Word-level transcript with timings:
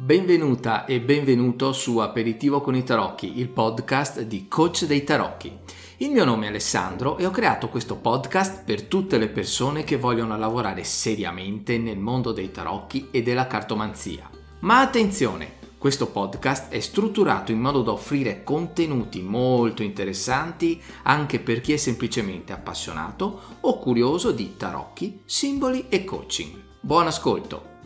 Benvenuta 0.00 0.86
e 0.86 1.00
benvenuto 1.00 1.72
su 1.72 1.98
Aperitivo 1.98 2.60
con 2.60 2.76
i 2.76 2.84
Tarocchi, 2.84 3.40
il 3.40 3.48
podcast 3.48 4.22
di 4.22 4.46
Coach 4.46 4.86
dei 4.86 5.02
Tarocchi. 5.02 5.58
Il 5.98 6.12
mio 6.12 6.24
nome 6.24 6.46
è 6.46 6.48
Alessandro 6.48 7.18
e 7.18 7.26
ho 7.26 7.30
creato 7.30 7.68
questo 7.68 7.96
podcast 7.96 8.62
per 8.64 8.84
tutte 8.84 9.18
le 9.18 9.28
persone 9.28 9.82
che 9.82 9.96
vogliono 9.96 10.38
lavorare 10.38 10.84
seriamente 10.84 11.78
nel 11.78 11.98
mondo 11.98 12.30
dei 12.30 12.52
tarocchi 12.52 13.08
e 13.10 13.22
della 13.22 13.48
cartomanzia. 13.48 14.30
Ma 14.60 14.80
attenzione, 14.80 15.54
questo 15.76 16.06
podcast 16.06 16.70
è 16.70 16.78
strutturato 16.78 17.50
in 17.50 17.58
modo 17.58 17.82
da 17.82 17.90
offrire 17.90 18.44
contenuti 18.44 19.20
molto 19.20 19.82
interessanti 19.82 20.80
anche 21.02 21.40
per 21.40 21.60
chi 21.60 21.72
è 21.72 21.76
semplicemente 21.76 22.52
appassionato 22.52 23.40
o 23.60 23.78
curioso 23.80 24.30
di 24.30 24.56
tarocchi, 24.56 25.22
simboli 25.24 25.86
e 25.88 26.04
coaching. 26.04 26.52
Buon 26.80 27.08
ascolto! 27.08 27.77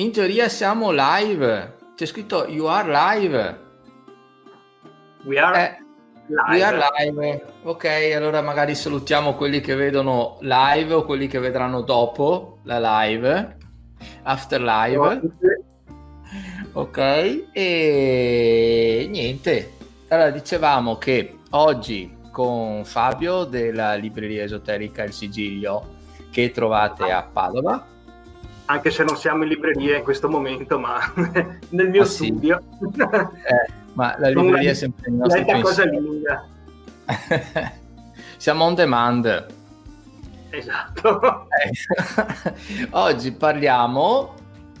In 0.00 0.12
teoria 0.12 0.48
siamo 0.48 0.92
live. 0.92 1.76
C'è 1.96 2.06
scritto 2.06 2.46
You 2.46 2.66
are 2.66 2.88
live. 2.88 3.58
We 5.24 5.40
are 5.40 5.60
eh, 5.60 5.84
live. 6.28 6.50
We 6.50 6.62
are 6.62 6.78
live. 6.96 7.44
Ok, 7.64 8.12
allora 8.14 8.40
magari 8.40 8.76
salutiamo 8.76 9.34
quelli 9.34 9.60
che 9.60 9.74
vedono 9.74 10.38
live 10.42 10.94
o 10.94 11.04
quelli 11.04 11.26
che 11.26 11.40
vedranno 11.40 11.80
dopo 11.80 12.58
la 12.62 13.02
live. 13.02 13.56
After 14.22 14.62
live. 14.62 15.20
Ok, 16.74 17.48
e 17.52 19.08
niente. 19.10 19.72
Allora 20.10 20.30
dicevamo 20.30 20.96
che 20.98 21.38
oggi 21.50 22.18
con 22.30 22.84
Fabio 22.84 23.42
della 23.42 23.94
libreria 23.94 24.44
esoterica 24.44 25.02
Il 25.02 25.12
Sigilio 25.12 25.96
che 26.30 26.52
trovate 26.52 27.10
a 27.10 27.24
Padova 27.24 27.96
anche 28.70 28.90
se 28.90 29.02
non 29.02 29.16
siamo 29.16 29.44
in 29.44 29.48
libreria 29.48 29.96
in 29.96 30.02
questo 30.02 30.28
momento, 30.28 30.78
ma 30.78 30.98
nel 31.70 31.88
mio 31.88 32.02
ah, 32.02 32.06
studio. 32.06 32.62
Sì. 32.78 33.00
eh, 33.00 33.72
ma 33.94 34.14
la 34.18 34.28
libreria 34.28 34.70
è 34.70 34.74
sempre 34.74 35.10
il 35.10 35.16
nostro 35.16 35.60
cosa 35.60 35.84
lunga. 35.86 36.46
siamo 38.36 38.64
on 38.64 38.74
demand. 38.74 39.46
Esatto. 40.50 41.46
Eh. 41.48 42.88
Oggi 42.90 43.32
parliamo 43.32 44.34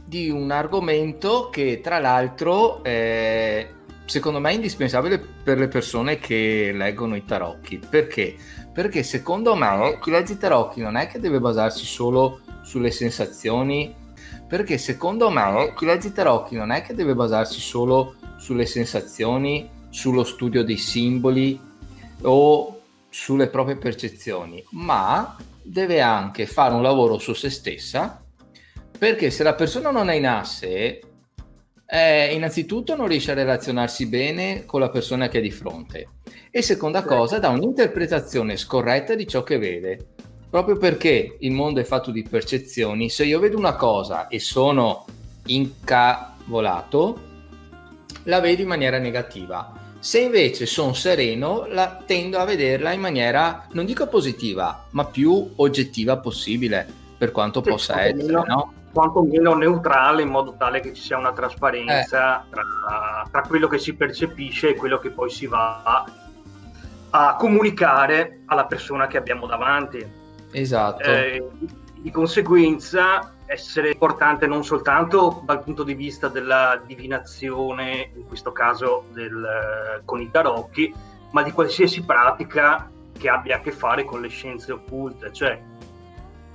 di 0.04 0.30
un 0.30 0.50
argomento 0.50 1.48
che 1.50 1.80
tra 1.82 1.98
l'altro 1.98 2.82
è 2.82 3.70
secondo 4.04 4.38
me 4.38 4.54
indispensabile 4.54 5.18
per 5.18 5.58
le 5.58 5.68
persone 5.68 6.18
che 6.18 6.72
leggono 6.74 7.16
i 7.16 7.24
tarocchi. 7.24 7.80
Perché? 7.88 8.36
Perché 8.72 9.02
secondo 9.02 9.54
me 9.54 9.98
chi 10.00 10.10
legge 10.10 10.34
i 10.34 10.38
tarocchi 10.38 10.82
non 10.82 10.96
è 10.96 11.06
che 11.06 11.18
deve 11.18 11.40
basarsi 11.40 11.84
solo 11.86 12.40
sulle 12.68 12.90
sensazioni, 12.90 13.94
perché 14.46 14.76
secondo 14.76 15.30
me 15.30 15.72
chi 15.74 15.86
legge 15.86 16.12
tarocchi 16.12 16.54
non 16.54 16.70
è 16.70 16.82
che 16.82 16.94
deve 16.94 17.14
basarsi 17.14 17.60
solo 17.60 18.16
sulle 18.36 18.66
sensazioni, 18.66 19.70
sullo 19.88 20.22
studio 20.22 20.62
dei 20.62 20.76
simboli 20.76 21.58
o 22.22 22.80
sulle 23.08 23.48
proprie 23.48 23.76
percezioni, 23.76 24.62
ma 24.72 25.34
deve 25.62 26.02
anche 26.02 26.44
fare 26.44 26.74
un 26.74 26.82
lavoro 26.82 27.18
su 27.18 27.32
se 27.32 27.48
stessa, 27.48 28.22
perché 28.98 29.30
se 29.30 29.42
la 29.42 29.54
persona 29.54 29.90
non 29.90 30.10
è 30.10 30.14
in 30.14 30.26
asse, 30.26 31.00
eh, 31.86 32.34
innanzitutto 32.34 32.94
non 32.94 33.08
riesce 33.08 33.30
a 33.30 33.34
relazionarsi 33.34 34.06
bene 34.08 34.66
con 34.66 34.80
la 34.80 34.90
persona 34.90 35.28
che 35.28 35.38
è 35.38 35.40
di 35.40 35.50
fronte 35.50 36.08
e 36.50 36.60
seconda 36.60 37.02
cosa 37.02 37.38
dà 37.38 37.48
un'interpretazione 37.48 38.58
scorretta 38.58 39.14
di 39.14 39.26
ciò 39.26 39.42
che 39.42 39.56
vede 39.56 40.08
proprio 40.50 40.76
perché 40.76 41.36
il 41.40 41.52
mondo 41.52 41.80
è 41.80 41.84
fatto 41.84 42.10
di 42.10 42.22
percezioni, 42.22 43.10
se 43.10 43.24
io 43.24 43.38
vedo 43.38 43.58
una 43.58 43.76
cosa 43.76 44.28
e 44.28 44.38
sono 44.38 45.04
incavolato, 45.46 47.20
la 48.24 48.40
vedo 48.40 48.62
in 48.62 48.68
maniera 48.68 48.98
negativa. 48.98 49.72
Se 49.98 50.20
invece 50.20 50.64
sono 50.64 50.92
sereno, 50.92 51.66
la 51.66 52.02
tendo 52.06 52.38
a 52.38 52.44
vederla 52.44 52.92
in 52.92 53.00
maniera, 53.00 53.66
non 53.72 53.84
dico 53.84 54.06
positiva, 54.06 54.86
ma 54.90 55.04
più 55.04 55.54
oggettiva 55.56 56.18
possibile, 56.18 56.86
per 57.18 57.32
quanto 57.32 57.62
sì, 57.62 57.70
possa 57.70 58.02
essere, 58.02 58.22
meno, 58.22 58.44
no? 58.46 58.72
Quanto 58.92 59.22
meno 59.22 59.54
neutrale, 59.54 60.22
in 60.22 60.28
modo 60.28 60.54
tale 60.56 60.80
che 60.80 60.94
ci 60.94 61.02
sia 61.02 61.18
una 61.18 61.32
trasparenza 61.32 62.42
eh. 62.42 62.44
tra, 62.50 63.28
tra 63.30 63.42
quello 63.42 63.66
che 63.66 63.78
si 63.78 63.94
percepisce 63.94 64.70
e 64.70 64.74
quello 64.76 64.98
che 64.98 65.10
poi 65.10 65.30
si 65.30 65.46
va 65.46 66.04
a 67.10 67.36
comunicare 67.36 68.42
alla 68.46 68.66
persona 68.66 69.08
che 69.08 69.16
abbiamo 69.16 69.46
davanti. 69.46 70.17
Esatto. 70.50 71.02
Eh, 71.02 71.48
di 71.96 72.10
conseguenza 72.10 73.34
essere 73.46 73.92
importante 73.92 74.46
non 74.46 74.62
soltanto 74.62 75.42
dal 75.44 75.62
punto 75.62 75.82
di 75.82 75.94
vista 75.94 76.28
della 76.28 76.80
divinazione, 76.84 78.10
in 78.14 78.26
questo 78.26 78.52
caso 78.52 79.04
del, 79.12 80.02
con 80.04 80.20
i 80.20 80.30
tarocchi, 80.30 80.94
ma 81.30 81.42
di 81.42 81.50
qualsiasi 81.50 82.02
pratica 82.02 82.90
che 83.16 83.28
abbia 83.28 83.56
a 83.56 83.60
che 83.60 83.72
fare 83.72 84.04
con 84.04 84.20
le 84.20 84.28
scienze 84.28 84.72
occulte. 84.72 85.32
Cioè, 85.32 85.60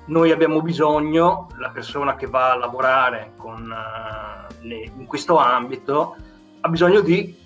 noi 0.05 0.31
abbiamo 0.31 0.61
bisogno, 0.61 1.49
la 1.57 1.69
persona 1.69 2.15
che 2.15 2.27
va 2.27 2.51
a 2.51 2.57
lavorare 2.57 3.33
con, 3.37 3.71
uh, 3.71 4.65
in 4.65 5.05
questo 5.07 5.37
ambito, 5.37 6.15
ha 6.61 6.69
bisogno 6.69 7.01
di 7.01 7.41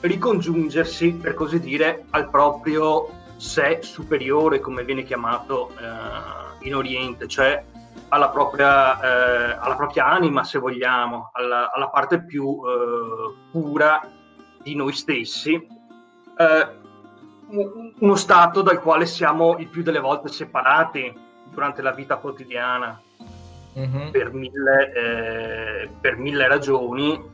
ricongiungersi, 0.00 1.12
per 1.12 1.34
così 1.34 1.60
dire, 1.60 2.06
al 2.10 2.30
proprio 2.30 3.08
sé 3.36 3.78
superiore, 3.82 4.60
come 4.60 4.84
viene 4.84 5.02
chiamato 5.02 5.70
eh, 5.70 6.66
in 6.66 6.74
Oriente, 6.74 7.28
cioè 7.28 7.62
alla 8.08 8.28
propria, 8.30 9.00
eh, 9.00 9.56
alla 9.58 9.76
propria, 9.76 10.06
anima, 10.06 10.44
se 10.44 10.58
vogliamo, 10.58 11.30
alla, 11.32 11.72
alla 11.72 11.88
parte 11.88 12.24
più 12.24 12.60
eh, 12.64 13.34
pura 13.50 14.00
di 14.62 14.74
noi 14.74 14.92
stessi, 14.92 15.54
eh, 15.54 16.84
uno 17.48 18.14
stato 18.16 18.62
dal 18.62 18.80
quale 18.80 19.06
siamo 19.06 19.56
il 19.58 19.68
più 19.68 19.82
delle 19.82 20.00
volte 20.00 20.28
separati 20.28 21.14
durante 21.50 21.80
la 21.80 21.92
vita 21.92 22.16
quotidiana 22.16 23.00
mm-hmm. 23.78 24.10
per, 24.10 24.32
mille, 24.32 24.92
eh, 24.92 25.88
per 26.00 26.16
mille 26.16 26.48
ragioni 26.48 27.25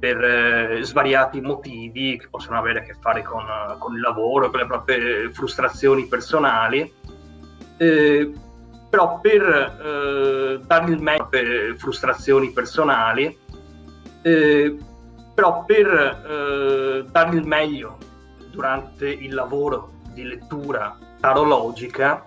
per 0.00 0.24
eh, 0.24 0.82
svariati 0.82 1.42
motivi 1.42 2.18
che 2.18 2.28
possono 2.28 2.58
avere 2.58 2.80
a 2.80 2.82
che 2.82 2.96
fare 2.98 3.22
con, 3.22 3.44
con 3.78 3.94
il 3.94 4.00
lavoro, 4.00 4.50
con 4.50 4.60
le 4.60 4.66
proprie 4.66 5.30
frustrazioni 5.30 6.06
personali, 6.06 6.90
eh, 7.76 8.32
però 8.88 9.20
per 9.20 9.42
eh, 9.42 10.60
dare 10.66 10.90
il 10.90 11.02
meglio 11.02 11.26
per 11.28 11.74
frustrazioni 11.76 12.50
personali, 12.50 13.38
eh, 14.22 14.76
però 15.34 15.64
per 15.64 15.86
eh, 15.86 17.04
dare 17.10 17.36
il 17.36 17.46
meglio 17.46 17.98
durante 18.50 19.08
il 19.08 19.34
lavoro 19.34 19.92
di 20.14 20.24
lettura 20.24 20.96
tarologica, 21.20 22.24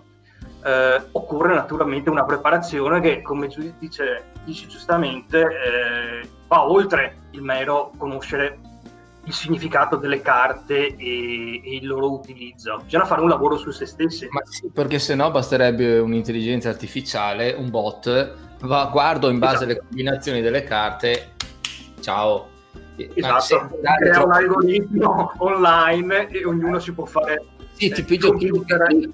eh, 0.64 1.02
occorre 1.12 1.56
naturalmente 1.56 2.10
una 2.10 2.24
preparazione 2.24 3.02
che, 3.02 3.22
come 3.22 3.48
dice, 3.80 4.32
dice 4.46 4.68
giustamente, 4.68 5.42
eh, 5.42 6.30
va 6.54 6.70
oltre 6.70 7.18
il 7.32 7.42
mero 7.42 7.92
conoscere 7.98 8.60
il 9.26 9.34
significato 9.34 9.96
delle 9.96 10.22
carte 10.22 10.96
e, 10.96 11.62
e, 11.64 11.76
il 11.78 11.88
loro 11.88 12.12
utilizzo. 12.12 12.80
Bisogna 12.84 13.06
fare 13.06 13.22
un 13.22 13.30
lavoro 13.30 13.58
su 13.58 13.72
se 13.72 13.88
stessi. 13.88 14.28
Ma 14.30 14.42
sì, 14.44 14.70
perché 14.72 15.00
se 15.00 15.16
no 15.16 15.32
basterebbe 15.32 15.98
un'intelligenza 15.98 16.70
artificiale, 16.70 17.54
un 17.54 17.70
bot, 17.72 18.36
va, 18.62 18.90
guardo 18.92 19.30
in 19.30 19.40
base 19.40 19.56
esatto. 19.56 19.72
alle 19.72 19.80
combinazioni 19.80 20.42
delle 20.42 20.64
carte, 20.64 21.32
ciao. 22.02 22.50
Esatto, 22.96 23.80
crea 23.82 24.14
troppo... 24.14 24.28
un 24.28 24.34
algoritmo 24.34 25.32
online 25.38 26.28
e 26.28 26.46
ognuno 26.46 26.78
si 26.78 26.94
può 26.94 27.06
fare 27.06 27.44
sì, 27.74 27.90
tipo 27.90 28.14
i 28.14 28.18
giochi 28.20 28.52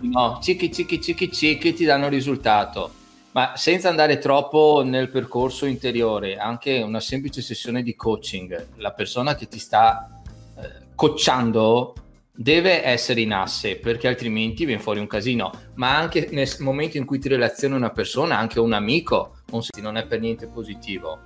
no, 0.02 0.40
cicchi 0.42 0.70
cicchi 0.70 1.00
cicchi 1.02 1.32
cicchi 1.32 1.74
ti 1.74 1.86
danno 1.86 2.10
risultato. 2.10 2.92
Ma 3.32 3.54
senza 3.56 3.90
andare 3.90 4.18
troppo 4.18 4.82
nel 4.84 5.10
percorso 5.10 5.66
interiore, 5.66 6.38
anche 6.38 6.82
una 6.82 7.00
semplice 7.00 7.42
sessione 7.42 7.84
di 7.84 7.96
coaching, 7.96 8.70
la 8.78 8.92
persona 8.92 9.36
che 9.36 9.48
ti 9.48 9.60
sta 9.60 10.22
eh, 10.58 10.88
coachando 10.96 11.94
deve 12.32 12.84
essere 12.86 13.22
in 13.22 13.34
asse 13.34 13.76
perché 13.76 14.08
altrimenti 14.08 14.66
viene 14.66 14.82
fuori 14.82 15.00
un 15.00 15.08
casino. 15.08 15.52
Ma 15.76 15.96
anche 15.96 16.30
nel 16.32 16.50
momento 16.60 16.98
in 16.98 17.06
cui 17.06 17.20
ti 17.20 17.28
relazioni 17.28 17.76
una 17.76 17.92
persona, 17.92 18.38
anche 18.38 18.60
un 18.60 18.74
amico, 18.74 19.40
non 19.82 19.98
è 19.98 20.06
per 20.06 20.22
niente 20.22 20.48
positivo. 20.48 21.20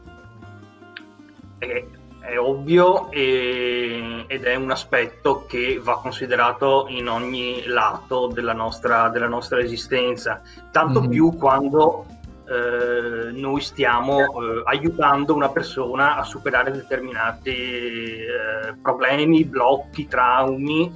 Eh, 1.59 1.85
è 2.23 2.39
ovvio 2.39 3.11
e, 3.11 4.23
ed 4.27 4.43
è 4.45 4.55
un 4.55 4.71
aspetto 4.71 5.45
che 5.45 5.79
va 5.81 5.99
considerato 5.99 6.85
in 6.87 7.09
ogni 7.09 7.65
lato 7.65 8.27
della 8.27 8.53
nostra, 8.53 9.09
della 9.09 9.27
nostra 9.27 9.59
esistenza, 9.59 10.41
tanto 10.71 11.01
mm-hmm. 11.01 11.09
più 11.09 11.35
quando 11.37 12.05
eh, 12.45 13.31
noi 13.31 13.61
stiamo 13.61 14.19
eh, 14.19 14.61
aiutando 14.65 15.33
una 15.33 15.49
persona 15.49 16.15
a 16.15 16.23
superare 16.23 16.71
determinati 16.71 17.49
eh, 17.49 18.75
problemi, 18.81 19.43
blocchi, 19.43 20.07
traumi 20.07 20.91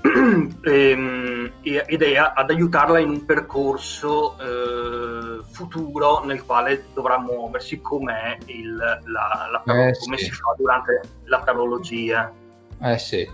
ehm, 0.62 1.52
ed 1.62 2.02
è 2.02 2.16
ad 2.16 2.50
aiutarla 2.50 2.98
in 2.98 3.10
un 3.10 3.24
percorso 3.24 4.36
eh, 4.38 5.17
futuro 5.44 6.24
nel 6.24 6.44
quale 6.44 6.86
dovrà 6.94 7.18
muoversi 7.18 7.80
come, 7.80 8.38
il, 8.46 8.76
la, 8.76 9.00
la, 9.04 9.88
eh, 9.88 9.98
come 9.98 10.16
sì. 10.16 10.24
si 10.24 10.30
fa 10.30 10.54
durante 10.56 11.00
la 11.24 11.42
tarologia. 11.42 12.32
Eh 12.80 12.98
sì. 12.98 13.28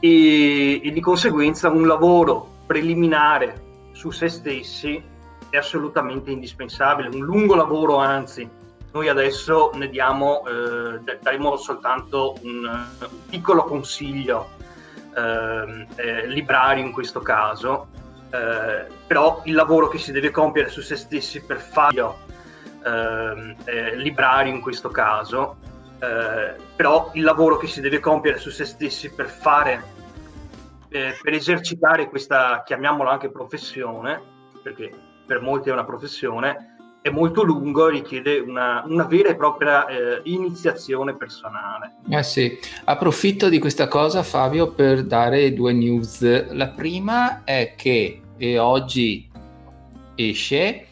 E, 0.00 0.80
e 0.82 0.90
di 0.90 1.00
conseguenza 1.00 1.68
un 1.68 1.86
lavoro 1.86 2.48
preliminare 2.66 3.64
su 3.92 4.10
se 4.10 4.28
stessi 4.28 5.02
è 5.48 5.56
assolutamente 5.56 6.30
indispensabile, 6.30 7.08
un 7.08 7.24
lungo 7.24 7.54
lavoro 7.54 7.96
anzi. 7.96 8.48
Noi 8.92 9.08
adesso 9.08 9.70
ne 9.74 9.88
diamo, 9.88 10.42
eh, 10.46 11.00
daremo 11.20 11.56
soltanto 11.56 12.36
un, 12.42 12.64
un 12.64 13.26
piccolo 13.28 13.64
consiglio 13.64 14.54
Ehm, 15.16 15.86
eh, 15.94 16.26
librario 16.26 16.84
in 16.84 16.92
questo 16.92 17.20
caso, 17.20 17.86
eh, 18.36 18.86
però 19.06 19.40
il 19.44 19.54
lavoro 19.54 19.88
che 19.88 19.98
si 19.98 20.12
deve 20.12 20.30
compiere 20.30 20.68
su 20.68 20.80
se 20.82 20.96
stessi 20.96 21.40
per 21.40 21.58
farlo, 21.58 22.18
ehm, 22.84 23.56
eh, 23.64 23.96
librario 23.96 24.52
in 24.52 24.60
questo 24.60 24.90
caso, 24.90 25.56
eh, 25.98 26.54
però 26.74 27.10
il 27.14 27.22
lavoro 27.22 27.56
che 27.56 27.66
si 27.66 27.80
deve 27.80 28.00
compiere 28.00 28.38
su 28.38 28.50
se 28.50 28.64
stessi 28.64 29.10
per 29.10 29.28
fare, 29.28 29.82
eh, 30.88 31.16
per 31.22 31.32
esercitare 31.32 32.08
questa, 32.08 32.62
chiamiamola 32.64 33.10
anche 33.10 33.30
professione, 33.30 34.20
perché 34.62 34.92
per 35.26 35.40
molti 35.40 35.70
è 35.70 35.72
una 35.72 35.84
professione, 35.84 36.74
è 37.00 37.08
molto 37.10 37.44
lungo 37.44 37.88
e 37.88 37.92
richiede 37.92 38.40
una, 38.40 38.82
una 38.84 39.04
vera 39.04 39.28
e 39.28 39.36
propria 39.36 39.86
eh, 39.86 40.20
iniziazione 40.24 41.14
personale. 41.14 41.98
Eh 42.08 42.22
sì, 42.24 42.58
approfitto 42.84 43.48
di 43.48 43.60
questa 43.60 43.86
cosa 43.86 44.24
Fabio 44.24 44.72
per 44.72 45.04
dare 45.04 45.52
due 45.54 45.72
news. 45.72 46.52
La 46.52 46.68
prima 46.70 47.44
è 47.44 47.74
che 47.76 48.22
oggi 48.58 49.28
esce, 50.14 50.86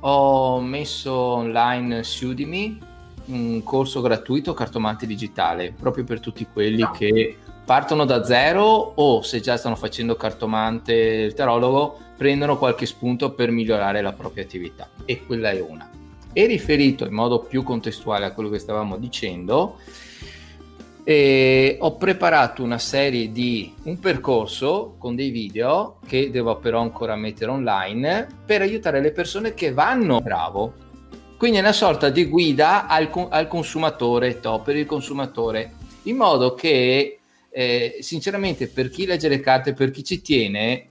ho 0.00 0.60
messo 0.60 1.12
online 1.12 2.02
su 2.02 2.28
Udemy 2.28 2.92
un 3.26 3.62
corso 3.62 4.00
gratuito 4.00 4.52
cartomante 4.52 5.06
digitale, 5.06 5.72
proprio 5.72 6.04
per 6.04 6.20
tutti 6.20 6.46
quelli 6.52 6.82
no. 6.82 6.90
che 6.90 7.36
partono 7.64 8.04
da 8.04 8.24
zero 8.24 8.64
o 8.94 9.22
se 9.22 9.40
già 9.40 9.56
stanno 9.56 9.76
facendo 9.76 10.16
cartomante 10.16 10.92
il 10.92 11.32
tarologo 11.32 11.98
prendono 12.16 12.58
qualche 12.58 12.86
spunto 12.86 13.32
per 13.32 13.50
migliorare 13.50 14.02
la 14.02 14.12
propria 14.12 14.44
attività 14.44 14.88
e 15.04 15.24
quella 15.24 15.50
è 15.50 15.60
una. 15.60 15.90
E 16.32 16.46
riferito 16.46 17.06
in 17.06 17.12
modo 17.12 17.40
più 17.40 17.62
contestuale 17.62 18.26
a 18.26 18.32
quello 18.32 18.50
che 18.50 18.58
stavamo 18.58 18.98
dicendo, 18.98 19.78
eh, 21.04 21.76
ho 21.80 21.96
preparato 21.96 22.62
una 22.62 22.78
serie 22.78 23.30
di 23.30 23.74
un 23.84 23.98
percorso 23.98 24.96
con 24.98 25.14
dei 25.14 25.28
video 25.28 25.98
che 26.06 26.30
devo 26.30 26.56
però 26.56 26.80
ancora 26.80 27.14
mettere 27.14 27.50
online 27.50 28.26
per 28.44 28.62
aiutare 28.62 29.02
le 29.02 29.12
persone 29.12 29.52
che 29.52 29.72
vanno 29.72 30.20
bravo. 30.20 30.72
Quindi 31.36 31.58
è 31.58 31.60
una 31.60 31.72
sorta 31.72 32.08
di 32.08 32.24
guida 32.24 32.86
al, 32.86 33.10
al 33.28 33.48
consumatore, 33.48 34.40
to, 34.40 34.60
per 34.60 34.76
il 34.76 34.86
consumatore, 34.86 35.72
in 36.04 36.16
modo 36.16 36.54
che 36.54 37.18
eh, 37.50 37.98
sinceramente 38.00 38.68
per 38.68 38.88
chi 38.88 39.04
legge 39.04 39.28
le 39.28 39.40
carte, 39.40 39.74
per 39.74 39.90
chi 39.90 40.02
ci 40.02 40.22
tiene, 40.22 40.86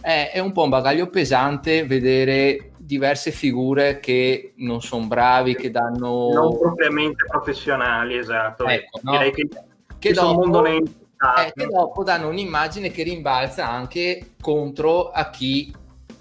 è, 0.00 0.32
è 0.34 0.38
un 0.40 0.50
po' 0.50 0.64
un 0.64 0.70
bagaglio 0.70 1.08
pesante 1.10 1.84
vedere 1.84 2.72
diverse 2.88 3.32
figure 3.32 4.00
che 4.00 4.54
non 4.56 4.80
sono 4.80 5.06
bravi, 5.06 5.54
che 5.54 5.70
danno... 5.70 6.30
Non 6.32 6.58
propriamente 6.58 7.22
professionali, 7.28 8.16
esatto. 8.16 8.64
Ecco, 8.64 9.00
no? 9.02 9.10
Direi 9.10 9.30
che, 9.30 9.46
che, 9.98 10.12
dopo, 10.14 10.64
eh, 10.64 10.82
che 11.54 11.66
dopo 11.66 12.02
danno 12.02 12.28
un'immagine 12.28 12.90
che 12.90 13.02
rimbalza 13.02 13.68
anche 13.68 14.30
contro 14.40 15.10
a 15.10 15.28
chi 15.28 15.70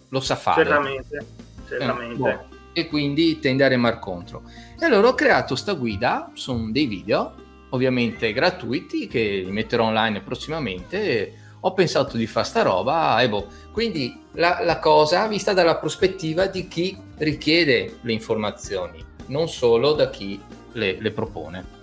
lo 0.09 0.19
sa 0.19 0.35
fare. 0.35 0.65
Certamente, 0.65 1.25
certamente. 1.69 2.13
Eh, 2.13 2.17
boh. 2.17 2.55
E 2.73 2.87
quindi 2.87 3.39
tende 3.39 3.63
a 3.63 3.69
remar 3.69 3.99
contro. 3.99 4.41
E 4.77 4.83
allora 4.83 5.07
ho 5.07 5.13
creato 5.13 5.55
sta 5.55 5.71
guida, 5.71 6.31
sono 6.33 6.69
dei 6.69 6.85
video, 6.85 7.33
ovviamente 7.69 8.33
gratuiti, 8.33 9.07
che 9.07 9.41
li 9.45 9.51
metterò 9.51 9.85
online 9.85 10.19
prossimamente 10.19 11.45
ho 11.67 11.73
pensato 11.73 12.15
di 12.15 12.25
fare 12.27 12.45
sta 12.45 12.61
roba 12.61 13.21
e 13.21 13.29
boh. 13.29 13.47
Quindi 13.71 14.19
la, 14.33 14.59
la, 14.63 14.79
cosa 14.79 15.27
vista 15.27 15.53
dalla 15.53 15.77
prospettiva 15.77 16.47
di 16.47 16.67
chi 16.67 16.97
richiede 17.17 17.97
le 18.01 18.13
informazioni, 18.13 19.03
non 19.27 19.47
solo 19.49 19.93
da 19.93 20.09
chi 20.09 20.41
le, 20.73 20.97
le 20.99 21.11
propone. 21.11 21.75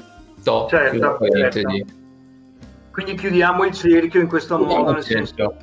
Do, 0.42 0.66
certo, 0.68 1.18
certo. 1.30 1.60
Di... 1.68 1.84
Quindi 2.90 3.14
chiudiamo 3.14 3.64
il 3.64 3.72
cerchio 3.72 4.20
in 4.20 4.26
questo 4.26 4.56
chiudiamo 4.56 4.82
modo, 4.82 4.92
nel 4.92 5.02
senso... 5.02 5.56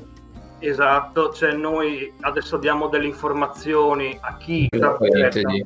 Esatto, 0.59 1.33
cioè 1.33 1.53
noi 1.53 2.13
adesso 2.19 2.57
diamo 2.57 2.88
delle 2.88 3.07
informazioni 3.07 4.18
a 4.21 4.38
chi... 4.38 4.68
Di... 4.69 5.65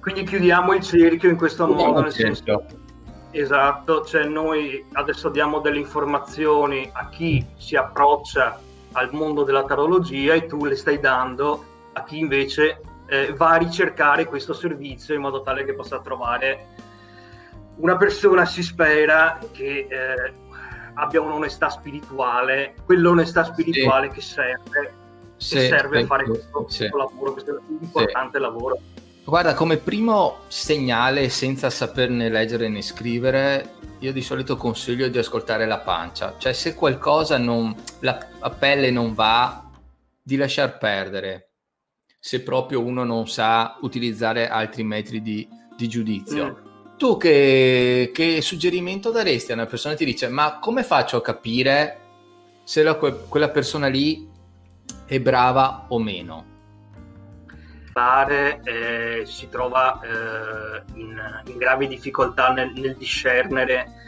Quindi 0.00 0.24
chiudiamo 0.24 0.72
il 0.72 0.82
cerchio 0.82 1.28
in 1.28 1.36
questo 1.36 1.66
chiudiamo 1.66 1.90
modo, 1.90 2.02
nel 2.02 2.12
senso 2.12 2.64
Esatto, 3.32 4.04
cioè 4.04 4.24
noi 4.24 4.84
adesso 4.92 5.28
diamo 5.28 5.60
delle 5.60 5.78
informazioni 5.78 6.88
a 6.92 7.08
chi 7.08 7.46
si 7.56 7.76
approccia 7.76 8.58
al 8.92 9.12
mondo 9.12 9.44
della 9.44 9.64
tarologia 9.64 10.34
e 10.34 10.46
tu 10.46 10.64
le 10.64 10.74
stai 10.74 10.98
dando 10.98 11.64
a 11.92 12.02
chi 12.02 12.18
invece 12.18 12.80
eh, 13.06 13.32
va 13.34 13.50
a 13.50 13.56
ricercare 13.56 14.24
questo 14.24 14.52
servizio 14.52 15.14
in 15.14 15.20
modo 15.20 15.42
tale 15.42 15.64
che 15.64 15.74
possa 15.74 16.00
trovare 16.00 16.66
una 17.76 17.96
persona, 17.96 18.44
si 18.44 18.62
spera, 18.62 19.38
che 19.52 19.86
eh, 19.88 20.34
abbia 20.94 21.20
un'onestà 21.20 21.70
spirituale, 21.70 22.74
quell'onestà 22.84 23.44
spirituale 23.44 24.08
sì. 24.08 24.14
che 24.14 24.20
serve, 24.20 24.94
sì, 25.36 25.54
che 25.54 25.68
serve 25.68 26.02
a 26.02 26.06
fare 26.06 26.24
questo, 26.24 26.66
sì. 26.68 26.78
questo 26.78 26.96
lavoro, 26.96 27.32
questo 27.32 27.60
importante 27.68 28.38
lavoro. 28.38 28.78
Guarda, 29.30 29.54
come 29.54 29.76
primo 29.76 30.38
segnale, 30.48 31.28
senza 31.28 31.70
saperne 31.70 32.28
leggere 32.28 32.68
né 32.68 32.82
scrivere, 32.82 33.74
io 34.00 34.12
di 34.12 34.22
solito 34.22 34.56
consiglio 34.56 35.06
di 35.06 35.18
ascoltare 35.18 35.66
la 35.66 35.78
pancia. 35.78 36.34
Cioè, 36.36 36.52
se 36.52 36.74
qualcosa 36.74 37.38
non, 37.38 37.72
la, 38.00 38.26
la 38.40 38.50
pelle 38.50 38.90
non 38.90 39.14
va, 39.14 39.70
di 40.20 40.34
lasciar 40.34 40.78
perdere. 40.78 41.52
Se 42.18 42.42
proprio 42.42 42.84
uno 42.84 43.04
non 43.04 43.28
sa 43.28 43.78
utilizzare 43.82 44.48
altri 44.48 44.82
metri 44.82 45.22
di, 45.22 45.48
di 45.76 45.86
giudizio. 45.86 46.46
Mm. 46.46 46.96
Tu 46.96 47.16
che, 47.16 48.10
che, 48.12 48.40
suggerimento 48.40 49.12
daresti 49.12 49.52
a 49.52 49.54
una 49.54 49.66
persona 49.66 49.94
che 49.94 50.04
ti 50.04 50.10
dice, 50.10 50.26
ma 50.26 50.58
come 50.58 50.82
faccio 50.82 51.18
a 51.18 51.22
capire 51.22 52.00
se 52.64 52.82
la, 52.82 52.96
quella 52.96 53.50
persona 53.50 53.86
lì 53.86 54.28
è 55.06 55.20
brava 55.20 55.86
o 55.88 56.00
meno? 56.00 56.49
Particolare 57.92 58.60
eh, 58.64 59.26
si 59.26 59.48
trova 59.48 60.00
eh, 60.00 60.82
in, 60.94 61.42
in, 61.46 61.56
gravi 61.56 61.88
difficoltà 61.88 62.52
nel, 62.52 62.72
nel, 62.74 62.96
discernere 62.96 63.98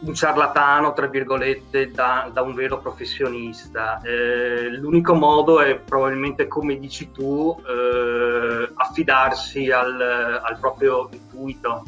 un 0.00 0.14
ciarlatano, 0.14 0.92
tra 0.92 1.06
virgolette, 1.06 1.90
da, 1.90 2.28
da 2.30 2.42
un 2.42 2.54
vero 2.54 2.78
professionista. 2.78 4.00
Eh, 4.02 4.68
l'unico 4.70 5.14
modo 5.14 5.62
è 5.62 5.78
probabilmente, 5.78 6.46
come 6.46 6.78
dici 6.78 7.10
tu, 7.10 7.56
eh, 7.66 8.70
affidarsi 8.74 9.70
al, 9.70 9.98
al, 10.42 10.58
proprio 10.60 11.08
intuito. 11.10 11.84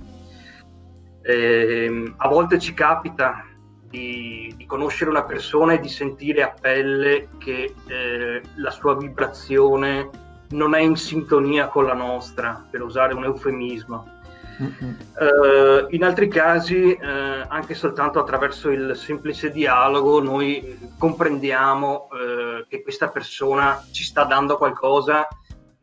Eh, 1.20 2.12
a 2.16 2.28
volte 2.28 2.58
ci 2.58 2.72
capita 2.72 3.44
di, 3.82 4.54
di, 4.56 4.64
conoscere 4.64 5.10
una 5.10 5.24
persona 5.24 5.74
e 5.74 5.80
di 5.80 5.88
sentire 5.88 6.42
a 6.42 6.54
pelle 6.58 7.28
che 7.36 7.74
eh, 7.86 8.42
la 8.54 8.70
sua 8.70 8.96
vibrazione 8.96 10.08
non 10.50 10.74
è 10.74 10.80
in 10.80 10.96
sintonia 10.96 11.68
con 11.68 11.84
la 11.84 11.94
nostra, 11.94 12.64
per 12.70 12.82
usare 12.82 13.14
un 13.14 13.24
eufemismo. 13.24 14.14
Uh, 14.58 15.86
in 15.90 16.02
altri 16.02 16.28
casi, 16.28 16.98
uh, 16.98 17.44
anche 17.48 17.74
soltanto 17.74 18.18
attraverso 18.18 18.70
il 18.70 18.96
semplice 18.96 19.50
dialogo, 19.50 20.22
noi 20.22 20.94
comprendiamo 20.96 22.08
uh, 22.10 22.66
che 22.66 22.82
questa 22.82 23.08
persona 23.08 23.84
ci 23.90 24.02
sta 24.02 24.24
dando 24.24 24.56
qualcosa 24.56 25.28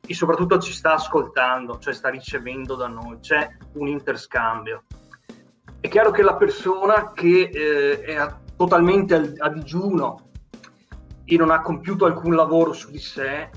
e 0.06 0.14
soprattutto 0.16 0.58
ci 0.58 0.74
sta 0.74 0.94
ascoltando, 0.94 1.78
cioè 1.78 1.94
sta 1.94 2.10
ricevendo 2.10 2.76
da 2.76 2.88
noi, 2.88 3.20
c'è 3.20 3.48
un 3.74 3.88
interscambio. 3.88 4.84
È 5.80 5.88
chiaro 5.88 6.12
che 6.12 6.24
la 6.24 6.36
persona 6.36 7.12
che 7.14 7.50
è 7.50 8.34
totalmente 8.56 9.34
a 9.38 9.50
digiuno 9.50 10.30
e 11.26 11.38
non 11.38 11.52
ha 11.52 11.62
compiuto 11.62 12.06
alcun 12.06 12.36
lavoro 12.36 12.74
su 12.74 12.90
di 12.90 13.00
sé, 13.00 13.50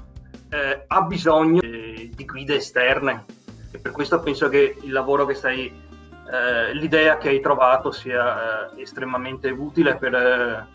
eh, 0.57 0.85
ha 0.87 1.03
bisogno 1.03 1.61
di, 1.61 2.11
di 2.15 2.25
guide 2.25 2.57
esterne 2.57 3.25
e 3.71 3.79
per 3.79 3.93
questo 3.93 4.21
penso 4.21 4.49
che 4.49 4.77
il 4.81 4.93
lavoro 4.93 5.27
che 5.27 5.35
stai, 5.35 5.67
eh, 5.67 6.75
l'idea 6.75 7.19
che 7.19 7.29
hai 7.29 7.41
trovato 7.41 7.91
sia 7.91 8.71
eh, 8.73 8.81
estremamente 8.81 9.51
utile 9.51 9.97
per 9.97 10.15
eh, 10.15 10.67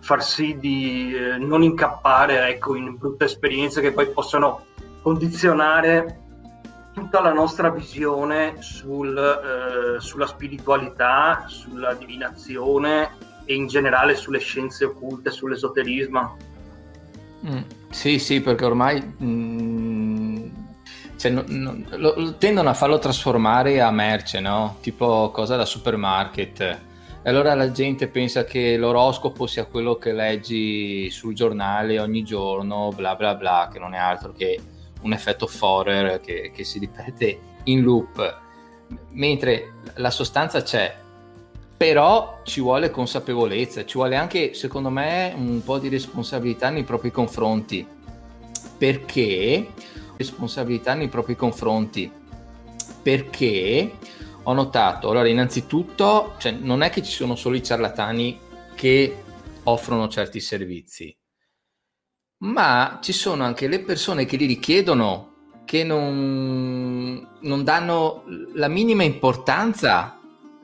far 0.00 0.24
sì 0.24 0.58
di 0.58 1.14
eh, 1.14 1.38
non 1.38 1.62
incappare 1.62 2.48
ecco, 2.48 2.74
in 2.74 2.96
brutte 2.96 3.24
esperienze 3.24 3.80
che 3.80 3.92
poi 3.92 4.10
possono 4.10 4.64
condizionare 5.02 6.18
tutta 6.92 7.20
la 7.20 7.32
nostra 7.32 7.70
visione 7.70 8.56
sul, 8.60 9.16
eh, 9.16 10.00
sulla 10.00 10.26
spiritualità, 10.26 11.44
sulla 11.46 11.94
divinazione 11.94 13.16
e 13.44 13.54
in 13.54 13.68
generale 13.68 14.16
sulle 14.16 14.40
scienze 14.40 14.86
occulte, 14.86 15.30
sull'esoterismo. 15.30 16.36
Mm, 17.46 17.60
sì, 17.90 18.18
sì, 18.18 18.40
perché 18.40 18.64
ormai 18.64 19.02
mm, 19.22 20.48
cioè, 21.20 21.30
no, 21.30 21.44
no, 21.48 21.84
lo, 21.96 22.36
tendono 22.38 22.70
a 22.70 22.74
farlo 22.74 22.98
trasformare 22.98 23.82
a 23.82 23.90
merce, 23.90 24.40
no? 24.40 24.78
Tipo 24.80 25.30
cosa 25.30 25.54
da 25.54 25.66
supermarket. 25.66 26.60
E 26.60 27.28
allora 27.28 27.52
la 27.54 27.70
gente 27.72 28.08
pensa 28.08 28.44
che 28.44 28.78
l'oroscopo 28.78 29.46
sia 29.46 29.66
quello 29.66 29.96
che 29.96 30.14
leggi 30.14 31.10
sul 31.10 31.34
giornale 31.34 32.00
ogni 32.00 32.22
giorno, 32.24 32.90
bla 32.96 33.16
bla 33.16 33.34
bla, 33.34 33.68
che 33.70 33.78
non 33.78 33.92
è 33.92 33.98
altro 33.98 34.32
che 34.32 34.58
un 35.02 35.12
effetto 35.12 35.46
Forer 35.46 36.20
che, 36.20 36.50
che 36.54 36.64
si 36.64 36.78
ripete 36.78 37.38
in 37.64 37.82
loop. 37.82 38.40
Mentre 39.10 39.74
la 39.96 40.10
sostanza 40.10 40.62
c'è, 40.62 40.96
però 41.80 42.42
ci 42.44 42.60
vuole 42.60 42.90
consapevolezza, 42.90 43.86
ci 43.86 43.96
vuole 43.96 44.14
anche, 44.14 44.52
secondo 44.52 44.90
me, 44.90 45.32
un 45.34 45.62
po' 45.64 45.78
di 45.78 45.88
responsabilità 45.88 46.68
nei 46.68 46.84
propri 46.84 47.10
confronti. 47.10 47.86
Perché 48.76 49.72
responsabilità 50.18 50.92
nei 50.92 51.08
propri 51.08 51.36
confronti? 51.36 52.12
Perché 53.02 53.92
ho 54.42 54.52
notato, 54.52 55.08
allora, 55.08 55.26
innanzitutto, 55.26 56.34
cioè, 56.36 56.52
non 56.52 56.82
è 56.82 56.90
che 56.90 57.02
ci 57.02 57.12
sono 57.12 57.34
solo 57.34 57.56
i 57.56 57.62
ciarlatani 57.62 58.38
che 58.74 59.22
offrono 59.62 60.06
certi 60.08 60.38
servizi, 60.38 61.16
ma 62.40 62.98
ci 63.00 63.14
sono 63.14 63.42
anche 63.42 63.68
le 63.68 63.80
persone 63.80 64.26
che 64.26 64.36
li 64.36 64.44
richiedono, 64.44 65.46
che 65.64 65.82
non, 65.82 67.26
non 67.40 67.64
danno 67.64 68.24
la 68.52 68.68
minima 68.68 69.02
importanza 69.02 70.19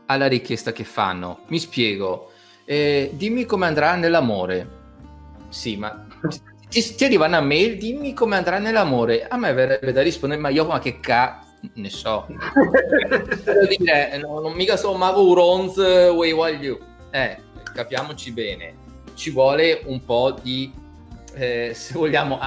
alla 0.07 0.27
richiesta 0.27 0.73
che 0.73 0.85
fanno. 0.85 1.41
Mi 1.49 1.59
spiego. 1.59 2.31
Eh, 2.65 3.11
dimmi 3.15 3.45
come 3.45 3.67
andrà 3.67 3.95
nell'amore. 3.95 4.69
Sì, 5.49 5.77
ma 5.77 6.07
ti, 6.69 6.95
ti 6.95 7.05
arriva 7.05 7.27
una 7.27 7.41
mail, 7.41 7.79
dimmi 7.79 8.15
come 8.15 8.37
andrà 8.37 8.59
nell'amore. 8.59 9.27
A 9.29 9.37
me 9.37 9.53
verrebbe 9.53 9.93
da 9.93 10.03
rispondere, 10.03 10.41
ma 10.41 10.49
io 10.49 10.65
ma 10.65 10.79
che 10.79 11.01
cazzo 11.01 11.45
ne 11.75 11.91
so. 11.91 12.27
Dire, 13.79 14.19
no, 14.19 14.41
non 14.41 14.53
mica 14.53 14.77
sono 14.77 14.97
mago 14.97 15.35
Ronz, 15.35 15.77
way 15.77 16.33
you. 16.33 16.79
Eh, 17.11 17.39
capiamoci 17.75 18.33
bene. 18.33 18.75
Ci 19.15 19.31
vuole 19.31 19.83
un 19.85 20.05
po' 20.05 20.37
di, 20.43 20.73
eh, 21.35 21.73
se 21.75 21.95
vogliamo... 21.95 22.39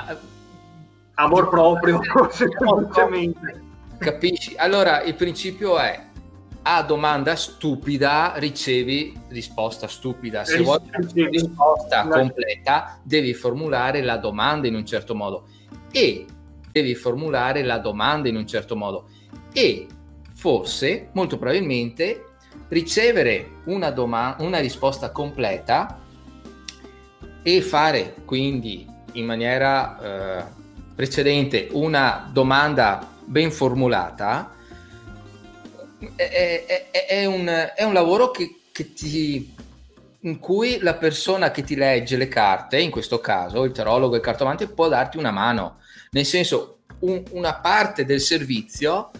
Amor 1.16 1.50
proprio, 1.50 2.00
semplicemente. 2.32 3.62
Capisci? 3.98 4.56
Allora, 4.56 5.02
il 5.02 5.16
principio 5.16 5.78
è 5.78 6.02
a 6.72 6.84
domanda 6.84 7.36
stupida 7.36 8.34
ricevi 8.36 9.20
risposta 9.30 9.88
stupida. 9.88 10.46
Se 10.46 10.62
vuoi 10.62 10.78
una 10.84 11.28
risposta 11.28 12.08
completa, 12.08 13.00
devi 13.02 13.34
formulare 13.34 14.04
la 14.04 14.18
domanda 14.18 14.68
in 14.68 14.76
un 14.76 14.86
certo 14.86 15.16
modo. 15.16 15.48
E 15.92 16.28
devi 16.72 16.94
formulare 16.94 17.64
la 17.64 17.80
domanda 17.80 18.30
in 18.30 18.36
un 18.36 18.46
certo 18.46 18.76
modo. 18.76 19.10
E 19.52 19.88
forse, 20.36 21.10
molto 21.14 21.40
probabilmente, 21.40 22.26
ricevere 22.68 23.62
una, 23.66 23.90
doma- 23.90 24.36
una 24.38 24.60
risposta 24.60 25.12
completa 25.12 26.00
e 27.42 27.62
fare 27.64 28.14
quindi 28.26 28.88
in 29.14 29.26
maniera 29.26 30.44
eh, 30.44 30.44
precedente 30.94 31.70
una 31.72 32.30
domanda 32.32 33.08
ben 33.26 33.52
formulata 33.52 34.58
è, 36.16 36.88
è, 36.92 37.06
è, 37.06 37.26
un, 37.26 37.48
è 37.76 37.84
un, 37.84 37.94
lavoro 37.94 38.32
che, 38.32 38.62
che 38.72 38.94
ti, 38.94 39.54
in 40.22 40.40
cui 40.40 40.80
la 40.80 40.96
persona 40.96 41.52
che 41.52 41.64
ti 41.64 41.76
legge 41.76 42.18
le 42.18 42.28
carte, 42.28 42.80
in 42.80 42.92
questo 42.92 43.20
caso 43.20 43.64
il 43.64 43.72
tarologo 43.72 44.14
e 44.14 44.18
il 44.18 44.24
cartomante, 44.24 44.68
può 44.68 44.88
darti 44.88 45.18
una 45.18 45.32
mano. 45.32 45.80
Nel 46.12 46.26
senso, 46.26 46.80
un, 47.00 47.22
una 47.32 47.56
parte 47.56 48.06
del 48.06 48.20
servizio 48.20 49.12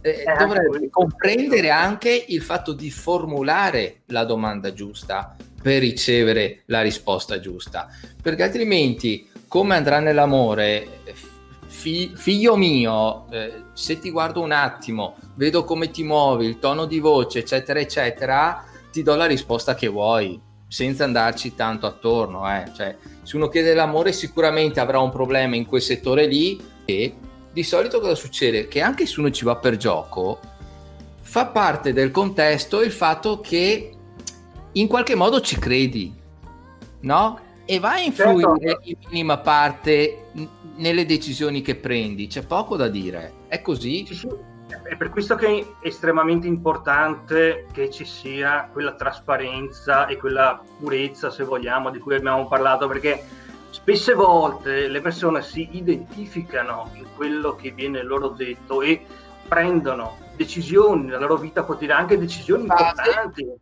eh, 0.00 0.24
eh 0.26 0.36
dovrebbe 0.38 0.88
comprendere 0.90 1.70
anche 1.70 2.24
il 2.28 2.42
fatto 2.42 2.72
di 2.72 2.90
formulare 2.90 4.02
la 4.06 4.24
domanda 4.24 4.72
giusta 4.72 5.34
per 5.60 5.80
ricevere 5.80 6.62
la 6.66 6.80
risposta 6.80 7.40
giusta. 7.40 7.88
Perché 8.20 8.44
altrimenti, 8.44 9.28
come 9.48 9.74
andrà 9.74 9.98
nell'amore, 9.98 11.00
fi- 11.76 12.12
figlio 12.14 12.56
mio, 12.56 13.26
eh, 13.30 13.64
se 13.74 13.98
ti 13.98 14.10
guardo 14.10 14.40
un 14.40 14.52
attimo, 14.52 15.16
vedo 15.34 15.64
come 15.64 15.90
ti 15.90 16.02
muovi, 16.02 16.46
il 16.46 16.58
tono 16.58 16.86
di 16.86 16.98
voce, 16.98 17.40
eccetera, 17.40 17.78
eccetera, 17.78 18.64
ti 18.90 19.02
do 19.02 19.14
la 19.14 19.26
risposta 19.26 19.74
che 19.74 19.86
vuoi, 19.86 20.40
senza 20.66 21.04
andarci 21.04 21.54
tanto 21.54 21.86
attorno. 21.86 22.50
Eh. 22.50 22.64
Cioè, 22.74 22.96
se 23.22 23.36
uno 23.36 23.48
chiede 23.48 23.74
l'amore, 23.74 24.12
sicuramente 24.12 24.80
avrà 24.80 24.98
un 25.00 25.10
problema 25.10 25.54
in 25.54 25.66
quel 25.66 25.82
settore 25.82 26.26
lì. 26.26 26.58
E 26.86 27.14
di 27.52 27.62
solito 27.62 28.00
cosa 28.00 28.14
succede? 28.14 28.68
Che 28.68 28.80
anche 28.80 29.04
se 29.04 29.20
uno 29.20 29.30
ci 29.30 29.44
va 29.44 29.56
per 29.56 29.76
gioco, 29.76 30.40
fa 31.20 31.46
parte 31.46 31.92
del 31.92 32.10
contesto 32.10 32.80
il 32.80 32.92
fatto 32.92 33.40
che 33.40 33.92
in 34.72 34.86
qualche 34.86 35.14
modo 35.14 35.40
ci 35.40 35.58
credi, 35.58 36.14
no? 37.00 37.40
E 37.68 37.80
va 37.80 37.94
a 37.94 37.98
influire 37.98 38.58
certo. 38.60 38.88
in 38.88 38.96
minima 39.10 39.38
parte 39.38 40.30
nelle 40.76 41.04
decisioni 41.04 41.62
che 41.62 41.74
prendi, 41.74 42.28
c'è 42.28 42.46
poco 42.46 42.76
da 42.76 42.88
dire, 42.88 43.32
è 43.48 43.60
così. 43.60 44.06
Sì, 44.06 44.14
sì. 44.14 44.28
È 44.82 44.96
per 44.96 45.10
questo 45.10 45.34
che 45.34 45.58
è 45.80 45.86
estremamente 45.86 46.46
importante 46.46 47.66
che 47.72 47.90
ci 47.90 48.04
sia 48.04 48.68
quella 48.72 48.94
trasparenza 48.94 50.06
e 50.06 50.16
quella 50.16 50.60
purezza, 50.78 51.30
se 51.30 51.44
vogliamo, 51.44 51.90
di 51.90 51.98
cui 51.98 52.14
abbiamo 52.14 52.46
parlato, 52.46 52.86
perché 52.86 53.24
spesse 53.70 54.14
volte 54.14 54.88
le 54.88 55.00
persone 55.00 55.42
si 55.42 55.68
identificano 55.72 56.90
in 56.94 57.06
quello 57.16 57.56
che 57.56 57.72
viene 57.72 58.02
loro 58.02 58.28
detto 58.28 58.80
e 58.82 59.04
prendono 59.48 60.18
decisioni 60.36 61.06
nella 61.06 61.18
loro 61.18 61.36
vita 61.36 61.62
quotidiana, 61.64 62.00
anche 62.00 62.18
decisioni 62.18 62.62
importanti. 62.62 63.42
Eh. 63.42 63.58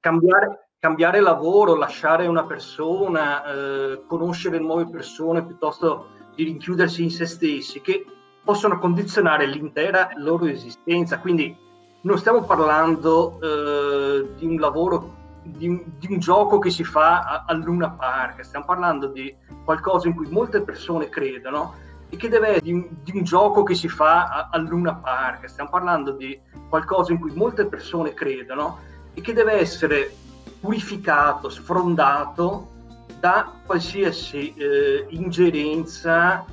Cambiare, 0.00 0.61
cambiare 0.82 1.20
lavoro, 1.20 1.76
lasciare 1.76 2.26
una 2.26 2.42
persona, 2.42 3.44
eh, 3.44 4.02
conoscere 4.08 4.58
nuove 4.58 4.88
persone 4.90 5.44
piuttosto 5.44 6.08
di 6.34 6.42
rinchiudersi 6.42 7.04
in 7.04 7.10
se 7.12 7.24
stessi, 7.24 7.80
che 7.80 8.04
possono 8.42 8.80
condizionare 8.80 9.46
l'intera 9.46 10.08
loro 10.16 10.46
esistenza. 10.46 11.20
Quindi 11.20 11.56
non 12.00 12.18
stiamo 12.18 12.42
parlando 12.42 13.38
eh, 13.40 14.34
di 14.34 14.44
un 14.44 14.56
lavoro, 14.56 15.14
di 15.44 15.68
un, 15.68 15.84
di 16.00 16.12
un, 16.14 16.18
gioco 16.18 16.58
che 16.58 16.70
si 16.70 16.82
fa 16.82 17.20
a, 17.20 17.44
a, 17.46 17.52
Luna 17.52 17.90
Park, 17.90 18.44
stiamo 18.44 18.64
parlando 18.64 19.06
di 19.06 19.32
qualcosa 19.64 20.08
in 20.08 20.16
cui 20.16 20.28
molte 20.30 20.62
persone 20.62 21.08
credono 21.08 21.74
e 22.08 22.16
che 22.16 22.28
deve 22.28 22.48
essere 22.48 22.62
di 22.64 22.72
un, 22.72 22.88
di 23.04 23.12
un 23.18 23.22
gioco 23.22 23.62
che 23.62 23.76
si 23.76 23.88
fa 23.88 24.24
a, 24.24 24.48
a 24.50 24.58
Luna 24.58 24.96
Park, 24.96 25.48
stiamo 25.48 25.70
parlando 25.70 26.10
di 26.10 26.36
qualcosa 26.68 27.12
in 27.12 27.20
cui 27.20 27.30
molte 27.36 27.66
persone 27.66 28.14
credono 28.14 28.90
e 29.14 29.20
che 29.20 29.32
deve 29.32 29.60
essere 29.60 30.16
purificato, 30.62 31.50
sfrondato 31.50 32.70
da 33.18 33.52
qualsiasi 33.66 34.54
eh, 34.54 35.06
ingerenza 35.10 36.44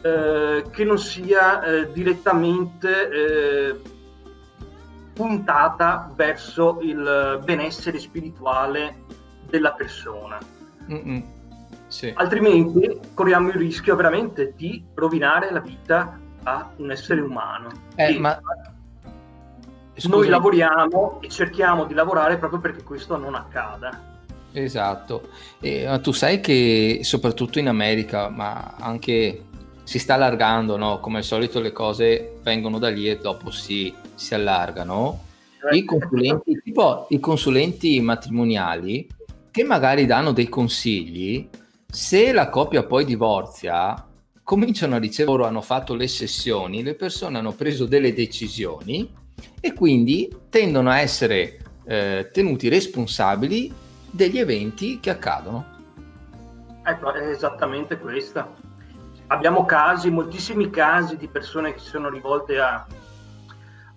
eh, 0.00 0.64
che 0.70 0.84
non 0.84 0.98
sia 0.98 1.62
eh, 1.62 1.92
direttamente 1.92 3.10
eh, 3.10 3.80
puntata 5.12 6.10
verso 6.14 6.78
il 6.80 7.40
benessere 7.44 7.98
spirituale 7.98 9.02
della 9.48 9.72
persona. 9.72 10.38
Sì. 11.88 12.12
Altrimenti 12.14 13.00
corriamo 13.14 13.48
il 13.48 13.54
rischio 13.54 13.96
veramente 13.96 14.54
di 14.56 14.84
rovinare 14.94 15.50
la 15.50 15.58
vita 15.58 16.18
a 16.44 16.70
un 16.76 16.92
essere 16.92 17.20
umano. 17.20 17.68
Eh, 17.96 18.16
ma 18.18 18.40
Scusami. 20.00 20.22
Noi 20.22 20.28
lavoriamo 20.30 21.18
e 21.20 21.28
cerchiamo 21.28 21.84
di 21.84 21.92
lavorare 21.92 22.38
proprio 22.38 22.58
perché 22.58 22.82
questo 22.82 23.18
non 23.18 23.34
accada. 23.34 24.08
Esatto, 24.52 25.28
e, 25.60 25.84
ma 25.86 25.98
tu 25.98 26.10
sai 26.12 26.40
che 26.40 27.00
soprattutto 27.02 27.58
in 27.58 27.68
America, 27.68 28.30
ma 28.30 28.76
anche 28.80 29.44
si 29.84 29.98
sta 29.98 30.14
allargando, 30.14 30.76
no? 30.76 31.00
come 31.00 31.18
al 31.18 31.24
solito 31.24 31.60
le 31.60 31.70
cose 31.70 32.38
vengono 32.42 32.78
da 32.78 32.88
lì 32.88 33.08
e 33.08 33.18
dopo 33.18 33.50
si, 33.50 33.92
si 34.14 34.34
allargano. 34.34 35.24
I 35.70 35.84
consulenti, 35.84 36.58
tipo 36.64 37.06
i 37.10 37.20
consulenti 37.20 38.00
matrimoniali 38.00 39.06
che 39.50 39.64
magari 39.64 40.06
danno 40.06 40.32
dei 40.32 40.48
consigli, 40.48 41.46
se 41.86 42.32
la 42.32 42.48
coppia 42.48 42.84
poi 42.84 43.04
divorzia, 43.04 44.06
cominciano 44.42 44.94
a 44.94 44.98
ricevere, 44.98 45.36
loro 45.36 45.46
hanno 45.46 45.60
fatto 45.60 45.94
le 45.94 46.08
sessioni, 46.08 46.82
le 46.82 46.94
persone 46.94 47.36
hanno 47.36 47.52
preso 47.52 47.84
delle 47.84 48.14
decisioni 48.14 49.18
e 49.60 49.72
quindi 49.74 50.34
tendono 50.48 50.90
a 50.90 51.00
essere 51.00 51.58
eh, 51.84 52.30
tenuti 52.32 52.68
responsabili 52.68 53.72
degli 54.10 54.38
eventi 54.38 55.00
che 55.00 55.10
accadono. 55.10 55.78
Ecco, 56.82 57.12
è 57.12 57.28
esattamente 57.28 57.98
questa. 57.98 58.52
Abbiamo 59.28 59.64
casi, 59.64 60.10
moltissimi 60.10 60.70
casi 60.70 61.16
di 61.16 61.28
persone 61.28 61.72
che 61.72 61.78
si 61.78 61.88
sono 61.88 62.08
rivolte 62.08 62.58
a, 62.58 62.84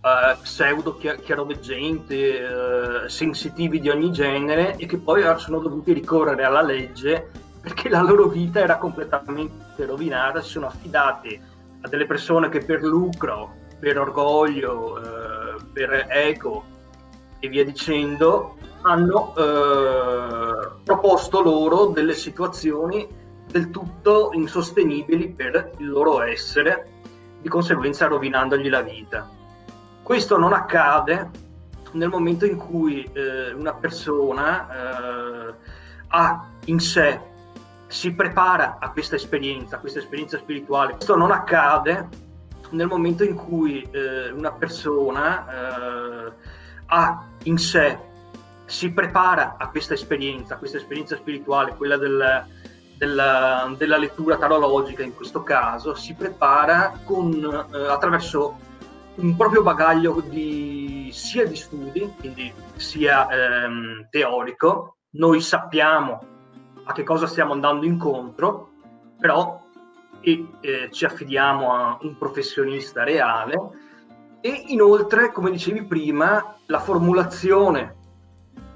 uh, 0.04 0.40
pseudo 0.42 0.96
chiaroveggenti, 0.98 2.16
uh, 2.16 3.08
sensitivi 3.08 3.80
di 3.80 3.90
ogni 3.90 4.12
genere 4.12 4.76
e 4.76 4.86
che 4.86 4.98
poi 4.98 5.24
sono 5.40 5.60
dovuti 5.60 5.94
ricorrere 5.94 6.44
alla 6.44 6.62
legge 6.62 7.32
perché 7.62 7.88
la 7.88 8.02
loro 8.02 8.28
vita 8.28 8.60
era 8.60 8.78
completamente 8.78 9.86
rovinata, 9.86 10.42
si 10.42 10.50
sono 10.50 10.68
affidati 10.68 11.40
a 11.82 11.88
delle 11.88 12.06
persone 12.06 12.50
che 12.50 12.60
per 12.60 12.84
lucro, 12.84 13.56
per 13.80 13.98
orgoglio, 13.98 15.00
uh, 15.00 15.43
per 15.74 16.08
ego 16.10 16.64
e 17.40 17.48
via 17.50 17.66
dicendo, 17.66 18.56
hanno 18.84 19.34
proposto 20.84 21.42
loro 21.42 21.88
delle 21.88 22.14
situazioni 22.14 23.08
del 23.50 23.70
tutto 23.70 24.30
insostenibili 24.34 25.30
per 25.30 25.72
il 25.78 25.90
loro 25.90 26.22
essere, 26.22 26.88
di 27.42 27.50
conseguenza 27.50 28.08
rovinandogli 28.08 28.70
la 28.70 28.82
vita. 28.82 29.30
Questo 30.02 30.38
non 30.38 30.54
accade 30.54 31.30
nel 31.92 32.10
momento 32.10 32.46
in 32.46 32.58
cui 32.58 33.04
eh, 33.14 33.52
una 33.52 33.74
persona 33.74 34.68
eh, 34.70 35.54
ha 36.08 36.48
in 36.66 36.80
sé, 36.80 37.20
si 37.88 38.14
prepara 38.14 38.78
a 38.80 38.92
questa 38.92 39.16
esperienza, 39.16 39.76
a 39.76 39.80
questa 39.80 40.00
esperienza 40.00 40.38
spirituale. 40.38 40.94
Questo 40.94 41.16
non 41.16 41.32
accade 41.32 42.08
nel 42.74 42.88
momento 42.88 43.24
in 43.24 43.36
cui 43.36 43.88
eh, 43.92 44.32
una 44.32 44.52
persona 44.52 45.46
eh, 45.48 46.34
ha 46.88 47.26
in 47.44 47.58
sé, 47.58 47.98
si 48.66 48.92
prepara 48.92 49.56
a 49.58 49.70
questa 49.70 49.94
esperienza, 49.94 50.56
a 50.56 50.58
questa 50.58 50.78
esperienza 50.78 51.16
spirituale, 51.16 51.76
quella 51.76 51.98
del, 51.98 52.46
della, 52.98 53.74
della, 53.78 53.98
lettura 53.98 54.38
tarologica 54.38 55.04
in 55.04 55.16
questo 55.16 55.44
caso, 55.44 55.96
si 55.96 56.14
prepara 56.14 57.00
con, 57.04 57.34
eh, 57.74 57.88
attraverso 57.88 58.58
un 59.16 59.36
proprio 59.36 59.62
bagaglio 59.62 60.24
di, 60.28 61.10
sia 61.14 61.46
di 61.46 61.56
studi, 61.56 62.14
quindi 62.20 62.52
sia 62.76 63.28
ehm, 63.30 64.08
teorico, 64.10 64.98
noi 65.12 65.42
sappiamo 65.42 66.26
a 66.86 66.94
che 66.94 67.04
cosa 67.04 67.28
stiamo 67.28 67.54
andando 67.54 67.86
incontro, 67.86 68.72
però 69.20 69.63
e, 70.24 70.48
eh, 70.62 70.90
ci 70.92 71.06
affidiamo 71.06 71.74
a 71.74 71.98
un 72.02 72.18
professionista 72.18 73.04
reale 73.04 73.56
e 74.42 74.64
inoltre, 74.68 75.32
come 75.32 75.52
dicevi 75.52 75.84
prima, 75.84 76.58
la 76.68 76.80
formulazione 76.80 77.96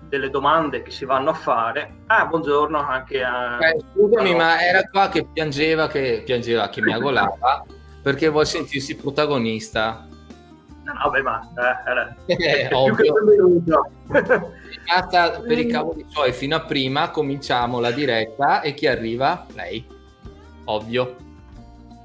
delle 0.07 0.29
domande 0.29 0.81
che 0.81 0.91
si 0.91 1.05
vanno 1.05 1.31
a 1.31 1.33
fare. 1.33 2.03
Ah, 2.07 2.25
buongiorno 2.25 2.79
anche 2.79 3.23
a... 3.23 3.57
Eh, 3.59 3.77
scusami, 3.93 4.35
ma 4.35 4.61
era 4.61 4.83
qua 4.89 5.09
che 5.09 5.25
piangeva, 5.25 5.87
che 5.87 6.21
piangeva, 6.25 6.69
che 6.69 6.81
mi 6.81 6.93
agolava, 6.93 7.65
perché 8.01 8.29
vuol 8.29 8.45
sentirsi 8.45 8.95
protagonista. 8.95 10.07
No, 10.83 10.93
vabbè, 11.03 11.21
ma 11.21 11.41
eh, 12.25 12.31
eh, 12.33 12.67
più 12.69 12.95
che 12.95 13.11
benvenuto. 13.11 13.91
per 15.45 15.59
i 15.59 15.67
cavoli 15.67 16.05
suoi, 16.07 16.31
fino 16.31 16.55
a 16.55 16.61
prima 16.61 17.09
cominciamo 17.09 17.81
la 17.81 17.91
diretta 17.91 18.61
e 18.61 18.73
chi 18.73 18.87
arriva? 18.87 19.45
Lei, 19.53 19.85
ovvio. 20.65 21.26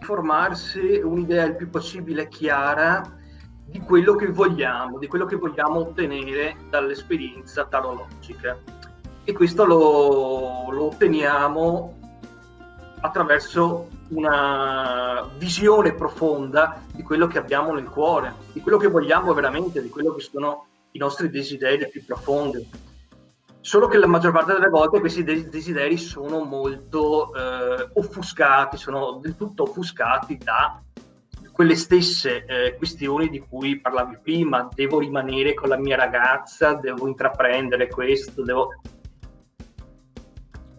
Formarsi 0.02 1.00
un'idea 1.02 1.44
il 1.44 1.56
più 1.56 1.70
possibile 1.70 2.28
chiara 2.28 3.18
di 3.64 3.80
quello 3.80 4.14
che 4.16 4.26
vogliamo, 4.26 4.98
di 4.98 5.06
quello 5.06 5.24
che 5.24 5.36
vogliamo 5.36 5.78
ottenere 5.78 6.56
dall'esperienza 6.68 7.64
tarologica. 7.64 8.58
E 9.24 9.32
questo 9.32 9.64
lo, 9.64 10.70
lo 10.70 10.86
otteniamo 10.86 11.98
attraverso 13.00 13.88
una 14.08 15.28
visione 15.38 15.94
profonda 15.94 16.82
di 16.92 17.02
quello 17.02 17.26
che 17.26 17.38
abbiamo 17.38 17.72
nel 17.72 17.88
cuore, 17.88 18.34
di 18.52 18.60
quello 18.60 18.78
che 18.78 18.88
vogliamo 18.88 19.32
veramente, 19.32 19.82
di 19.82 19.88
quello 19.88 20.14
che 20.14 20.20
sono 20.20 20.66
i 20.92 20.98
nostri 20.98 21.30
desideri 21.30 21.88
più 21.88 22.04
profondi. 22.04 22.68
Solo 23.62 23.86
che 23.86 23.96
la 23.96 24.08
maggior 24.08 24.32
parte 24.32 24.54
delle 24.54 24.68
volte 24.68 24.98
questi 24.98 25.22
desideri 25.22 25.96
sono 25.96 26.42
molto 26.42 27.32
eh, 27.32 27.90
offuscati, 27.94 28.76
sono 28.76 29.20
del 29.22 29.36
tutto 29.36 29.62
offuscati 29.62 30.36
da 30.36 30.82
quelle 31.52 31.76
stesse 31.76 32.44
eh, 32.44 32.74
questioni 32.76 33.28
di 33.28 33.38
cui 33.38 33.78
parlavi 33.78 34.18
prima, 34.20 34.68
devo 34.74 34.98
rimanere 34.98 35.54
con 35.54 35.68
la 35.68 35.78
mia 35.78 35.94
ragazza, 35.94 36.74
devo 36.74 37.06
intraprendere 37.06 37.86
questo, 37.86 38.42
devo... 38.42 38.80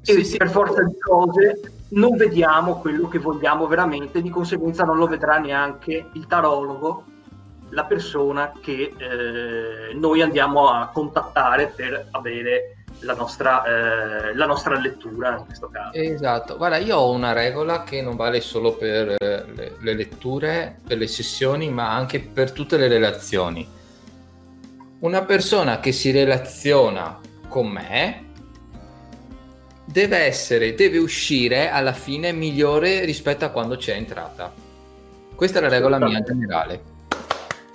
Sì, 0.02 0.19
e 0.19 0.24
sì. 0.26 0.36
per 0.36 0.50
forza 0.50 0.84
di 0.84 1.00
cose 1.00 1.86
non 1.91 2.17
vediamo 2.17 2.82
quello 2.82 3.08
che 3.08 3.19
vogliamo 3.19 3.65
veramente, 3.65 4.22
di 4.22 4.30
conseguenza 4.30 4.84
non 4.84 4.98
lo 4.98 5.08
vedrà 5.08 5.38
neanche 5.38 6.10
il 6.12 6.28
tarologo, 6.28 7.06
la 7.74 7.86
persona 7.86 8.54
che 8.62 8.94
eh, 8.96 9.94
noi 9.94 10.22
andiamo 10.22 10.70
a 10.70 10.90
contattare 10.94 11.74
per 11.76 12.08
avere 12.12 12.78
la 13.00 13.16
nostra, 13.16 13.64
eh, 13.66 14.36
la 14.36 14.46
nostra, 14.46 14.80
lettura 14.80 15.38
in 15.38 15.46
questo 15.46 15.70
caso. 15.70 15.92
Esatto, 15.94 16.56
guarda, 16.56 16.78
io 16.78 16.98
ho 16.98 17.12
una 17.12 17.34
regola 17.34 17.84
che 17.84 18.02
non 18.02 18.16
vale 18.16 18.40
solo 18.42 18.76
per 18.76 19.16
eh, 19.18 19.46
le, 19.54 19.76
le 19.80 19.94
letture, 19.94 20.80
per 20.88 20.98
le 20.98 21.08
sessioni, 21.08 21.70
ma 21.70 21.94
anche 21.94 22.20
per 22.20 22.52
tutte 22.52 22.78
le 22.78 22.88
relazioni. 22.88 23.68
Una 25.00 25.24
persona 25.24 25.80
che 25.80 25.92
si 25.92 26.12
relaziona 26.12 27.20
con 27.50 27.68
me 27.68 28.32
deve 29.84 30.18
essere, 30.18 30.76
deve 30.76 30.98
uscire 30.98 31.70
alla 31.70 31.92
fine 31.92 32.32
migliore 32.32 33.04
rispetto 33.04 33.44
a 33.44 33.50
quando 33.50 33.76
c'è 33.76 33.96
entrata. 33.96 34.54
Questa 35.36 35.60
è 35.60 35.62
la 35.62 35.68
regola 35.68 35.98
mia 35.98 36.22
generale. 36.22 36.93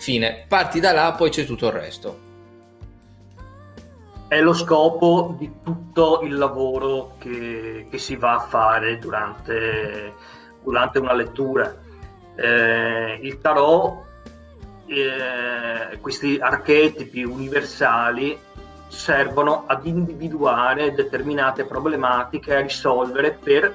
Fine, 0.08 0.46
parti 0.48 0.80
da 0.80 0.92
là, 0.92 1.12
poi 1.12 1.28
c'è 1.28 1.44
tutto 1.44 1.66
il 1.66 1.72
resto 1.72 2.26
è 4.26 4.40
lo 4.40 4.54
scopo 4.54 5.34
di 5.38 5.50
tutto 5.62 6.20
il 6.22 6.36
lavoro 6.36 7.16
che, 7.18 7.86
che 7.90 7.98
si 7.98 8.16
va 8.16 8.36
a 8.36 8.40
fare 8.40 8.98
durante, 8.98 10.14
durante 10.62 10.98
una 10.98 11.12
lettura. 11.12 11.74
Eh, 12.34 13.18
il 13.20 13.38
tarot, 13.40 14.04
eh, 14.86 15.98
questi 16.00 16.38
archetipi 16.40 17.22
universali 17.24 18.38
servono 18.86 19.64
ad 19.66 19.84
individuare 19.84 20.94
determinate 20.94 21.64
problematiche 21.64 22.54
a 22.54 22.60
risolvere 22.60 23.32
per 23.32 23.74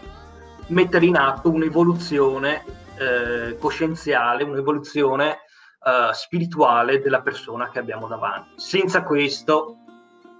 mettere 0.68 1.06
in 1.06 1.16
atto 1.16 1.52
un'evoluzione 1.52 2.64
eh, 2.98 3.56
coscienziale, 3.60 4.44
un'evoluzione 4.44 5.43
eh, 5.86 6.14
spirituale 6.14 7.02
della 7.02 7.22
persona 7.22 7.70
che 7.70 7.80
abbiamo 7.80 8.08
davanti. 8.08 8.52
Senza 8.56 9.04
questo 9.04 9.78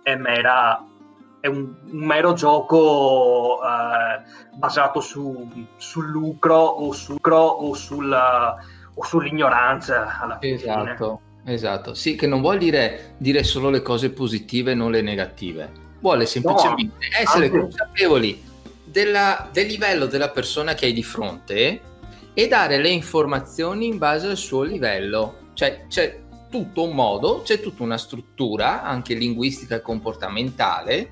è, 0.02 0.16
mera, 0.16 0.82
è 1.42 1.48
un, 1.48 1.74
un, 1.84 2.06
mero 2.06 2.34
gioco 2.34 3.60
eh, 3.62 4.22
basato 4.56 5.02
su, 5.02 5.50
sul 5.78 6.08
lucro 6.08 6.56
o, 6.56 6.94
su, 6.94 7.16
o, 7.20 7.74
sulla, 7.74 8.56
o 8.94 9.04
sull'ignoranza 9.04 10.20
alla 10.22 10.38
fine. 10.40 10.54
Esatto, 10.54 11.22
esatto. 11.46 11.94
Sì, 11.94 12.16
che 12.16 12.28
non 12.28 12.42
vuol 12.42 12.58
dire 12.58 13.16
dire 13.18 13.44
solo 13.44 13.70
le 13.70 13.82
cose 13.82 14.12
positive, 14.12 14.74
non 14.74 14.92
le 14.92 15.02
negative. 15.02 15.72
Vuole 16.00 16.26
semplicemente 16.26 17.08
no, 17.12 17.18
essere 17.22 17.46
anche... 17.46 17.60
consapevoli 17.60 18.44
della, 18.84 19.50
del 19.52 19.68
livello 19.68 20.06
della 20.06 20.30
persona 20.30 20.74
che 20.74 20.86
hai 20.86 20.94
di 20.94 21.04
fronte 21.04 21.82
e 22.34 22.48
dare 22.48 22.78
le 22.78 22.90
informazioni 22.90 23.88
in 23.88 23.98
base 23.98 24.28
al 24.28 24.38
suo 24.38 24.64
livello. 24.64 25.52
Cioè, 25.54 25.86
cioè 25.88 26.22
tutto 26.50 26.84
un 26.84 26.94
modo, 26.94 27.42
c'è 27.44 27.60
tutta 27.60 27.84
una 27.84 27.98
struttura, 27.98 28.84
anche 28.84 29.16
linguistica 29.16 29.76
e 29.76 29.82
comportamentale, 29.82 31.12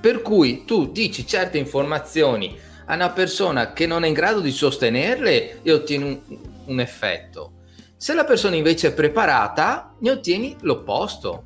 per 0.00 0.22
cui 0.22 0.64
tu 0.64 0.90
dici 0.90 1.26
certe 1.26 1.58
informazioni 1.58 2.56
a 2.86 2.94
una 2.94 3.10
persona 3.10 3.72
che 3.72 3.86
non 3.86 4.04
è 4.04 4.08
in 4.08 4.14
grado 4.14 4.40
di 4.40 4.50
sostenerle 4.50 5.62
e 5.62 5.72
ottieni 5.72 6.04
un, 6.04 6.38
un 6.66 6.80
effetto. 6.80 7.52
Se 7.96 8.14
la 8.14 8.24
persona 8.24 8.56
invece 8.56 8.88
è 8.88 8.94
preparata, 8.94 9.94
ne 9.98 10.10
ottieni 10.10 10.56
l'opposto. 10.60 11.44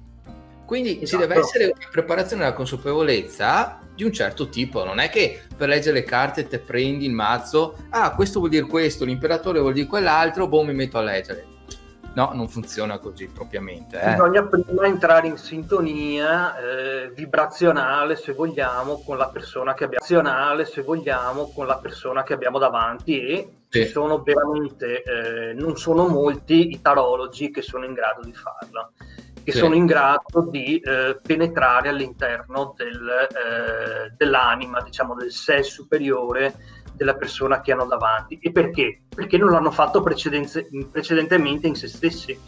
Quindi 0.64 1.03
esatto. 1.03 1.07
ci 1.07 1.16
deve 1.16 1.40
essere 1.40 1.64
una 1.66 1.88
preparazione 1.90 2.42
una 2.42 2.53
consapevolezza 2.53 3.81
di 3.94 4.05
un 4.05 4.12
certo 4.12 4.48
tipo. 4.48 4.85
Non 4.85 4.98
è 4.98 5.09
che 5.09 5.42
per 5.57 5.68
leggere 5.68 6.00
le 6.00 6.05
carte 6.05 6.48
te 6.48 6.59
prendi 6.59 7.07
il 7.07 7.12
mazzo, 7.12 7.77
ah, 7.90 8.14
questo 8.14 8.38
vuol 8.38 8.50
dire 8.50 8.66
questo, 8.66 9.05
l'imperatore 9.05 9.61
vuol 9.61 9.72
dire 9.72 9.87
quell'altro, 9.87 10.48
boh, 10.48 10.64
mi 10.64 10.74
metto 10.74 10.98
a 10.98 11.03
leggere. 11.03 11.53
No, 12.14 12.31
non 12.33 12.48
funziona 12.48 12.98
così 12.98 13.27
propriamente. 13.27 14.00
Eh. 14.00 14.11
Bisogna 14.12 14.44
prima 14.44 14.87
entrare 14.87 15.27
in 15.27 15.37
sintonia 15.37 16.57
eh, 16.57 17.11
vibrazionale, 17.12 18.14
se 18.14 18.33
vogliamo, 18.33 19.03
con 19.05 19.16
la 19.16 19.29
persona 19.29 19.74
che 19.74 19.85
abbiamo, 19.85 20.64
se 20.64 20.83
vogliamo, 20.83 21.50
con 21.53 21.66
la 21.66 21.79
persona 21.79 22.22
che 22.22 22.33
abbiamo 22.33 22.59
davanti 22.59 23.18
e 23.18 23.48
sì. 23.68 23.83
ci 23.83 23.88
sono 23.88 24.22
veramente, 24.22 25.03
eh, 25.03 25.55
non 25.55 25.77
sono 25.77 26.07
molti 26.07 26.70
i 26.70 26.81
tarologi 26.81 27.50
che 27.50 27.62
sono 27.62 27.85
in 27.85 27.94
grado 27.94 28.22
di 28.22 28.33
farlo 28.33 28.92
che 29.45 29.53
sì. 29.53 29.59
sono 29.59 29.75
in 29.75 29.85
grado 29.85 30.49
di 30.51 30.79
eh, 30.79 31.21
penetrare 31.23 31.91
all'interno 31.91 32.75
del, 32.77 33.09
eh, 33.31 34.15
dell'anima, 34.17 34.81
diciamo 34.81 35.15
del 35.15 35.31
sé 35.31 35.63
superiore 35.63 36.55
della 36.95 37.15
persona 37.15 37.61
che 37.61 37.73
hanno 37.73 37.85
davanti. 37.85 38.39
E 38.41 38.51
perché? 38.51 39.03
Perché 39.15 39.37
non 39.37 39.51
l'hanno 39.51 39.71
fatto 39.71 40.03
precedentemente 40.03 41.67
in 41.67 41.75
se 41.75 41.89
stessi. 41.89 42.39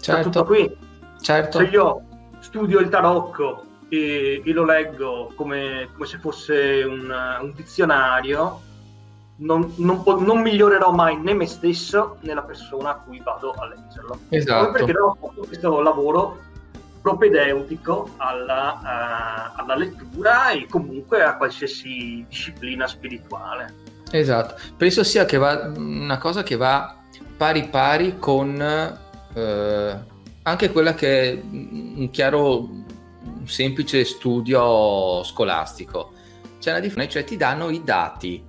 Certo. 0.00 0.22
tutto 0.22 0.44
qui. 0.44 0.76
Certo. 1.20 1.58
Se 1.58 1.64
io 1.64 2.02
studio 2.40 2.78
il 2.80 2.90
tarocco 2.90 3.64
e, 3.88 4.42
e 4.44 4.52
lo 4.52 4.64
leggo 4.64 5.32
come, 5.34 5.88
come 5.94 6.06
se 6.06 6.18
fosse 6.18 6.82
un, 6.82 7.10
un 7.40 7.52
dizionario, 7.54 8.60
non, 9.36 9.72
non, 9.76 10.02
po- 10.02 10.20
non, 10.20 10.40
migliorerò 10.40 10.92
mai 10.92 11.20
né 11.20 11.34
me 11.34 11.46
stesso 11.46 12.18
né 12.20 12.34
la 12.34 12.42
persona 12.42 12.90
a 12.90 12.94
cui 12.96 13.20
vado 13.22 13.52
a 13.52 13.66
leggerlo. 13.66 14.18
Esatto. 14.28 14.70
Poi 14.70 14.72
perché 14.72 14.98
ho 14.98 15.16
fatto 15.20 15.44
questo 15.46 15.80
lavoro 15.80 16.38
propedeutico 17.00 18.14
alla, 18.16 18.80
uh, 18.80 19.60
alla, 19.60 19.76
lettura 19.76 20.50
e 20.50 20.66
comunque 20.66 21.22
a 21.22 21.36
qualsiasi 21.36 22.24
disciplina 22.28 22.86
spirituale. 22.86 23.74
Esatto, 24.10 24.54
penso 24.76 25.02
sia 25.02 25.24
che 25.24 25.36
va, 25.36 25.72
una 25.76 26.18
cosa 26.18 26.42
che 26.42 26.56
va 26.56 26.96
pari 27.36 27.68
pari 27.68 28.18
con 28.18 28.58
eh, 29.34 29.98
anche 30.42 30.70
quella 30.70 30.94
che 30.94 31.32
è 31.32 31.42
un 31.42 32.08
chiaro, 32.10 32.60
un 32.60 33.46
semplice 33.46 34.04
studio 34.04 35.22
scolastico. 35.24 36.12
C'è 36.60 36.70
una 36.70 36.80
differenza, 36.80 37.18
cioè 37.18 37.24
ti 37.24 37.36
danno 37.36 37.70
i 37.70 37.82
dati, 37.82 38.42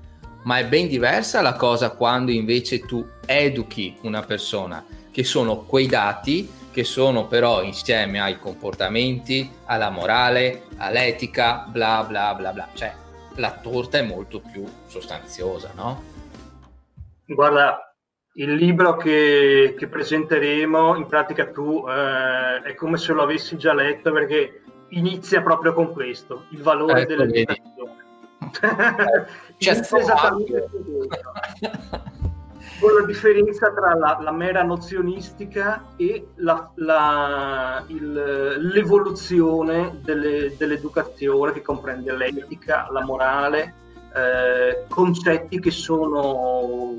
ma 0.46 0.58
è 0.58 0.66
ben 0.66 0.88
diversa 0.88 1.42
la 1.42 1.54
cosa 1.54 1.92
quando 1.92 2.32
invece 2.32 2.80
tu 2.80 3.08
educhi 3.26 3.98
una 4.02 4.22
persona, 4.22 4.84
che 5.12 5.24
sono 5.24 5.60
quei 5.60 5.88
dati 5.88 6.64
che 6.76 6.84
sono 6.84 7.26
però 7.28 7.64
insieme 7.64 8.20
ai 8.20 8.38
comportamenti, 8.38 9.50
alla 9.68 9.90
morale, 9.90 10.64
all'etica, 10.76 11.66
bla 11.70 12.04
bla 12.06 12.36
bla 12.36 12.52
bla. 12.52 12.68
Cioè 12.74 12.94
la 13.36 13.52
torta 13.52 13.98
è 13.98 14.02
molto 14.02 14.42
più 14.42 14.66
sostanziosa, 14.86 15.72
no? 15.74 16.04
Guarda, 17.26 17.96
il 18.34 18.56
libro 18.56 18.98
che, 18.98 19.74
che 19.78 19.88
presenteremo, 19.88 20.98
in 20.98 21.08
pratica 21.08 21.48
tu 21.48 21.86
eh, 21.88 22.62
è 22.62 22.74
come 22.76 22.98
se 22.98 23.14
lo 23.14 23.24
avessi 23.24 23.58
già 23.58 23.74
letto 23.74 24.12
perché 24.12 24.64
inizia 24.90 25.42
proprio 25.42 25.74
con 25.74 25.94
questo, 25.94 26.44
il 26.50 26.62
valore 26.62 27.04
ecco, 27.04 27.16
dell'educazione. 27.16 28.05
C'è 29.58 29.72
esattamente 29.72 30.68
con 32.80 32.94
la 32.94 33.06
differenza 33.06 33.72
tra 33.72 33.96
la, 33.96 34.18
la 34.22 34.32
mera 34.32 34.64
nozionistica 34.64 35.84
e 35.96 36.28
la, 36.36 36.70
la, 36.76 37.84
il, 37.88 38.62
l'evoluzione 38.74 40.00
delle, 40.04 40.56
dell'educazione 40.58 41.54
che 41.54 41.62
comprende 41.62 42.16
l'etica, 42.16 42.88
la 42.92 43.04
morale, 43.04 43.74
eh, 44.14 44.86
concetti 44.90 45.60
che 45.60 45.72
sono 45.72 46.94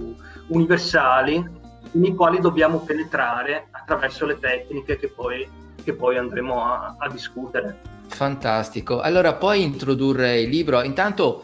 universali 0.49 1.65
nei 1.93 2.15
quali 2.15 2.41
dobbiamo 2.41 2.81
penetrare 2.81 3.69
attraverso 3.71 4.27
le 4.27 4.39
tecniche 4.39 4.97
che 4.97 5.09
poi, 5.09 5.49
che 5.87 5.93
poi 5.93 6.19
andremo 6.19 6.65
a, 6.65 6.97
a 6.99 7.09
discutere. 7.09 7.79
Fantastico. 8.09 9.01
Allora, 9.01 9.35
puoi 9.35 9.63
introdurre 9.63 10.41
il 10.41 10.49
libro? 10.49 10.83
Intanto... 10.83 11.43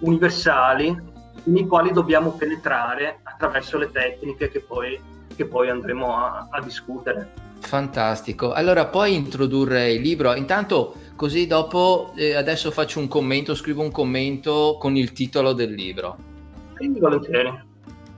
Universali 0.00 1.00
nei 1.44 1.66
quali 1.66 1.92
dobbiamo 1.92 2.32
penetrare 2.32 3.20
attraverso 3.22 3.78
le 3.78 3.90
tecniche 3.92 4.48
che 4.50 4.60
poi, 4.60 5.00
che 5.34 5.46
poi 5.46 5.70
andremo 5.70 6.16
a, 6.16 6.48
a 6.50 6.60
discutere. 6.60 7.30
Fantastico. 7.60 8.52
Allora, 8.52 8.86
puoi 8.86 9.14
introdurre 9.14 9.92
il 9.92 10.02
libro? 10.02 10.34
Intanto, 10.34 10.96
così 11.14 11.46
dopo, 11.46 12.12
eh, 12.16 12.34
adesso 12.34 12.72
faccio 12.72 12.98
un 12.98 13.06
commento, 13.06 13.54
scrivo 13.54 13.82
un 13.82 13.92
commento 13.92 14.76
con 14.78 14.96
il 14.96 15.12
titolo 15.12 15.52
del 15.52 15.72
libro. 15.72 16.16
Sì, 16.78 16.88
volentieri. 16.98 17.62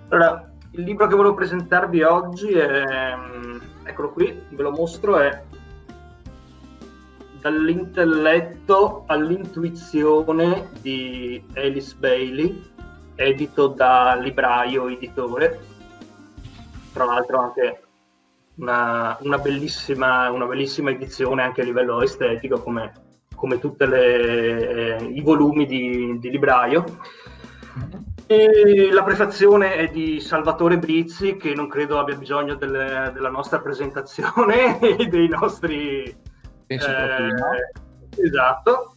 Allora, 0.09 0.50
il 0.70 0.82
libro 0.82 1.06
che 1.06 1.14
volevo 1.14 1.35
presentarvi 1.35 2.02
oggi 2.02 2.52
è, 2.52 3.14
mm, 3.14 3.56
eccolo 3.87 4.11
qui, 4.11 4.42
ve 4.51 4.62
lo 4.62 4.70
mostro, 4.70 5.18
è 5.18 5.42
Dall'intelletto 7.40 9.05
all'intuizione 9.07 10.70
di 10.81 11.40
Alice 11.55 11.94
Bailey 11.96 12.61
edito 13.14 13.68
da 13.68 14.16
Libraio 14.16 14.88
Editore, 14.88 15.61
tra 16.92 17.05
l'altro 17.05 17.38
anche 17.38 17.83
una, 18.57 19.16
una, 19.20 19.38
bellissima, 19.38 20.31
una 20.31 20.46
bellissima 20.46 20.90
edizione 20.90 21.42
anche 21.42 21.61
a 21.61 21.64
livello 21.64 22.03
estetico 22.03 22.61
come, 22.61 22.92
come 23.35 23.59
tutti 23.59 23.85
eh, 23.85 25.09
i 25.12 25.20
volumi 25.20 25.66
di, 25.66 26.18
di 26.18 26.31
Libraio. 26.31 26.85
E 28.26 28.90
la 28.90 29.04
prefazione 29.04 29.76
è 29.76 29.88
di 29.88 30.20
Salvatore 30.20 30.78
Brizzi, 30.78 31.36
che 31.36 31.54
non 31.54 31.68
credo 31.68 31.98
abbia 31.98 32.16
bisogno 32.16 32.54
delle, 32.56 33.10
della 33.14 33.30
nostra 33.30 33.60
presentazione 33.60 34.78
e 34.98 35.06
dei 35.06 35.28
nostri... 35.28 36.14
Penso 36.66 36.88
eh, 36.88 37.26
no. 37.28 38.24
Esatto 38.24 38.96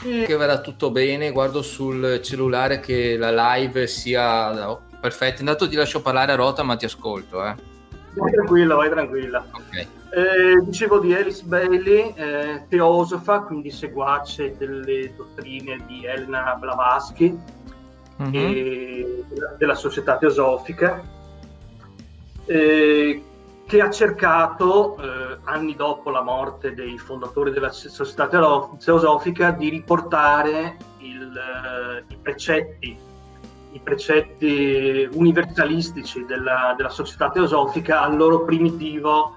che 0.00 0.36
vada 0.36 0.60
tutto 0.60 0.90
bene, 0.90 1.32
guardo 1.32 1.60
sul 1.60 2.20
cellulare 2.22 2.78
che 2.78 3.16
la 3.16 3.54
live 3.54 3.86
sia 3.86 4.52
no, 4.52 4.82
perfetta. 5.00 5.40
Intanto 5.40 5.68
ti 5.68 5.74
lascio 5.74 6.00
parlare 6.00 6.32
a 6.32 6.36
rota, 6.36 6.62
ma 6.62 6.76
ti 6.76 6.84
ascolto. 6.84 7.44
Eh. 7.44 7.54
Vai 8.14 8.32
tranquilla, 8.32 8.74
vai 8.76 8.90
tranquilla. 8.90 9.44
Okay. 9.50 9.86
Eh, 10.10 10.64
dicevo 10.64 11.00
di 11.00 11.14
Alice 11.14 11.42
Bailey, 11.44 12.14
eh, 12.14 12.62
teosofa, 12.68 13.40
quindi 13.40 13.70
seguace 13.70 14.56
delle 14.56 15.12
dottrine 15.14 15.84
di 15.86 16.06
Elena 16.06 16.54
Blavatsky 16.58 17.36
mm-hmm. 18.22 18.34
e 18.34 19.24
della 19.56 19.74
società 19.74 20.16
teosofica, 20.16 21.02
eh, 22.46 23.22
che 23.66 23.80
ha 23.82 23.90
cercato, 23.90 24.96
eh, 24.96 25.38
anni 25.44 25.74
dopo 25.76 26.10
la 26.10 26.22
morte 26.22 26.72
dei 26.72 26.96
fondatori 26.96 27.50
della 27.50 27.70
società 27.70 28.26
teosofica, 28.26 29.50
di 29.50 29.68
riportare 29.68 30.76
il, 31.00 31.36
eh, 31.36 32.04
i, 32.08 32.16
precetti, 32.16 32.96
i, 33.72 33.80
precetti, 33.80 35.06
universalistici 35.12 36.24
della, 36.24 36.72
della, 36.76 36.88
società 36.88 37.28
teosofica 37.28 38.00
al 38.00 38.16
loro 38.16 38.44
primitivo, 38.44 39.36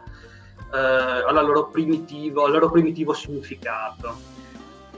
eh, 0.74 1.34
loro 1.34 1.68
primitivo, 1.68 2.46
al 2.46 2.52
loro 2.54 2.72
primitivo 2.72 3.12
significato. 3.12 4.31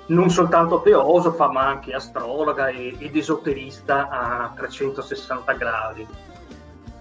Non 0.05 0.29
soltanto 0.29 0.81
teosofa, 0.81 1.49
ma 1.49 1.67
anche 1.67 1.93
astrologa 1.93 2.67
ed 2.69 3.15
esoterista 3.15 4.09
a 4.09 4.53
360 4.55 5.53
gradi 5.53 6.07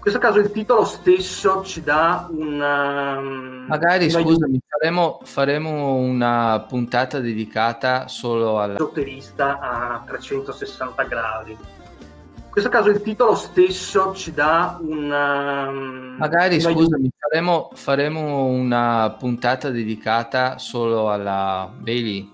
questo 0.03 0.19
caso 0.19 0.39
il 0.39 0.51
titolo 0.51 0.83
stesso 0.83 1.63
ci 1.63 1.81
dà 1.81 2.27
una... 2.29 3.17
Um, 3.17 3.63
Magari, 3.69 4.09
una... 4.09 4.19
scusami, 4.19 4.59
faremo, 4.67 5.21
faremo, 5.23 5.95
una 5.95 6.65
puntata 6.67 7.21
dedicata 7.21 8.09
solo 8.09 8.59
al... 8.59 8.73
Esoterista 8.73 9.59
a 9.61 10.03
360 10.05 11.03
gradi. 11.03 11.51
In 11.51 12.49
questo 12.49 12.69
caso 12.69 12.89
il 12.89 13.01
titolo 13.01 13.33
stesso 13.35 14.13
ci 14.13 14.33
dà 14.33 14.77
una... 14.81 15.69
Um, 15.69 16.15
Magari, 16.17 16.55
una... 16.55 16.71
scusami, 16.73 17.09
faremo, 17.17 17.69
faremo, 17.73 18.43
una 18.47 19.15
puntata 19.17 19.69
dedicata 19.69 20.57
solo 20.57 21.11
alla 21.11 21.71
Bailey. 21.73 22.32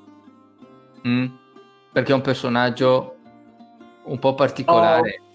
Mm? 1.08 1.26
Perché 1.92 2.12
è 2.12 2.16
un 2.16 2.22
personaggio 2.22 3.16
un 4.04 4.20
po' 4.20 4.36
particolare. 4.36 5.22
Oh 5.24 5.28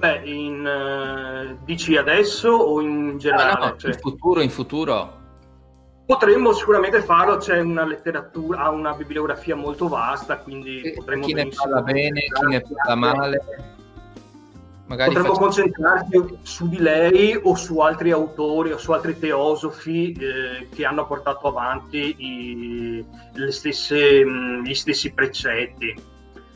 Beh, 0.00 0.22
in, 0.24 0.64
uh, 0.64 1.58
dici 1.62 1.94
adesso 1.94 2.48
o 2.48 2.80
in 2.80 3.18
generale? 3.18 3.58
No, 3.58 3.66
no, 3.66 3.76
cioè, 3.76 3.92
in 3.92 3.98
futuro, 3.98 4.40
in 4.40 4.48
futuro. 4.48 5.18
Potremmo 6.06 6.52
sicuramente 6.52 7.02
farlo, 7.02 7.36
c'è 7.36 7.60
una 7.60 7.84
letteratura, 7.84 8.62
ha 8.62 8.70
una 8.70 8.94
bibliografia 8.94 9.54
molto 9.54 9.88
vasta, 9.88 10.38
quindi 10.38 10.80
e 10.80 10.94
potremmo... 10.94 11.26
Chi 11.26 11.34
ne 11.34 11.48
parla 11.48 11.82
bene, 11.82 12.20
chi 12.20 12.46
ne 12.46 12.62
parla 12.62 12.94
male. 12.94 13.44
Magari 14.90 15.14
potremmo 15.14 15.34
facciamo... 15.36 15.46
concentrarci 15.46 16.38
su 16.42 16.68
di 16.68 16.78
lei 16.80 17.38
o 17.40 17.54
su 17.54 17.78
altri 17.78 18.10
autori 18.10 18.72
o 18.72 18.76
su 18.76 18.90
altri 18.90 19.16
teosofi 19.16 20.10
eh, 20.10 20.68
che 20.74 20.84
hanno 20.84 21.06
portato 21.06 21.46
avanti 21.46 22.16
i, 22.18 23.04
stesse, 23.50 24.24
mh, 24.24 24.64
gli 24.64 24.74
stessi 24.74 25.12
precetti. 25.12 25.94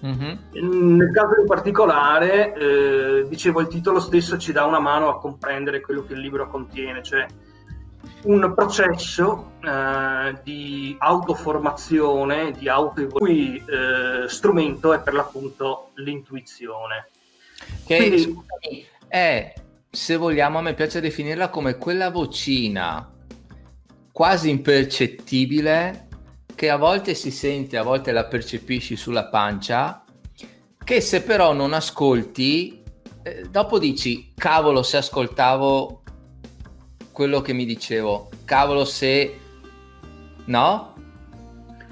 Mm-hmm. 0.04 0.96
Nel 0.96 1.12
caso 1.12 1.40
in 1.40 1.46
particolare, 1.46 2.54
eh, 2.54 3.28
dicevo, 3.28 3.60
il 3.60 3.68
titolo 3.68 4.00
stesso 4.00 4.36
ci 4.36 4.50
dà 4.50 4.64
una 4.64 4.80
mano 4.80 5.10
a 5.10 5.20
comprendere 5.20 5.80
quello 5.80 6.04
che 6.04 6.14
il 6.14 6.18
libro 6.18 6.48
contiene, 6.48 7.04
cioè 7.04 7.24
un 8.24 8.52
processo 8.52 9.52
eh, 9.60 10.40
di 10.42 10.96
autoformazione, 10.98 12.50
di 12.50 12.68
autoevoluzione, 12.68 13.32
il 13.32 13.62
cui 13.62 13.64
eh, 13.64 14.28
strumento 14.28 14.92
è 14.92 15.00
per 15.00 15.14
l'appunto 15.14 15.90
l'intuizione. 15.94 17.10
Che 17.84 17.96
Quindi, 17.96 18.18
scusami, 18.18 18.86
è, 19.08 19.52
se 19.90 20.16
vogliamo, 20.16 20.58
a 20.58 20.62
me 20.62 20.74
piace 20.74 21.00
definirla 21.00 21.48
come 21.48 21.76
quella 21.76 22.10
vocina 22.10 23.10
quasi 24.10 24.48
impercettibile 24.48 26.06
che 26.54 26.70
a 26.70 26.76
volte 26.76 27.14
si 27.14 27.30
sente, 27.30 27.76
a 27.76 27.82
volte 27.82 28.12
la 28.12 28.26
percepisci 28.26 28.94
sulla 28.96 29.26
pancia, 29.26 30.04
che 30.84 31.00
se 31.00 31.22
però 31.22 31.52
non 31.52 31.72
ascolti, 31.72 32.80
eh, 33.22 33.42
dopo 33.50 33.78
dici, 33.78 34.32
cavolo 34.36 34.82
se 34.82 34.98
ascoltavo 34.98 36.02
quello 37.10 37.40
che 37.40 37.52
mi 37.52 37.64
dicevo, 37.64 38.28
cavolo 38.44 38.84
se... 38.84 39.40
No? 40.46 40.94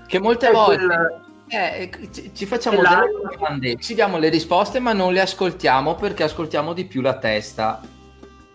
Che 0.07 0.20
molte 0.20 0.48
è 0.48 0.52
volte... 0.52 0.76
Quella... 0.76 1.21
Eh, 1.55 1.91
ci, 2.11 2.35
ci 2.35 2.47
facciamo 2.47 2.81
delle 2.81 3.37
domande, 3.37 3.77
ci 3.77 3.93
diamo 3.93 4.17
le 4.17 4.31
risposte 4.31 4.81
ma 4.81 4.95
non 4.95 5.12
le 5.12 5.21
ascoltiamo 5.21 5.97
perché 5.97 6.23
ascoltiamo 6.23 6.73
di 6.73 6.87
più 6.87 7.03
la 7.03 7.19
testa. 7.19 7.79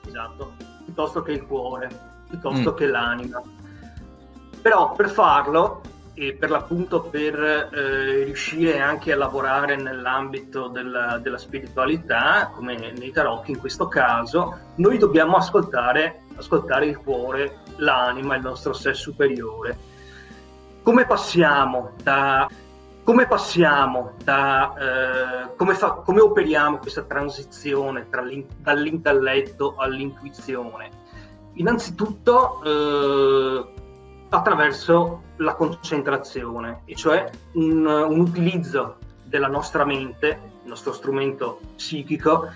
Esatto, 0.04 0.54
piuttosto 0.84 1.22
che 1.22 1.34
il 1.34 1.46
cuore, 1.46 1.90
piuttosto 2.28 2.72
mm. 2.72 2.76
che 2.76 2.88
l'anima. 2.88 3.40
Però 4.64 4.94
per 4.94 5.10
farlo 5.12 5.82
e 6.16 6.34
per 6.34 6.50
l'appunto 6.50 7.04
per 7.04 7.70
eh, 7.72 8.24
riuscire 8.24 8.80
anche 8.80 9.12
a 9.12 9.16
lavorare 9.16 9.76
nell'ambito 9.76 10.68
della, 10.68 11.20
della, 11.20 11.38
spiritualità, 11.38 12.50
come 12.52 12.78
nei 12.98 13.12
tarocchi 13.12 13.52
in 13.52 13.60
questo 13.60 13.88
caso, 13.88 14.58
noi 14.78 14.98
dobbiamo 14.98 15.36
ascoltare, 15.36 16.24
ascoltare 16.36 16.88
il 16.88 16.98
cuore, 16.98 17.60
l'anima, 17.76 18.38
il 18.38 18.42
nostro 18.42 18.74
sé 18.74 18.96
superiore. 18.96 19.78
Come 20.82 21.06
passiamo 21.06 21.92
da 22.02 22.48
come 23.08 23.26
passiamo 23.26 24.15
da 24.22 24.74
eh, 24.74 25.56
come, 25.56 25.76
fa, 25.76 25.91
come, 26.04 26.20
operiamo 26.20 26.78
questa 26.78 27.04
transizione 27.04 28.06
dall'intelletto 28.10 29.76
all'intuizione? 29.78 30.89
Innanzitutto 31.54 32.62
eh, 32.65 33.65
attraverso 34.28 35.22
la 35.38 35.56
concentrazione, 35.56 36.82
e 36.84 36.96
cioè 36.96 37.30
un, 37.54 37.86
un, 37.86 38.20
utilizzo 38.20 38.98
della 39.24 39.48
nostra 39.48 39.86
mente, 39.86 40.41
il 40.63 40.67
nostro 40.67 40.91
strumento 40.91 41.62
psichico, 41.78 42.52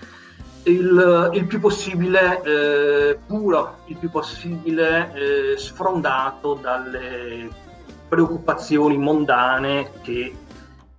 il, 0.64 1.30
il 1.32 1.46
più 1.46 1.60
possibile 1.60 2.42
eh, 2.42 3.18
puro, 3.26 3.76
il 3.86 3.96
più 3.96 4.10
possibile 4.10 5.14
eh, 5.14 5.56
sfrondato 5.56 6.52
dalle 6.60 7.48
preoccupazioni 8.12 8.98
mondane 8.98 9.90
che, 10.02 10.34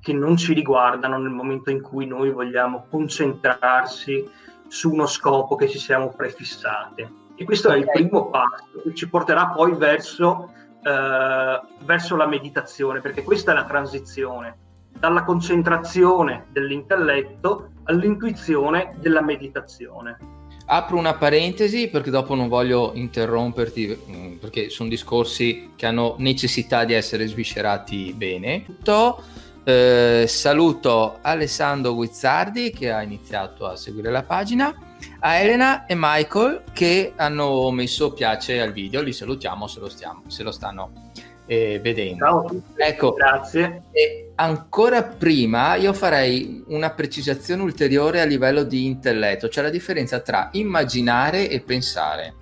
che 0.04 0.14
non 0.14 0.38
ci 0.38 0.54
riguardano 0.54 1.18
nel 1.18 1.32
momento 1.32 1.72
in 1.72 1.82
cui 1.82 2.06
noi 2.06 2.30
vogliamo 2.30 2.86
concentrarsi 2.90 4.30
su 4.68 4.92
uno 4.92 5.08
scopo 5.08 5.56
che 5.56 5.68
ci 5.68 5.80
siamo 5.80 6.10
prefissati. 6.10 7.22
E 7.36 7.46
questo 7.46 7.72
è 7.72 7.78
il 7.78 7.90
primo 7.92 8.30
passo 8.30 8.82
che 8.84 8.94
ci 8.94 9.10
porterà 9.10 9.48
poi 9.48 9.74
verso 9.74 10.52
eh, 10.84 11.62
verso 11.86 12.16
la 12.18 12.28
meditazione, 12.28 13.00
perché 13.00 13.24
questa 13.24 13.52
è 13.52 13.56
la 13.56 13.64
transizione 13.64 14.58
dalla 15.00 15.24
concentrazione 15.24 16.48
dell'intelletto 16.52 17.70
all'intuizione 17.84 18.96
della 19.00 19.22
meditazione. 19.22 20.18
Apro 20.66 20.98
una 20.98 21.16
parentesi 21.16 21.90
perché 21.90 22.10
dopo 22.10 22.36
non 22.36 22.48
voglio 22.48 22.92
interromperti 22.94 23.98
mm, 24.10 24.36
perché 24.36 24.70
sono 24.70 24.90
discorsi 24.90 25.72
che 25.76 25.86
hanno 25.86 26.16
necessità 26.20 26.86
di 26.86 26.94
essere 26.94 27.28
sviscerati 27.28 28.14
bene. 28.14 28.64
Tutto, 28.66 29.24
eh, 29.64 30.26
saluto 30.28 31.20
Alessandro 31.22 31.94
Guizzardi 31.94 32.72
che 32.72 32.92
ha 32.92 33.02
iniziato 33.02 33.66
a 33.66 33.76
seguire 33.76 34.12
la 34.12 34.24
pagina 34.24 34.76
a 35.20 35.36
Elena 35.36 35.86
e 35.86 35.96
Michael 35.98 36.64
che 36.74 37.14
hanno 37.16 37.72
messo 37.72 38.12
piace 38.14 38.62
al 38.62 38.72
video, 38.72 39.02
li 39.02 39.14
salutiamo 39.14 39.68
se 39.68 39.80
lo, 39.80 39.90
stiamo, 39.90 40.24
se 40.28 40.44
lo 40.44 40.52
stanno 40.52 41.12
eh, 41.46 41.80
vedendo. 41.82 42.26
Ciao 42.26 42.40
a 42.40 42.48
tutti, 42.48 42.82
ecco, 42.82 43.14
grazie. 43.14 43.84
E 43.92 44.32
ancora 44.36 45.04
prima 45.04 45.76
io 45.76 45.94
farei 45.94 46.64
una 46.68 46.92
precisazione 46.92 47.62
ulteriore 47.62 48.22
a 48.22 48.26
livello 48.26 48.64
di 48.64 48.86
intelletto, 48.86 49.50
cioè 49.50 49.64
la 49.64 49.70
differenza 49.70 50.20
tra 50.20 50.50
immaginare 50.54 51.50
e 51.50 51.62
pensare. 51.62 52.36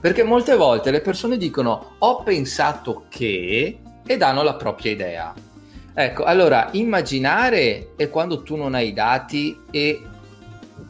Perché 0.00 0.22
molte 0.22 0.56
volte 0.56 0.90
le 0.90 1.00
persone 1.00 1.36
dicono 1.36 1.96
ho 1.98 2.22
pensato 2.22 3.06
che 3.08 3.78
e 4.06 4.16
danno 4.16 4.42
la 4.42 4.54
propria 4.54 4.92
idea. 4.92 5.34
Ecco, 5.98 6.24
allora 6.24 6.68
immaginare 6.72 7.94
è 7.96 8.10
quando 8.10 8.42
tu 8.42 8.54
non 8.54 8.74
hai 8.74 8.92
dati 8.92 9.58
e 9.70 9.98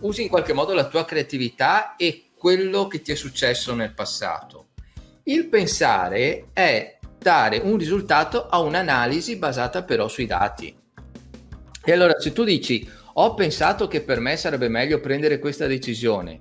usi 0.01 0.23
in 0.23 0.29
qualche 0.29 0.53
modo 0.53 0.75
la 0.75 0.88
tua 0.88 1.05
creatività 1.05 1.95
e 1.95 2.31
quello 2.37 2.88
che 2.88 3.03
ti 3.03 3.12
è 3.12 3.14
successo 3.14 3.73
nel 3.77 3.95
passato. 3.95 4.71
Il 5.23 5.47
pensare 5.47 6.49
è 6.53 6.99
dare 7.16 7.59
un 7.59 7.77
risultato 7.77 8.49
a 8.49 8.59
un'analisi 8.59 9.37
basata 9.37 9.85
però 9.85 10.09
sui 10.09 10.27
dati. 10.27 10.77
E 11.85 11.92
allora 11.92 12.19
se 12.19 12.33
tu 12.33 12.42
dici 12.42 12.85
ho 13.12 13.35
pensato 13.35 13.87
che 13.87 14.01
per 14.01 14.19
me 14.19 14.37
sarebbe 14.37 14.66
meglio 14.66 14.99
prendere 14.99 15.38
questa 15.38 15.69
decisione, 15.69 16.37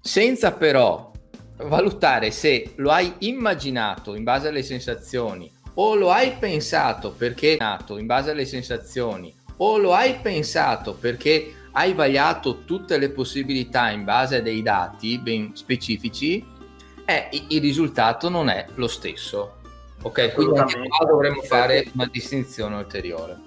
senza 0.00 0.50
però 0.50 1.12
valutare 1.58 2.32
se 2.32 2.72
lo 2.74 2.90
hai 2.90 3.14
immaginato 3.18 4.16
in 4.16 4.24
base 4.24 4.48
alle 4.48 4.64
sensazioni 4.64 5.62
o 5.74 5.94
lo 5.94 6.10
hai 6.10 6.32
pensato 6.38 7.12
perché 7.12 7.54
è 7.54 7.56
nato 7.58 7.98
in 7.98 8.06
base 8.06 8.30
alle 8.30 8.44
sensazioni 8.44 9.34
o 9.56 9.78
lo 9.78 9.94
hai 9.94 10.16
pensato 10.20 10.94
perché 10.94 11.54
hai 11.72 11.92
vagliato 11.92 12.64
tutte 12.64 12.98
le 12.98 13.10
possibilità 13.10 13.90
in 13.90 14.04
base 14.04 14.36
a 14.36 14.40
dei 14.40 14.62
dati 14.62 15.18
ben 15.18 15.56
specifici, 15.56 16.44
eh, 17.04 17.28
il 17.48 17.60
risultato 17.60 18.28
non 18.28 18.48
è 18.48 18.66
lo 18.74 18.86
stesso. 18.86 19.56
Ok, 20.02 20.34
quindi 20.34 20.60
qua 20.60 21.06
dovremmo 21.06 21.42
fare 21.42 21.88
una 21.94 22.06
distinzione 22.06 22.76
ulteriore. 22.76 23.38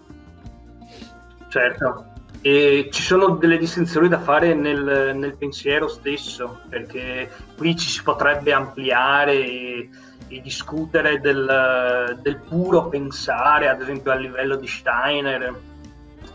Certo, 1.50 2.06
e 2.42 2.90
ci 2.92 3.02
sono 3.02 3.36
delle 3.36 3.58
distinzioni 3.58 4.10
da 4.10 4.20
fare 4.20 4.54
nel, 4.54 5.14
nel 5.16 5.38
pensiero 5.38 5.88
stesso, 5.88 6.62
perché 6.68 7.30
qui 7.56 7.78
ci 7.78 7.90
si 7.90 8.04
potrebbe 8.04 8.52
ampliare 8.52 9.34
e, 9.34 9.90
e 10.28 10.42
discutere 10.42 11.20
del, 11.20 12.20
del, 12.22 12.38
puro 12.38 12.88
pensare, 12.90 13.70
ad 13.70 13.82
esempio 13.82 14.12
a 14.12 14.16
livello 14.16 14.56
di 14.56 14.68
Steiner, 14.68 15.60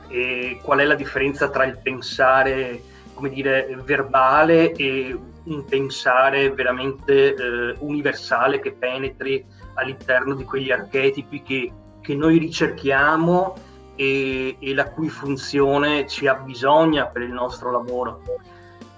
e 0.09 0.59
qual 0.63 0.81
è 0.81 0.85
la 0.85 0.95
differenza 0.95 1.49
tra 1.51 1.65
il 1.65 1.79
pensare, 1.79 2.83
come 3.15 3.31
dire, 3.31 3.77
verbale 3.85 4.73
e 4.73 5.19
un 5.45 5.65
pensare 5.65 6.51
veramente 6.51 7.35
eh, 7.35 7.77
universale 7.79 8.61
che 8.61 8.73
penetri 8.73 9.45
all'interno 9.75 10.35
di 10.35 10.45
quegli 10.45 10.71
archetipi 10.71 11.43
che, 11.43 11.73
che 12.01 12.15
noi 12.15 12.39
ricerchiamo 12.39 13.57
e, 13.97 14.57
e, 14.59 14.75
la 14.75 14.89
cui 14.91 15.09
funzione 15.09 16.07
ci 16.07 16.27
abbisogna 16.27 17.07
per 17.07 17.23
il 17.23 17.33
nostro 17.33 17.71
lavoro. 17.71 18.23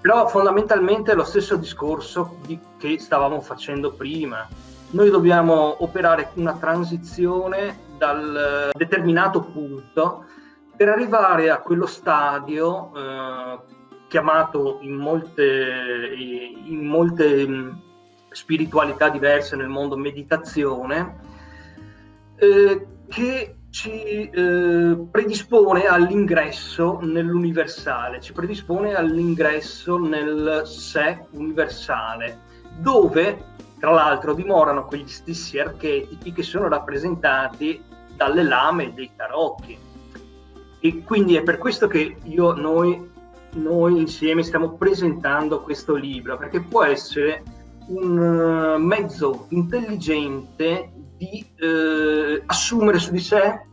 Però 0.00 0.26
fondamentalmente 0.28 1.12
è 1.12 1.14
lo 1.14 1.24
stesso 1.24 1.57
discorso 1.57 2.37
di, 2.44 2.59
che 2.76 2.98
stavamo 2.98 3.40
facendo 3.40 3.92
prima. 3.92 4.46
Noi 4.94 5.11
dobbiamo 5.11 5.83
operare 5.83 6.30
una 6.35 6.57
transizione 6.57 7.78
dal 7.98 8.70
determinato 8.72 9.40
punto 9.40 10.24
per 10.76 10.88
arrivare 10.88 11.50
a 11.50 11.59
quello 11.59 11.87
stadio 11.87 12.92
eh, 12.94 13.59
chiamato 14.07 14.78
in 14.83 14.92
molte, 14.94 16.12
in 16.16 16.85
molte 16.87 17.44
mm, 17.44 17.70
spiritualità 18.30 19.09
diverse 19.09 19.57
nel 19.57 19.66
mondo 19.66 19.96
meditazione, 19.96 21.18
eh, 22.37 22.87
che 23.09 23.57
ci 23.70 24.30
eh, 24.30 25.07
predispone 25.11 25.87
all'ingresso 25.87 27.00
nell'universale, 27.02 28.20
ci 28.20 28.33
predispone 28.33 28.94
all'ingresso 28.94 29.98
nel 29.98 30.62
sé 30.66 31.26
universale, 31.30 32.42
dove 32.78 33.52
tra 33.85 33.92
l'altro 33.92 34.33
dimorano 34.33 34.87
quegli 34.87 35.07
stessi 35.07 35.59
archetipi 35.59 36.33
che 36.33 36.42
sono 36.42 36.68
rappresentati 36.68 37.85
dalle 38.16 38.42
lame 38.42 38.94
dei 38.94 39.11
tarocchi. 39.14 39.79
E 40.81 41.03
quindi 41.03 41.37
è 41.37 41.42
per 41.42 41.59
questo 41.59 41.87
che 41.87 42.16
io, 42.23 42.55
noi, 42.55 43.11
noi 43.57 43.99
insieme 43.99 44.42
stiamo 44.42 44.73
presentando 44.73 45.61
questo 45.61 45.97
libro, 45.97 46.38
perché 46.38 46.62
può 46.62 46.83
essere 46.83 47.42
un 47.88 48.18
eh, 48.18 48.79
mezzo 48.79 49.49
intelligente 49.51 50.90
di 51.18 51.47
eh, 51.57 52.42
assumere 52.47 52.99
su 52.99 53.12
di 53.12 53.20
sé, 53.20 53.66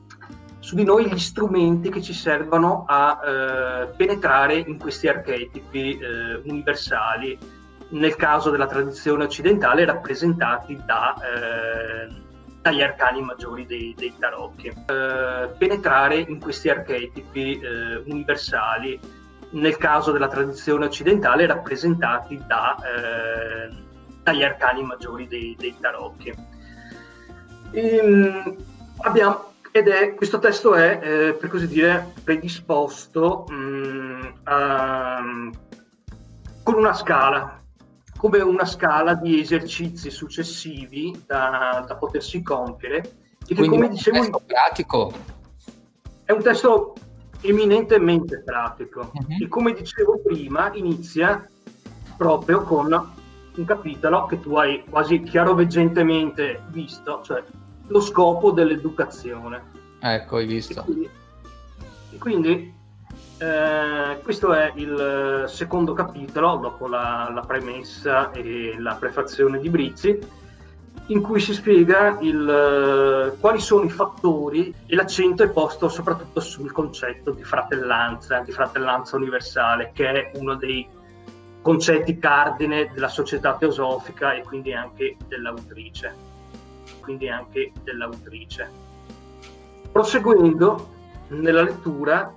su 0.59 0.75
di 0.75 0.83
noi, 0.83 1.09
gli 1.09 1.17
strumenti 1.19 1.89
che 1.89 2.01
ci 2.01 2.13
servono 2.13 2.83
a 2.85 3.17
eh, 3.23 3.87
penetrare 3.95 4.55
in 4.57 4.77
questi 4.77 5.07
archetipi 5.07 5.97
eh, 5.97 6.41
universali, 6.43 7.59
nel 7.91 8.15
caso 8.15 8.49
della 8.49 8.67
tradizione 8.67 9.23
occidentale 9.25 9.85
rappresentati 9.85 10.79
da 10.85 11.15
eh, 11.15 12.29
dagli 12.61 12.81
arcani 12.81 13.21
maggiori 13.21 13.65
dei, 13.65 13.93
dei 13.97 14.13
tarocchi. 14.17 14.67
Eh, 14.67 15.49
penetrare 15.57 16.17
in 16.17 16.39
questi 16.39 16.69
archetipi 16.69 17.59
eh, 17.59 18.03
universali, 18.05 18.99
nel 19.51 19.77
caso 19.77 20.11
della 20.11 20.27
tradizione 20.27 20.85
occidentale, 20.85 21.47
rappresentati 21.47 22.41
da, 22.45 22.77
eh, 22.77 23.73
dagli 24.21 24.43
arcani 24.43 24.83
maggiori 24.83 25.27
dei, 25.27 25.55
dei 25.57 25.75
tarocchi. 25.79 26.33
Ehm, 27.71 28.55
abbiamo, 28.97 29.53
ed 29.71 29.87
è, 29.87 30.13
questo 30.13 30.37
testo 30.37 30.75
è, 30.75 30.99
eh, 31.01 31.33
per 31.33 31.49
così 31.49 31.67
dire, 31.67 32.13
predisposto 32.23 33.45
mh, 33.49 33.55
mm, 33.55 34.21
a, 34.43 35.23
con 36.63 36.75
una 36.75 36.93
scala, 36.93 37.60
come 38.21 38.39
una 38.39 38.65
scala 38.65 39.15
di 39.15 39.39
esercizi 39.39 40.11
successivi 40.11 41.23
da, 41.25 41.83
da 41.87 41.95
potersi 41.95 42.43
compiere. 42.43 43.15
E 43.47 43.55
che, 43.55 43.65
come 43.65 43.89
dicevo, 43.89 44.17
è 44.17 44.19
un 44.19 44.25
testo 44.25 44.43
pratico. 44.45 45.11
È 46.23 46.31
un 46.31 46.43
testo 46.43 46.93
eminentemente 47.41 48.43
pratico 48.43 49.09
uh-huh. 49.11 49.43
e 49.43 49.47
come 49.47 49.73
dicevo 49.73 50.19
prima 50.23 50.71
inizia 50.75 51.43
proprio 52.15 52.61
con 52.61 53.11
un 53.55 53.65
capitolo 53.65 54.27
che 54.27 54.39
tu 54.39 54.55
hai 54.55 54.83
quasi 54.87 55.23
chiaroveggentemente 55.23 56.61
visto, 56.67 57.21
cioè 57.23 57.43
lo 57.87 57.99
scopo 58.01 58.51
dell'educazione. 58.51 59.63
Ecco, 59.99 60.35
hai 60.35 60.45
visto. 60.45 60.79
E 60.79 60.83
quindi, 60.83 61.09
e 62.11 62.17
quindi 62.19 62.73
eh, 63.41 64.21
questo 64.21 64.53
è 64.53 64.71
il 64.75 65.45
secondo 65.47 65.93
capitolo, 65.93 66.57
dopo 66.57 66.87
la, 66.87 67.31
la, 67.33 67.41
premessa 67.41 68.29
e 68.31 68.75
la 68.77 68.93
prefazione 68.93 69.59
di 69.59 69.67
Brizzi, 69.67 70.19
in 71.07 71.21
cui 71.21 71.39
si 71.39 71.51
spiega 71.55 72.19
il, 72.21 73.35
quali 73.39 73.59
sono 73.59 73.83
i 73.83 73.89
fattori 73.89 74.71
e 74.85 74.95
l'accento 74.95 75.41
è 75.41 75.49
posto 75.49 75.89
soprattutto 75.89 76.39
sul 76.39 76.71
concetto 76.71 77.31
di 77.31 77.43
fratellanza, 77.43 78.41
di 78.41 78.51
fratellanza 78.51 79.15
universale, 79.15 79.89
che 79.91 80.11
è 80.11 80.31
uno 80.37 80.53
dei 80.53 80.87
concetti 81.63 82.19
cardine 82.19 82.91
della 82.93 83.07
società 83.07 83.55
teosofica 83.55 84.33
e 84.33 84.43
quindi 84.43 84.71
anche 84.71 85.17
dell'autrice. 85.27 86.13
Quindi 87.01 87.27
anche 87.27 87.71
dell'autrice. 87.83 88.69
Proseguendo 89.91 90.89
nella 91.29 91.63
lettura, 91.63 92.31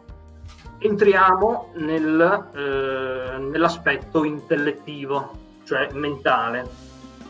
entriamo 0.86 1.70
nel, 1.76 2.50
eh, 2.54 3.38
nell'aspetto 3.38 4.24
intellettivo, 4.24 5.30
cioè 5.64 5.88
mentale, 5.94 6.68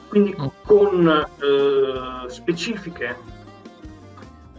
quindi 0.09 0.35
mm. 0.39 0.47
con 0.65 1.09
eh, 1.09 2.29
specifiche 2.29 3.17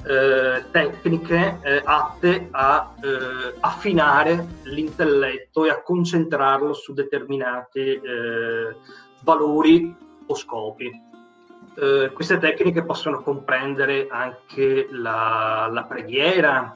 eh, 0.06 0.64
tecniche 0.72 1.60
eh, 1.62 1.82
atte 1.84 2.48
a 2.52 2.94
eh, 3.02 3.56
affinare 3.60 4.48
l'intelletto 4.64 5.66
e 5.66 5.72
a 5.72 5.82
concentrarlo 5.82 6.74
su 6.74 6.94
determinati 6.94 7.80
eh, 7.80 8.76
valori 9.22 9.94
o 10.26 10.36
scopi. 10.36 11.04
Queste 11.76 12.38
tecniche 12.38 12.86
possono 12.86 13.22
comprendere 13.22 14.08
anche 14.10 14.88
la, 14.92 15.68
la 15.70 15.84
preghiera, 15.84 16.74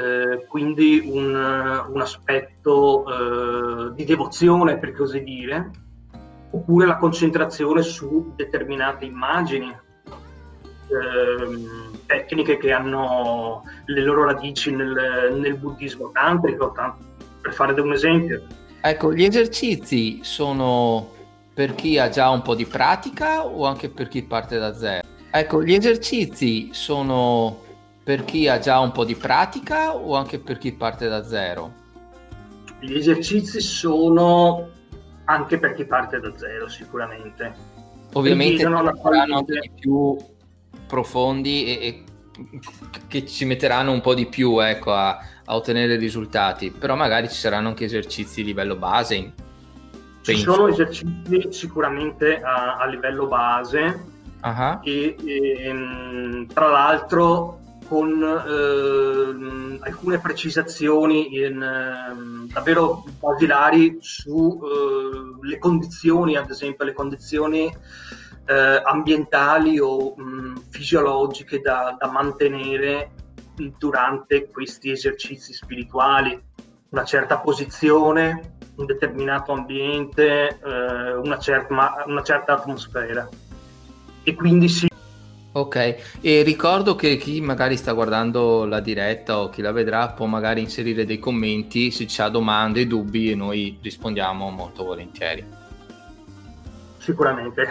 eh, 0.00 0.46
quindi 0.46 1.02
un, 1.04 1.34
un 1.34 2.00
aspetto 2.00 3.04
di 3.94 4.04
devozione, 4.04 4.78
per 4.78 4.92
così 4.94 5.22
dire, 5.22 5.70
oppure 6.52 6.86
la 6.86 6.96
concentrazione 6.96 7.82
su 7.82 8.32
determinate 8.34 9.04
immagini, 9.04 9.76
ehm, 10.88 11.98
tecniche 12.06 12.56
che 12.56 12.72
hanno 12.72 13.62
le 13.84 14.02
loro 14.02 14.24
radici 14.24 14.74
nel, 14.74 15.36
nel 15.38 15.56
buddismo 15.56 16.10
tantrico, 16.12 16.72
per 17.40 17.52
fare 17.52 17.78
un 17.80 17.92
esempio. 17.92 18.42
Ecco, 18.80 19.12
gli 19.12 19.24
esercizi 19.24 20.20
sono 20.22 21.18
per 21.52 21.74
chi 21.74 21.98
ha 21.98 22.08
già 22.08 22.30
un 22.30 22.40
po' 22.40 22.54
di 22.54 22.64
pratica 22.64 23.44
o 23.44 23.66
anche 23.66 23.90
per 23.90 24.08
chi 24.08 24.22
parte 24.22 24.58
da 24.58 24.74
zero? 24.74 25.06
Ecco, 25.30 25.62
gli 25.62 25.74
esercizi 25.74 26.70
sono 26.72 27.68
per 28.10 28.24
chi 28.24 28.48
ha 28.48 28.58
già 28.58 28.80
un 28.80 28.90
po' 28.90 29.04
di 29.04 29.14
pratica 29.14 29.94
o 29.94 30.16
anche 30.16 30.40
per 30.40 30.58
chi 30.58 30.72
parte 30.72 31.06
da 31.06 31.22
zero? 31.22 31.72
Gli 32.80 32.96
esercizi 32.96 33.60
sono 33.60 34.68
anche 35.26 35.60
per 35.60 35.74
chi 35.74 35.84
parte 35.84 36.18
da 36.18 36.36
zero, 36.36 36.68
sicuramente. 36.68 37.54
Ovviamente 38.14 38.62
saranno 38.62 39.36
anche 39.36 39.70
più 39.78 40.16
profondi 40.88 41.66
e, 41.66 41.86
e, 41.86 42.04
che 43.06 43.24
ci 43.26 43.44
metteranno 43.44 43.92
un 43.92 44.00
po' 44.00 44.14
di 44.14 44.26
più 44.26 44.58
ecco, 44.58 44.92
a, 44.92 45.10
a, 45.44 45.54
ottenere 45.54 45.94
risultati, 45.94 46.72
però 46.72 46.96
magari 46.96 47.28
ci 47.28 47.36
saranno 47.36 47.68
anche 47.68 47.84
esercizi 47.84 48.40
a 48.40 48.44
livello 48.44 48.74
base. 48.74 49.32
Ci 50.22 50.36
sono 50.36 50.66
esercizi 50.66 51.46
sicuramente 51.50 52.42
a, 52.42 52.76
a 52.76 52.86
livello 52.86 53.28
base 53.28 54.04
uh-huh. 54.42 54.80
e, 54.82 55.14
e, 55.24 55.64
ehm, 55.64 56.46
tra 56.48 56.66
l'altro 56.70 57.59
con 57.90 58.22
eh, 58.22 59.78
alcune 59.80 60.20
precisazioni 60.20 61.34
in, 61.34 61.60
eh, 61.60 62.52
davvero 62.52 63.02
basilari 63.18 63.98
sulle 63.98 65.56
eh, 65.56 65.58
condizioni, 65.58 66.36
ad 66.36 66.48
esempio 66.48 66.84
le 66.84 66.92
condizioni 66.92 67.64
eh, 68.46 68.82
ambientali 68.84 69.80
o 69.80 70.14
mh, 70.14 70.66
fisiologiche 70.70 71.58
da, 71.58 71.96
da, 71.98 72.08
mantenere 72.08 73.10
durante 73.76 74.48
questi 74.48 74.92
esercizi 74.92 75.52
spirituali, 75.52 76.40
una 76.90 77.02
certa 77.02 77.38
posizione, 77.38 78.58
un 78.76 78.86
determinato 78.86 79.50
ambiente, 79.50 80.60
eh, 80.64 81.14
una, 81.14 81.40
certa, 81.40 82.04
una 82.06 82.22
certa 82.22 82.52
atmosfera. 82.52 83.28
E 84.22 84.34
quindi 84.36 84.68
si 84.68 84.89
Ok, 85.52 86.18
e 86.20 86.42
ricordo 86.42 86.94
che 86.94 87.16
chi 87.16 87.40
magari 87.40 87.76
sta 87.76 87.92
guardando 87.92 88.64
la 88.66 88.78
diretta 88.78 89.40
o 89.40 89.50
chi 89.50 89.62
la 89.62 89.72
vedrà 89.72 90.08
può 90.10 90.26
magari 90.26 90.60
inserire 90.60 91.04
dei 91.04 91.18
commenti 91.18 91.90
se 91.90 92.06
ha 92.22 92.28
domande, 92.28 92.86
dubbi 92.86 93.32
e 93.32 93.34
noi 93.34 93.76
rispondiamo 93.82 94.48
molto 94.50 94.84
volentieri. 94.84 95.44
Sicuramente. 96.98 97.68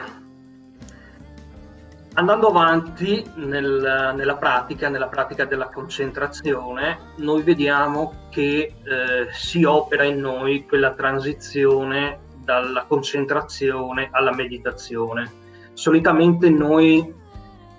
Andando 2.15 2.47
avanti 2.47 3.23
nel, 3.35 4.13
nella 4.13 4.35
pratica, 4.35 4.89
nella 4.89 5.07
pratica 5.07 5.45
della 5.45 5.69
concentrazione, 5.69 7.13
noi 7.17 7.43
vediamo 7.43 8.27
che 8.29 8.73
eh, 8.83 9.27
si 9.31 9.63
opera 9.63 10.03
in 10.03 10.19
noi 10.19 10.65
quella 10.67 10.91
transizione 10.91 12.19
dalla 12.43 12.83
concentrazione 12.85 14.09
alla 14.11 14.33
meditazione. 14.33 15.31
Solitamente 15.73 16.49
noi, 16.49 17.13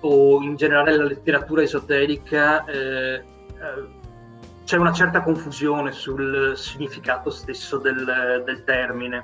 o 0.01 0.41
in 0.41 0.55
generale 0.55 0.95
la 0.95 1.03
letteratura 1.03 1.61
esoterica, 1.61 2.65
eh, 2.65 3.13
eh, 3.13 3.23
c'è 4.63 4.77
una 4.77 4.93
certa 4.93 5.21
confusione 5.21 5.91
sul 5.91 6.53
significato 6.55 7.29
stesso 7.29 7.77
del, 7.77 8.43
del 8.45 8.63
termine 8.63 9.23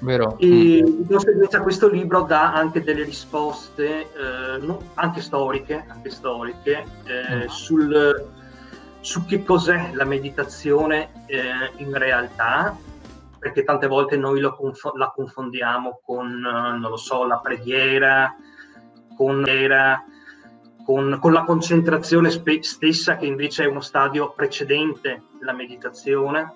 Vero. 0.00 0.36
E 0.38 0.46
di 0.46 1.06
conseguenza 1.08 1.60
questo 1.60 1.88
libro 1.88 2.22
dà 2.22 2.52
anche 2.52 2.82
delle 2.82 3.02
risposte, 3.02 4.02
eh, 4.02 4.58
non, 4.60 4.78
anche 4.94 5.20
storiche, 5.20 5.84
anche 5.88 6.10
storiche 6.10 6.84
eh, 7.04 7.44
mm. 7.44 7.46
sul, 7.46 8.26
su 9.00 9.24
che 9.24 9.42
cos'è 9.42 9.90
la 9.94 10.04
meditazione 10.04 11.24
eh, 11.26 11.72
in 11.78 11.92
realtà, 11.94 12.76
perché 13.38 13.64
tante 13.64 13.88
volte 13.88 14.16
noi 14.16 14.40
conf- 14.56 14.94
la 14.94 15.10
confondiamo 15.12 16.00
con, 16.04 16.30
non 16.38 16.80
lo 16.80 16.96
so, 16.96 17.24
la 17.24 17.38
preghiera, 17.38 18.36
con, 19.16 19.42
con, 20.88 21.18
con 21.20 21.34
la 21.34 21.42
concentrazione 21.42 22.30
spe- 22.30 22.62
stessa 22.62 23.18
che 23.18 23.26
invece 23.26 23.64
è 23.64 23.66
uno 23.66 23.82
stadio 23.82 24.32
precedente 24.34 25.24
la 25.42 25.52
meditazione 25.52 26.54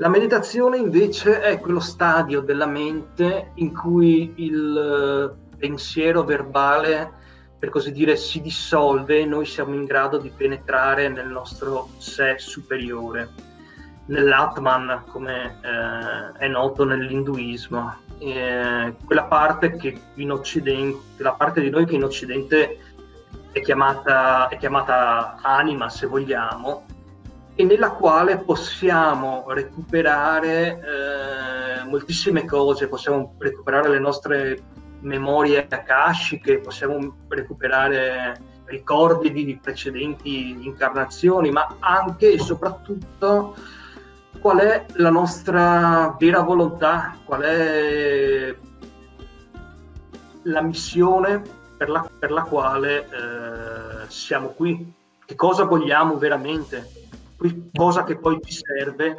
la 0.00 0.08
meditazione 0.08 0.78
invece 0.78 1.42
è 1.42 1.60
quello 1.60 1.78
stadio 1.78 2.40
della 2.40 2.64
mente 2.64 3.50
in 3.56 3.76
cui 3.76 4.32
il 4.36 5.36
eh, 5.36 5.56
pensiero 5.58 6.24
verbale, 6.24 7.12
per 7.58 7.68
così 7.68 7.92
dire, 7.92 8.16
si 8.16 8.40
dissolve 8.40 9.18
e 9.18 9.26
noi 9.26 9.44
siamo 9.44 9.74
in 9.74 9.84
grado 9.84 10.16
di 10.16 10.32
penetrare 10.34 11.10
nel 11.10 11.28
nostro 11.28 11.90
sé 11.98 12.36
superiore, 12.38 13.28
nell'Atman, 14.06 15.04
come 15.06 15.58
eh, 15.60 16.38
è 16.38 16.48
noto 16.48 16.86
nell'induismo. 16.86 17.94
Eh, 18.20 18.94
quella 19.04 19.24
parte 19.24 19.76
che 19.76 20.00
in 20.14 20.32
Occidente, 20.32 21.22
la 21.22 21.32
parte 21.32 21.60
di 21.60 21.68
noi 21.68 21.84
che 21.84 21.96
in 21.96 22.04
Occidente 22.04 22.79
è 23.52 23.60
chiamata, 23.60 24.48
è 24.48 24.56
chiamata 24.56 25.36
anima, 25.42 25.88
se 25.88 26.06
vogliamo, 26.06 26.84
e 27.54 27.64
nella 27.64 27.90
quale 27.90 28.38
possiamo 28.38 29.44
recuperare 29.48 30.80
eh, 30.80 31.84
moltissime 31.84 32.44
cose, 32.44 32.88
possiamo 32.88 33.34
recuperare 33.38 33.88
le 33.88 33.98
nostre 33.98 34.62
memorie 35.00 35.66
akashiche, 35.68 36.60
possiamo 36.60 37.16
recuperare 37.28 38.40
ricordi 38.66 39.32
di 39.32 39.58
precedenti 39.60 40.64
incarnazioni, 40.64 41.50
ma 41.50 41.76
anche 41.80 42.32
e 42.32 42.38
soprattutto 42.38 43.56
qual 44.40 44.58
è 44.58 44.86
la 44.94 45.10
nostra 45.10 46.14
vera 46.18 46.40
volontà, 46.40 47.16
qual 47.24 47.42
è 47.42 48.56
la 50.44 50.62
missione 50.62 51.58
per 51.80 51.88
la, 51.88 52.06
per 52.18 52.30
la 52.30 52.42
quale 52.42 53.06
eh, 53.06 54.08
siamo 54.08 54.48
qui 54.48 54.92
che 55.24 55.34
cosa 55.34 55.64
vogliamo 55.64 56.18
veramente, 56.18 56.86
cosa 57.72 58.04
che 58.04 58.18
poi 58.18 58.38
ci 58.44 58.52
serve, 58.52 59.16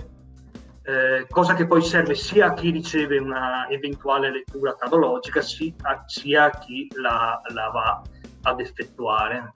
eh, 0.83 1.25
cosa 1.27 1.55
che 1.55 1.65
poi 1.65 1.81
serve 1.81 2.13
sia 2.13 2.45
a 2.47 2.53
chi 2.53 2.69
riceve 2.69 3.17
una 3.17 3.67
eventuale 3.67 4.31
lettura 4.31 4.75
tarologica 4.77 5.41
sia 5.41 6.43
a 6.43 6.49
chi 6.59 6.87
la, 7.01 7.41
la 7.51 7.69
va 7.69 8.01
ad 8.43 8.59
effettuare. 8.59 9.49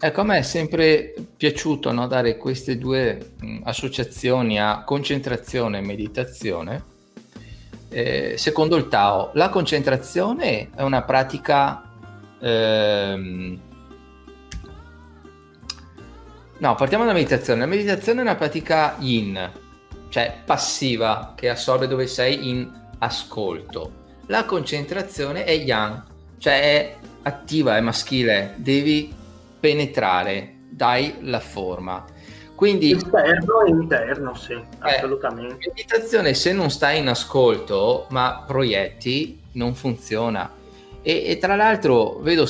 Ecco, 0.00 0.20
a 0.22 0.24
me 0.24 0.38
è 0.38 0.42
sempre 0.42 1.14
piaciuto 1.36 1.92
no, 1.92 2.08
dare 2.08 2.36
queste 2.36 2.78
due 2.78 3.34
mh, 3.38 3.60
associazioni 3.62 4.58
a 4.58 4.82
concentrazione 4.82 5.78
e 5.78 5.82
meditazione. 5.82 6.84
Eh, 7.90 8.34
secondo 8.38 8.74
il 8.74 8.88
Tao, 8.88 9.30
la 9.34 9.50
concentrazione 9.50 10.70
è 10.74 10.82
una 10.82 11.02
pratica... 11.02 11.83
Ehm... 12.44 13.58
No, 16.58 16.74
partiamo 16.74 17.04
dalla 17.04 17.16
meditazione. 17.16 17.60
La 17.60 17.66
meditazione 17.66 18.20
è 18.20 18.22
una 18.22 18.36
pratica 18.36 18.96
yin, 18.98 19.50
cioè 20.08 20.40
passiva, 20.44 21.32
che 21.34 21.48
assorbe 21.48 21.88
dove 21.88 22.06
sei 22.06 22.48
in 22.48 22.70
ascolto. 22.98 24.02
La 24.26 24.44
concentrazione 24.44 25.44
è 25.44 25.52
yang, 25.52 26.02
cioè 26.38 26.60
è 26.60 26.96
attiva, 27.22 27.76
è 27.76 27.80
maschile, 27.80 28.54
devi 28.56 29.12
penetrare, 29.58 30.56
dai 30.70 31.16
la 31.20 31.40
forma. 31.40 32.04
Quindi, 32.54 32.92
esterno 32.92 33.64
e 33.66 33.70
interno, 33.70 34.34
sì, 34.34 34.52
eh, 34.52 34.64
assolutamente. 34.78 35.72
meditazione, 35.74 36.34
se 36.34 36.52
non 36.52 36.70
stai 36.70 36.98
in 36.98 37.08
ascolto, 37.08 38.06
ma 38.10 38.44
proietti, 38.46 39.40
non 39.52 39.74
funziona. 39.74 40.62
E, 41.06 41.24
e 41.26 41.36
tra 41.36 41.54
l'altro 41.54 42.18
vedo, 42.20 42.46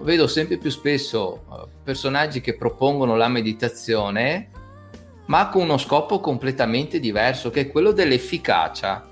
vedo, 0.00 0.26
sempre 0.26 0.56
più 0.56 0.70
spesso 0.70 1.44
uh, 1.46 1.68
personaggi 1.84 2.40
che 2.40 2.56
propongono 2.56 3.16
la 3.16 3.28
meditazione, 3.28 4.48
ma 5.26 5.50
con 5.50 5.64
uno 5.64 5.76
scopo 5.76 6.18
completamente 6.18 7.00
diverso, 7.00 7.50
che 7.50 7.60
è 7.60 7.70
quello 7.70 7.92
dell'efficacia. 7.92 9.06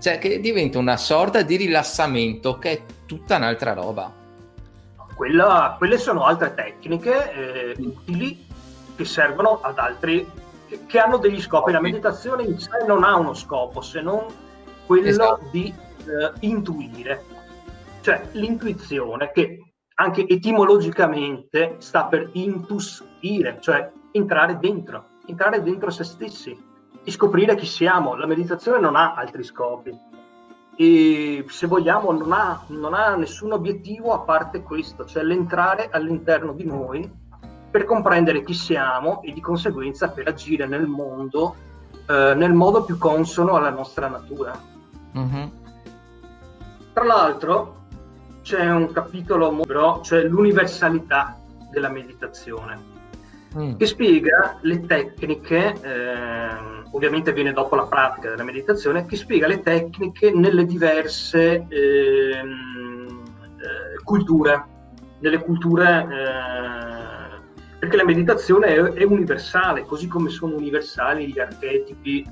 Cioè 0.00 0.18
che 0.18 0.40
diventa 0.40 0.78
una 0.78 0.96
sorta 0.96 1.42
di 1.42 1.56
rilassamento 1.56 2.58
che 2.58 2.70
è 2.70 2.82
tutta 3.04 3.36
un'altra 3.36 3.74
roba. 3.74 4.10
Quella, 5.14 5.74
quelle 5.76 5.98
sono 5.98 6.24
altre 6.24 6.54
tecniche 6.54 7.32
eh, 7.32 7.74
utili 7.78 8.46
che 8.96 9.04
servono 9.04 9.60
ad 9.60 9.78
altri, 9.78 10.26
che, 10.66 10.80
che, 10.86 10.98
hanno 10.98 11.18
degli 11.18 11.40
scopi. 11.40 11.70
La 11.70 11.82
meditazione 11.82 12.44
in 12.44 12.58
sé 12.58 12.70
non 12.86 13.04
ha 13.04 13.14
uno 13.16 13.34
scopo 13.34 13.82
se 13.82 14.00
non 14.00 14.24
quello 14.86 15.06
esatto. 15.06 15.48
di 15.50 15.66
eh, 15.68 16.32
intuire, 16.40 17.24
cioè 18.06 18.28
l'intuizione 18.34 19.32
che 19.32 19.72
anche 19.94 20.28
etimologicamente 20.28 21.74
sta 21.78 22.04
per 22.04 22.30
intusire, 22.34 23.58
cioè 23.60 23.90
entrare 24.12 24.58
dentro, 24.60 25.06
entrare 25.26 25.60
dentro 25.60 25.90
se 25.90 26.04
stessi 26.04 26.56
e 27.02 27.10
scoprire 27.10 27.56
chi 27.56 27.66
siamo. 27.66 28.14
La 28.14 28.26
meditazione 28.26 28.78
non 28.78 28.94
ha 28.94 29.14
altri 29.14 29.42
scopi 29.42 29.92
e 30.76 31.44
se 31.48 31.66
vogliamo 31.66 32.12
non 32.12 32.32
ha, 32.32 32.62
non 32.68 32.94
ha 32.94 33.16
nessun 33.16 33.50
obiettivo 33.50 34.12
a 34.12 34.20
parte 34.20 34.62
questo, 34.62 35.04
cioè 35.04 35.24
l'entrare 35.24 35.88
all'interno 35.90 36.52
di 36.52 36.64
noi 36.64 37.10
per 37.68 37.86
comprendere 37.86 38.44
chi 38.44 38.54
siamo 38.54 39.20
e 39.22 39.32
di 39.32 39.40
conseguenza 39.40 40.10
per 40.10 40.28
agire 40.28 40.68
nel 40.68 40.86
mondo 40.86 41.56
eh, 42.06 42.34
nel 42.36 42.52
modo 42.52 42.84
più 42.84 42.98
consono 42.98 43.56
alla 43.56 43.70
nostra 43.70 44.06
natura. 44.06 44.56
Mm-hmm. 45.18 45.46
Tra 46.92 47.04
l'altro 47.04 47.75
c'è 48.46 48.70
un 48.70 48.92
capitolo 48.92 49.50
molto, 49.50 50.02
cioè 50.04 50.22
l'universalità 50.22 51.36
della 51.68 51.88
meditazione 51.88 52.78
mm. 53.56 53.74
che 53.74 53.86
spiega 53.86 54.58
le 54.60 54.86
tecniche, 54.86 55.74
eh, 55.82 56.48
ovviamente 56.92 57.32
viene 57.32 57.52
dopo 57.52 57.74
la 57.74 57.86
pratica 57.86 58.30
della 58.30 58.44
meditazione, 58.44 59.04
che 59.04 59.16
spiega 59.16 59.48
le 59.48 59.62
tecniche 59.62 60.30
nelle 60.30 60.64
diverse 60.64 61.66
eh, 61.68 62.38
eh, 62.38 62.44
culture, 64.04 64.64
nelle 65.18 65.38
culture, 65.38 66.06
eh, 66.08 67.76
perché 67.80 67.96
la 67.96 68.04
meditazione 68.04 68.68
è, 68.68 68.80
è, 68.80 69.02
universale, 69.02 69.84
così 69.84 70.06
come 70.06 70.30
sono 70.30 70.54
universali 70.54 71.32
gli 71.32 71.40
archetipi 71.40 72.24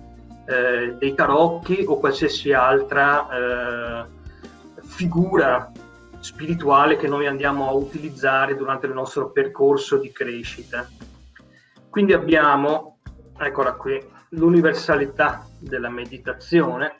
eh, 0.47 0.95
dei 0.97 1.15
tarocchi 1.15 1.85
o 1.89 1.99
qualsiasi 1.99 2.53
altra 2.53 4.07
eh, 4.07 4.23
figura 4.81 5.73
spirituale 6.25 6.97
che 6.97 7.07
noi 7.07 7.27
andiamo 7.27 7.68
a 7.68 7.72
utilizzare 7.72 8.57
durante 8.57 8.87
il 8.87 8.95
nostro 8.95 9.31
percorso 9.31 9.99
di 9.99 10.11
crescita. 10.11 10.89
Quindi 11.91 12.14
abbiamo, 12.14 13.01
eccola 13.37 13.75
qui, 13.75 14.03
l'universalità 14.31 15.47
della 15.59 15.91
meditazione, 15.91 16.97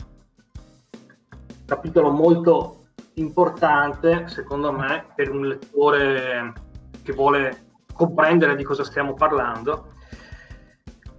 capitolo 1.65 2.11
molto 2.11 2.89
importante 3.15 4.29
secondo 4.29 4.73
me 4.73 5.07
per 5.15 5.31
un 5.31 5.47
lettore 5.47 6.53
che 7.03 7.13
vuole 7.13 7.77
comprendere 7.95 8.55
di 8.57 8.63
cosa 8.63 8.85
stiamo 8.85 9.15
parlando. 9.15 9.93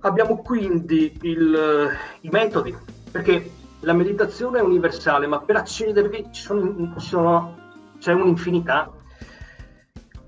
Abbiamo 0.02 0.44
quindi 0.44 1.18
il, 1.24 1.90
i 2.22 2.30
metodi, 2.30 2.78
perché 3.12 3.52
la 3.80 3.94
meditazione 3.94 4.60
è 4.60 4.62
universale, 4.62 5.26
ma 5.26 5.40
per 5.40 5.56
accedervi 5.56 6.28
ci 6.32 6.42
sono, 6.42 6.94
ci 7.00 7.08
sono, 7.08 7.65
c'è 8.06 8.14
un'infinità. 8.14 8.92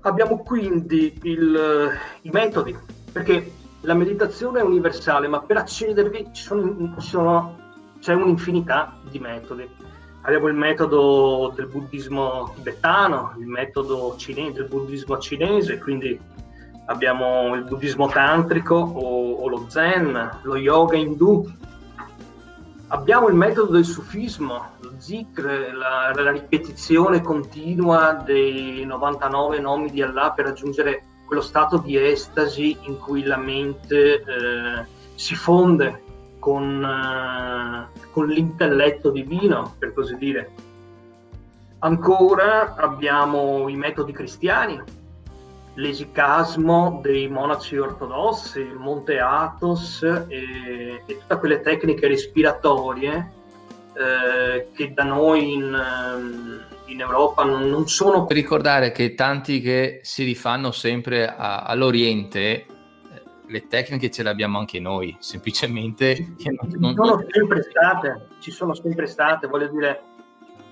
Abbiamo 0.00 0.38
quindi 0.42 1.16
il, 1.22 1.90
i 2.22 2.30
metodi, 2.30 2.76
perché 3.12 3.52
la 3.82 3.94
meditazione 3.94 4.58
è 4.58 4.62
universale, 4.64 5.28
ma 5.28 5.40
per 5.40 5.58
accedervi 5.58 6.30
ci 6.32 6.42
sono, 6.42 6.96
ci 6.98 7.06
sono, 7.06 7.56
c'è 8.00 8.14
un'infinità 8.14 8.98
di 9.08 9.20
metodi. 9.20 9.68
Abbiamo 10.22 10.48
il 10.48 10.54
metodo 10.54 11.52
del 11.54 11.68
buddismo 11.68 12.52
tibetano, 12.56 13.34
il 13.38 13.46
metodo 13.46 14.16
cinese, 14.16 14.54
del 14.54 14.66
buddismo 14.66 15.16
cinese, 15.18 15.78
quindi 15.78 16.18
abbiamo 16.86 17.54
il 17.54 17.62
buddismo 17.62 18.08
tantrico 18.08 18.74
o, 18.74 19.34
o 19.34 19.48
lo 19.48 19.66
zen, 19.68 20.40
lo 20.42 20.56
yoga 20.56 20.96
indù. 20.96 21.48
Abbiamo 22.90 23.28
il 23.28 23.34
metodo 23.34 23.72
del 23.72 23.84
sufismo, 23.84 24.64
lo 24.80 24.94
zikr, 24.96 25.74
la, 25.74 26.10
la 26.14 26.30
ripetizione 26.30 27.20
continua 27.20 28.14
dei 28.14 28.82
99 28.86 29.60
nomi 29.60 29.90
di 29.90 30.00
Allah 30.00 30.32
per 30.32 30.46
raggiungere 30.46 31.02
quello 31.26 31.42
stato 31.42 31.76
di 31.76 31.98
estasi 31.98 32.78
in 32.80 32.98
cui 32.98 33.24
la 33.24 33.36
mente 33.36 34.22
eh, 34.22 34.86
si 35.14 35.34
fonde 35.34 36.02
con, 36.38 36.82
eh, 36.82 38.08
con 38.10 38.26
l'intelletto 38.26 39.10
divino, 39.10 39.74
per 39.78 39.92
così 39.92 40.16
dire. 40.16 40.50
Ancora 41.80 42.74
abbiamo 42.74 43.68
i 43.68 43.76
metodi 43.76 44.12
cristiani, 44.12 44.82
l'esicasmo 45.78 47.00
dei 47.02 47.28
monaci 47.28 47.76
ortodossi, 47.76 48.60
il 48.60 48.74
Monte 48.74 49.20
Athos 49.20 50.02
e, 50.02 51.02
e 51.06 51.18
tutte 51.18 51.38
quelle 51.38 51.60
tecniche 51.60 52.08
respiratorie 52.08 53.32
eh, 53.94 54.68
che 54.74 54.92
da 54.92 55.04
noi 55.04 55.54
in, 55.54 55.72
ehm, 55.72 56.64
in 56.86 57.00
Europa 57.00 57.44
non, 57.44 57.68
non 57.68 57.86
sono... 57.86 58.26
Ricordare 58.28 58.90
che 58.90 59.14
tanti 59.14 59.60
che 59.60 60.00
si 60.02 60.24
rifanno 60.24 60.72
sempre 60.72 61.28
a, 61.28 61.62
all'Oriente, 61.62 62.38
eh, 62.40 62.66
le 63.46 63.66
tecniche 63.68 64.10
ce 64.10 64.24
le 64.24 64.30
abbiamo 64.30 64.58
anche 64.58 64.80
noi, 64.80 65.16
semplicemente... 65.20 66.34
Ci, 66.38 66.58
non, 66.76 66.94
sono 66.96 67.24
sempre 67.30 67.62
state, 67.62 68.26
ci 68.40 68.50
sono 68.50 68.74
sempre 68.74 69.06
state, 69.06 69.46
voglio 69.46 69.68
dire, 69.68 70.02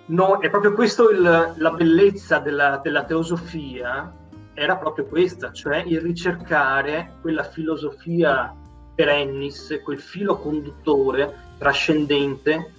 no, 0.07 0.40
è 0.40 0.50
proprio 0.50 0.72
questo 0.72 1.11
il, 1.11 1.54
la 1.57 1.70
bellezza 1.70 2.40
della, 2.40 2.80
della 2.82 3.04
teosofia, 3.04 4.12
era 4.57 4.76
proprio 4.76 5.04
questa, 5.04 5.52
cioè 5.52 5.82
il 5.86 6.00
ricercare 6.00 7.16
quella 7.20 7.44
filosofia 7.44 8.54
perennis, 8.94 9.80
quel 9.84 10.00
filo 10.00 10.38
conduttore 10.38 11.44
trascendente 11.59 12.72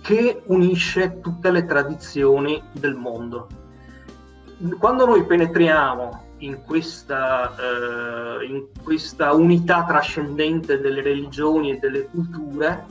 che 0.00 0.42
unisce 0.46 1.18
tutte 1.20 1.50
le 1.50 1.64
tradizioni 1.64 2.62
del 2.70 2.94
mondo. 2.94 3.48
Quando 4.78 5.06
noi 5.06 5.24
penetriamo 5.24 6.26
in 6.38 6.62
questa, 6.64 7.52
eh, 7.56 8.44
in 8.46 8.68
questa 8.80 9.32
unità 9.32 9.84
trascendente 9.84 10.80
delle 10.80 11.02
religioni 11.02 11.72
e 11.72 11.78
delle 11.78 12.06
culture, 12.06 12.86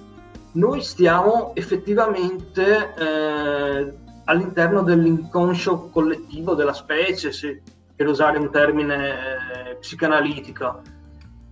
noi 0.53 0.81
stiamo 0.81 1.55
effettivamente 1.55 2.93
eh, 2.93 3.93
all'interno 4.25 4.81
dell'inconscio 4.81 5.89
collettivo 5.89 6.55
della 6.55 6.73
specie, 6.73 7.31
se, 7.31 7.61
per 7.97 8.07
usare 8.07 8.37
un 8.37 8.49
termine 8.51 9.09
eh, 9.09 9.75
psicanalitico 9.79 10.81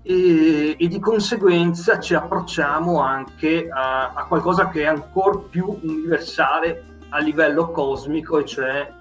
e, 0.07 0.75
e, 0.77 0.87
di 0.87 0.99
conseguenza 0.99 1.99
ci 1.99 2.13
approcciamo 2.13 2.99
anche 2.99 3.67
a, 3.67 4.13
a 4.13 4.25
qualcosa 4.25 4.69
che 4.69 4.83
è 4.83 4.85
ancora 4.85 5.39
più 5.39 5.79
universale 5.81 6.99
a 7.09 7.17
livello 7.17 7.71
cosmico, 7.71 8.37
e 8.37 8.45
cioè 8.45 8.93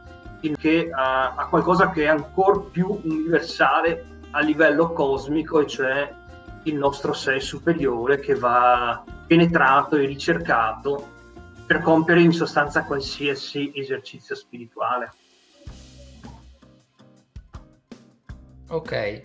che, 0.56 0.90
a, 0.90 1.34
a, 1.34 1.46
qualcosa 1.48 1.90
che 1.90 2.04
è 2.04 2.06
ancora 2.06 2.58
più 2.58 2.98
universale 3.02 4.20
a 4.30 4.40
livello 4.40 4.92
cosmico, 4.92 5.60
e 5.60 5.66
cioè 5.66 6.14
il 6.62 6.76
nostro 6.76 7.12
sé 7.12 7.38
superiore 7.38 8.18
che 8.18 8.34
va 8.34 9.04
penetrato 9.26 9.96
e 9.96 10.06
ricercato 10.06 11.12
per 11.66 11.82
compiere 11.82 12.22
in 12.22 12.32
sostanza 12.32 12.84
qualsiasi 12.84 13.72
esercizio 13.74 14.34
spirituale. 14.34 15.12
Ok, 18.74 19.22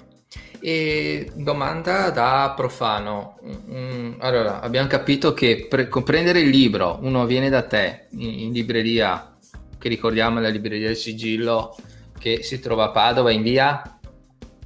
e 0.59 1.31
domanda 1.33 2.11
da 2.11 2.53
profano. 2.55 3.39
Mm, 3.43 4.13
allora, 4.19 4.61
abbiamo 4.61 4.87
capito 4.87 5.33
che 5.33 5.65
per 5.67 5.87
comprendere 5.87 6.41
il 6.41 6.49
libro, 6.49 6.99
uno 7.01 7.25
viene 7.25 7.49
da 7.49 7.63
te 7.63 8.09
in, 8.11 8.29
in 8.41 8.51
libreria, 8.51 9.35
che 9.79 9.89
ricordiamo 9.89 10.37
è 10.37 10.43
la 10.43 10.49
libreria 10.49 10.85
del 10.85 10.95
sigillo, 10.95 11.75
che 12.19 12.43
si 12.43 12.59
trova 12.59 12.85
a 12.85 12.91
Padova 12.91 13.31
in 13.31 13.41
via? 13.41 13.81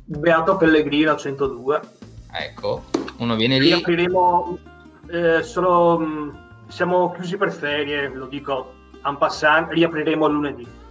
Beato 0.04 0.58
Pellegrino 0.58 1.16
102. 1.16 1.80
Ecco, 2.30 2.84
uno 3.20 3.36
viene 3.38 3.58
lì. 3.60 3.68
Riapriremo 3.68 4.60
eh, 5.10 5.44
solo 5.44 5.98
mm, 5.98 6.30
siamo 6.68 7.14
chiusi 7.14 7.38
per 7.38 7.54
ferie, 7.54 8.10
lo 8.10 8.26
dico 8.26 8.74
en 9.06 9.16
passant, 9.18 9.72
riapriremo 9.72 10.28
lunedì. 10.28 10.82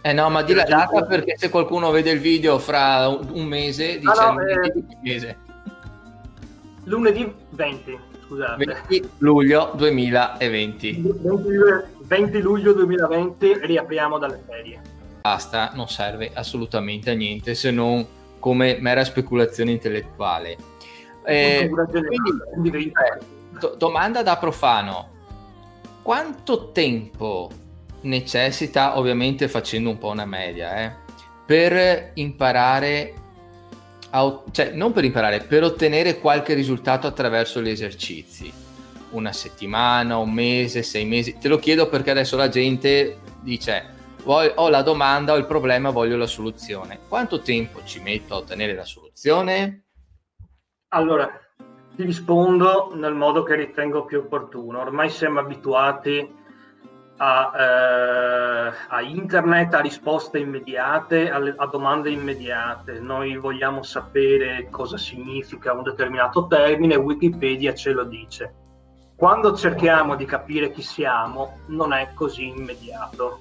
Eh 0.00 0.12
no, 0.12 0.30
ma 0.30 0.42
di 0.42 0.54
la 0.54 0.64
data 0.64 1.04
perché 1.04 1.36
se 1.36 1.50
qualcuno 1.50 1.90
vede 1.90 2.10
il 2.10 2.20
video 2.20 2.58
fra 2.58 3.08
un 3.08 3.44
mese, 3.44 3.98
dice 3.98 4.20
ah, 4.20 4.30
no, 4.30 4.38
lunedì, 4.40 4.78
eh, 4.78 4.96
mese. 5.02 5.38
lunedì 6.84 7.34
20, 7.50 7.98
scusate. 8.26 8.64
20 8.64 9.10
luglio 9.18 9.72
2020. 9.74 11.02
20, 11.02 11.60
20 12.02 12.40
luglio 12.40 12.72
2020 12.74 13.58
riapriamo 13.60 14.18
dalle 14.18 14.40
ferie. 14.46 14.80
Basta, 15.20 15.72
non 15.74 15.88
serve 15.88 16.30
assolutamente 16.32 17.10
a 17.10 17.14
niente 17.14 17.54
se 17.54 17.70
non 17.70 18.06
come 18.38 18.78
mera 18.80 19.04
speculazione 19.04 19.72
intellettuale. 19.72 20.56
Eh, 21.24 21.68
quindi, 21.68 22.86
eh, 22.86 23.24
do- 23.58 23.74
domanda 23.76 24.22
da 24.22 24.36
profano. 24.36 25.16
Quanto 26.02 26.70
tempo 26.70 27.50
necessita, 28.02 28.98
ovviamente 28.98 29.48
facendo 29.48 29.90
un 29.90 29.98
po' 29.98 30.08
una 30.08 30.26
media, 30.26 30.84
eh, 30.84 30.92
per 31.44 32.12
imparare, 32.14 33.14
a, 34.10 34.42
cioè 34.50 34.70
non 34.72 34.92
per 34.92 35.04
imparare, 35.04 35.40
per 35.40 35.62
ottenere 35.62 36.18
qualche 36.18 36.54
risultato 36.54 37.06
attraverso 37.06 37.62
gli 37.62 37.70
esercizi? 37.70 38.52
Una 39.10 39.32
settimana, 39.32 40.18
un 40.18 40.32
mese, 40.32 40.82
sei 40.82 41.06
mesi? 41.06 41.38
Te 41.38 41.48
lo 41.48 41.58
chiedo 41.58 41.88
perché 41.88 42.10
adesso 42.10 42.36
la 42.36 42.48
gente 42.48 43.18
dice 43.40 43.96
ho 44.24 44.68
la 44.68 44.82
domanda, 44.82 45.32
ho 45.32 45.36
il 45.36 45.46
problema, 45.46 45.90
voglio 45.90 46.16
la 46.16 46.26
soluzione. 46.26 46.98
Quanto 47.08 47.40
tempo 47.40 47.82
ci 47.84 48.00
metto 48.00 48.34
a 48.34 48.38
ottenere 48.38 48.74
la 48.74 48.84
soluzione? 48.84 49.84
Allora, 50.88 51.30
ti 51.96 52.02
rispondo 52.02 52.92
nel 52.94 53.14
modo 53.14 53.42
che 53.42 53.54
ritengo 53.54 54.04
più 54.04 54.18
opportuno. 54.18 54.80
Ormai 54.80 55.08
siamo 55.08 55.40
abituati 55.40 56.36
a, 57.18 57.52
eh, 57.54 58.72
a 58.88 59.02
internet, 59.02 59.74
a 59.74 59.80
risposte 59.80 60.38
immediate, 60.38 61.30
a, 61.30 61.38
a, 61.56 61.66
domande 61.66 62.10
immediate. 62.10 62.98
Noi 63.00 63.36
vogliamo 63.36 63.82
sapere 63.82 64.68
cosa 64.70 64.96
significa 64.96 65.72
un 65.72 65.82
determinato 65.82 66.46
termine, 66.46 66.96
Wikipedia 66.96 67.74
ce 67.74 67.92
lo 67.92 68.04
dice. 68.04 68.54
Quando 69.14 69.54
cerchiamo 69.54 70.16
di 70.16 70.24
capire 70.24 70.70
chi 70.70 70.82
siamo, 70.82 71.58
non 71.66 71.92
è 71.92 72.10
così 72.14 72.46
immediato. 72.46 73.40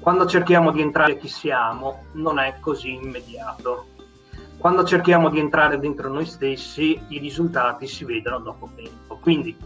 Quando 0.00 0.26
cerchiamo 0.26 0.70
di 0.70 0.80
entrare 0.80 1.16
chi 1.16 1.28
siamo, 1.28 2.06
non 2.12 2.38
è 2.38 2.58
così 2.60 2.92
immediato 2.92 3.94
quando 4.58 4.84
cerchiamo 4.84 5.28
di 5.28 5.38
entrare 5.38 5.78
dentro 5.78 6.08
noi 6.08 6.24
stessi, 6.24 6.98
i 7.08 7.18
risultati 7.18 7.86
si 7.86 8.04
vedono 8.04 8.40
dopo 8.40 8.70
tempo. 8.74 9.18
Quindi 9.18 9.56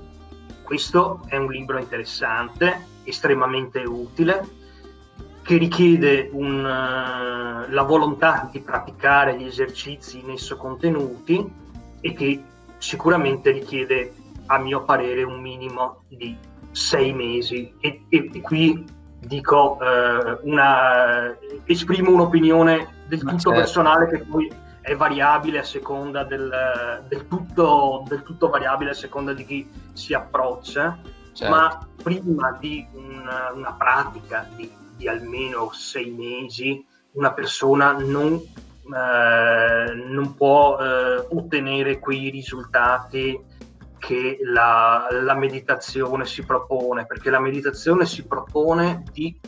questo 0.63 1.23
è 1.27 1.37
un 1.37 1.51
libro 1.51 1.79
interessante, 1.79 2.87
estremamente 3.11 3.81
utile, 3.81 4.59
che 5.43 5.57
richiede 5.57 6.31
un, 6.33 6.59
uh, 6.59 7.71
la 7.73 7.83
volontà 7.83 8.49
di 8.51 8.61
praticare 8.61 9.37
gli 9.37 9.45
esercizi 9.45 10.21
in 10.21 10.31
esso 10.31 10.57
contenuti 10.57 11.45
e 12.01 12.13
che 12.13 12.43
sicuramente 12.79 13.51
richiede, 13.51 14.15
a 14.47 14.59
mio 14.59 14.85
parere, 14.85 15.23
un 15.23 15.41
minimo 15.41 16.03
di 16.09 16.37
sei 16.71 17.13
mesi. 17.13 17.73
E, 17.81 18.05
e, 18.09 18.31
e 18.33 18.41
qui 18.41 18.85
dico, 19.19 19.79
uh, 19.81 20.49
una, 20.49 21.37
esprimo 21.65 22.13
un'opinione 22.13 22.99
del 23.07 23.21
tutto 23.21 23.37
certo. 23.37 23.51
personale 23.51 24.09
che 24.09 24.19
poi 24.19 24.51
è 24.81 24.97
variabile 24.97 25.59
a 25.59 25.65
seconda 25.65 26.25
del, 26.25 27.05
del, 27.09 27.29
tutto, 27.29 28.05
del, 28.09 28.23
tutto, 28.23 28.49
variabile 28.49 28.91
a 28.91 28.95
seconda 28.95 29.33
di 29.33 29.45
chi 29.45 29.71
si 29.93 30.15
approccia, 30.15 30.99
certo. 31.33 31.55
ma 31.55 31.89
prima 32.03 32.57
di 32.61 32.87
una, 32.93 33.53
una 33.53 33.73
pratica 33.73 34.49
di, 34.55 34.71
di, 34.97 35.09
almeno 35.09 35.71
sei 35.73 36.11
mesi 36.11 36.85
una 37.13 37.33
persona 37.33 37.93
non, 37.93 38.35
eh, 38.35 39.95
non 39.95 40.35
può 40.35 40.79
eh, 40.79 41.27
ottenere 41.31 41.99
quei 41.99 42.31
risultati 42.31 43.39
che 43.99 44.39
la, 44.43 45.07
la 45.11 45.35
meditazione 45.35 46.25
si 46.25 46.45
propone, 46.45 47.07
perché 47.07 47.31
la 47.31 47.39
meditazione 47.39 48.07
si 48.07 48.25
propone 48.27 49.05
di 49.13 49.39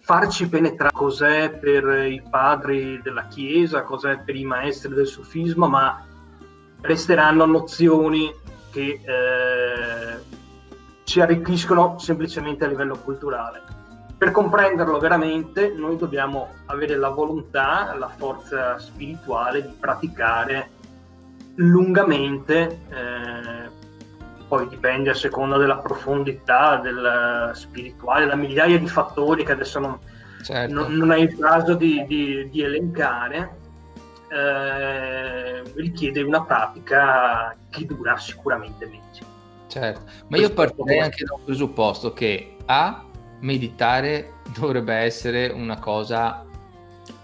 farci 0.00 0.48
penetrare 0.48 0.92
cos'è 0.92 1.58
per 1.58 2.06
i 2.06 2.22
padri 2.28 3.00
della 3.02 3.28
Chiesa, 3.28 3.82
cos'è 3.82 4.18
per 4.18 4.36
i 4.36 4.44
maestri 4.44 4.92
del 4.92 5.06
sufismo, 5.06 5.68
ma 5.68 6.04
resteranno 6.82 7.46
nozioni 7.46 8.30
che 8.70 9.00
eh, 9.02 10.18
ci 11.12 11.20
arricchiscono 11.20 11.98
semplicemente 11.98 12.64
a 12.64 12.68
livello 12.68 12.96
culturale. 12.96 13.60
Per 14.16 14.30
comprenderlo 14.30 14.98
veramente 14.98 15.70
noi 15.76 15.98
dobbiamo 15.98 16.54
avere 16.66 16.96
la 16.96 17.10
volontà, 17.10 17.94
la 17.98 18.08
forza 18.08 18.78
spirituale 18.78 19.60
di 19.60 19.76
praticare 19.78 20.70
lungamente 21.56 22.80
eh, 22.88 23.70
poi 24.48 24.68
dipende 24.68 25.10
a 25.10 25.14
seconda 25.14 25.58
della 25.58 25.76
profondità 25.76 26.76
del 26.76 27.50
spirituale, 27.52 28.24
da 28.24 28.34
migliaia 28.34 28.78
di 28.78 28.88
fattori 28.88 29.44
che 29.44 29.52
adesso 29.52 29.80
non, 29.80 29.98
certo. 30.42 30.72
non, 30.72 30.94
non 30.94 31.12
è 31.12 31.18
il 31.18 31.36
caso 31.36 31.74
di, 31.74 32.06
di, 32.06 32.48
di 32.48 32.62
elencare, 32.62 33.58
eh, 34.30 35.62
richiede 35.74 36.22
una 36.22 36.42
pratica 36.42 37.54
che 37.68 37.84
dura 37.84 38.16
sicuramente 38.16 38.86
mesi. 38.86 39.31
Certo, 39.80 40.02
ma 40.28 40.36
io 40.36 40.52
partirei 40.52 41.00
anche 41.00 41.24
da 41.24 41.34
un 41.34 41.44
presupposto 41.44 42.12
che 42.12 42.56
A, 42.66 43.04
meditare 43.40 44.34
dovrebbe 44.58 44.94
essere 44.94 45.48
una 45.48 45.78
cosa, 45.78 46.44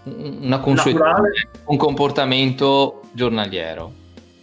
una 0.03 0.59
consuetudine, 0.59 1.49
un 1.65 1.77
comportamento 1.77 3.01
giornaliero 3.11 3.99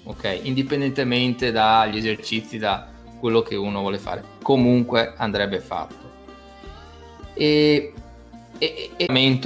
ok? 0.06 0.40
Indipendentemente 0.42 1.52
dagli 1.52 1.96
esercizi, 1.96 2.58
da 2.58 2.88
quello 3.18 3.42
che 3.42 3.54
uno 3.54 3.80
vuole 3.80 3.98
fare, 3.98 4.22
comunque 4.42 5.12
andrebbe 5.16 5.60
fatto. 5.60 6.04
E, 7.34 7.92
e, 8.58 8.90
e 8.96 9.40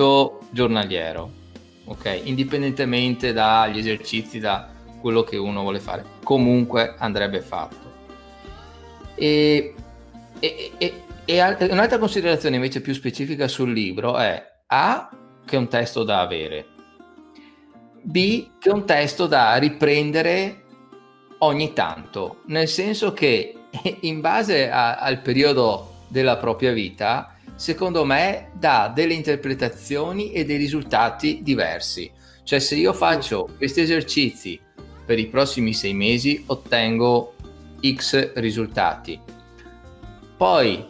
giornaliero, 0.51 1.31
ok? 1.85 2.21
Indipendentemente 2.25 3.33
dagli 3.33 3.79
esercizi, 3.79 4.39
da 4.39 4.69
quello 5.01 5.23
che 5.23 5.37
uno 5.37 5.63
vuole 5.63 5.81
fare, 5.81 6.05
comunque 6.23 6.95
andrebbe 6.99 7.41
fatto. 7.41 7.80
E, 9.21 9.75
e, 10.39 10.73
e, 10.79 11.03
e 11.27 11.67
un'altra 11.71 11.99
considerazione 11.99 12.57
invece 12.57 12.81
più 12.81 12.95
specifica 12.95 13.49
sul 13.49 13.71
libro 13.71 14.17
è 14.17 14.43
A, 14.69 15.11
che 15.45 15.57
è 15.57 15.59
un 15.59 15.69
testo 15.69 16.05
da 16.05 16.21
avere, 16.21 16.65
B 18.01 18.49
che 18.59 18.71
è 18.71 18.73
un 18.73 18.87
testo 18.87 19.27
da 19.27 19.57
riprendere 19.57 20.63
ogni 21.41 21.75
tanto, 21.75 22.41
nel 22.47 22.67
senso 22.67 23.13
che 23.13 23.55
in 24.01 24.23
base 24.23 24.71
a, 24.71 24.97
al 24.97 25.21
periodo 25.21 26.05
della 26.09 26.39
propria 26.39 26.73
vita, 26.73 27.37
secondo 27.57 28.07
me 28.07 28.53
dà 28.55 28.91
delle 28.93 29.13
interpretazioni 29.13 30.33
e 30.33 30.47
dei 30.47 30.57
risultati 30.57 31.41
diversi. 31.43 32.11
Cioè 32.43 32.59
se 32.59 32.75
io 32.75 32.95
faccio 32.95 33.51
questi 33.59 33.83
esercizi 33.83 34.59
per 35.05 35.19
i 35.19 35.27
prossimi 35.27 35.75
sei 35.75 35.93
mesi 35.93 36.43
ottengo 36.47 37.35
X 37.81 38.35
risultati. 38.35 39.21
Poi 40.37 40.85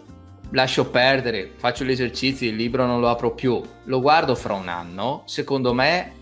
lascio 0.51 0.91
perdere, 0.91 1.53
faccio 1.57 1.85
gli 1.85 1.91
esercizi, 1.91 2.47
il 2.47 2.57
libro 2.57 2.87
non 2.87 3.01
lo 3.01 3.09
apro 3.09 3.35
più, 3.35 3.61
lo 3.85 4.01
guardo 4.01 4.35
fra 4.35 4.55
un 4.55 4.69
anno, 4.69 5.23
secondo 5.27 5.73
me 5.73 6.15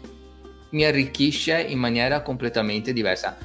mi 0.70 0.84
arricchisce 0.84 1.60
in 1.60 1.78
maniera 1.78 2.22
completamente 2.22 2.92
diversa. 2.92 3.36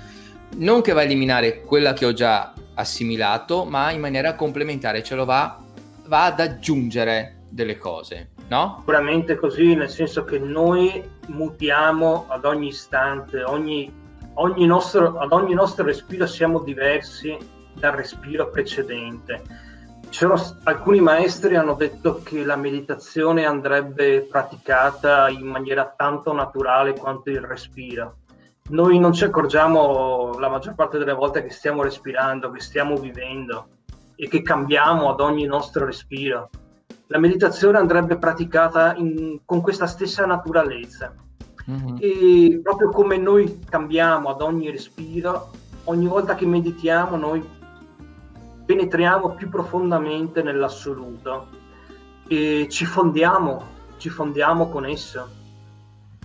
Non 0.56 0.82
che 0.82 0.94
va 0.94 1.02
a 1.02 1.04
eliminare 1.04 1.62
quella 1.62 1.94
che 1.94 2.06
ho 2.06 2.14
già 2.14 2.54
assimilato, 2.76 3.66
ma 3.66 3.92
in 3.92 4.00
maniera 4.00 4.36
complementare, 4.36 5.04
ce 5.04 5.16
lo 5.16 5.26
va, 5.26 5.64
va 6.08 6.26
ad 6.26 6.40
aggiungere 6.40 7.46
delle 7.50 7.78
cose. 7.78 8.32
no? 8.48 8.78
Sicuramente 8.80 9.36
così, 9.36 9.76
nel 9.76 9.90
senso 9.90 10.24
che 10.24 10.40
noi 10.40 11.02
mutiamo 11.28 12.26
ad 12.28 12.46
ogni 12.46 12.68
istante, 12.68 13.44
ogni, 13.44 13.92
ogni 14.36 14.66
nostro, 14.66 15.18
ad 15.18 15.32
ogni 15.32 15.54
nostro 15.54 15.86
respiro 15.86 16.26
siamo 16.26 16.60
diversi 16.60 17.38
dal 17.74 17.94
respiro 17.94 18.50
precedente. 18.50 19.42
C'erano, 20.10 20.42
alcuni 20.64 21.02
maestri 21.02 21.56
hanno 21.56 21.74
detto 21.74 22.22
che 22.24 22.44
la 22.44 22.56
meditazione 22.56 23.46
andrebbe 23.46 24.28
praticata 24.30 25.30
in 25.30 25.48
maniera 25.48 25.92
tanto 25.96 26.34
naturale 26.34 26.94
quanto 26.94 27.30
il 27.30 27.42
respiro. 27.42 28.18
Noi 28.70 29.00
non 29.00 29.12
ci 29.12 29.24
accorgiamo 29.24 30.38
la 30.38 30.50
maggior 30.50 30.76
parte 30.76 30.98
delle 30.98 31.14
volte 31.14 31.44
che 31.44 31.50
stiamo 31.50 31.82
respirando, 31.82 32.52
che 32.52 32.62
stiamo 32.62 32.96
vivendo 32.96 33.68
e 34.16 34.28
che 34.28 34.42
cambiamo 34.42 35.10
ad 35.10 35.20
ogni 35.20 35.46
nostro 35.46 35.86
respiro. 35.86 36.50
La 37.08 37.20
meditazione 37.20 37.78
andrebbe 37.78 38.18
praticata 38.18 38.94
in, 38.96 39.40
con 39.46 39.62
questa 39.62 39.88
stessa 39.88 40.26
naturalezza. 40.26 41.14
Mm-hmm. 41.70 41.98
E 42.00 42.60
proprio 42.62 42.90
come 42.90 43.18
noi 43.18 43.60
cambiamo 43.70 44.30
ad 44.30 44.42
ogni 44.42 44.70
respiro, 44.70 45.52
ogni 45.86 46.08
volta 46.08 46.36
che 46.36 46.46
meditiamo 46.46 47.16
noi 47.16 47.62
penetriamo 48.66 49.32
più 49.32 49.50
profondamente 49.50 50.42
nell'assoluto 50.42 51.48
e 52.28 52.68
ci 52.70 52.86
fondiamo, 52.86 53.62
ci 53.98 54.10
fondiamo 54.10 54.70
con 54.70 54.86
esso. 54.86 55.42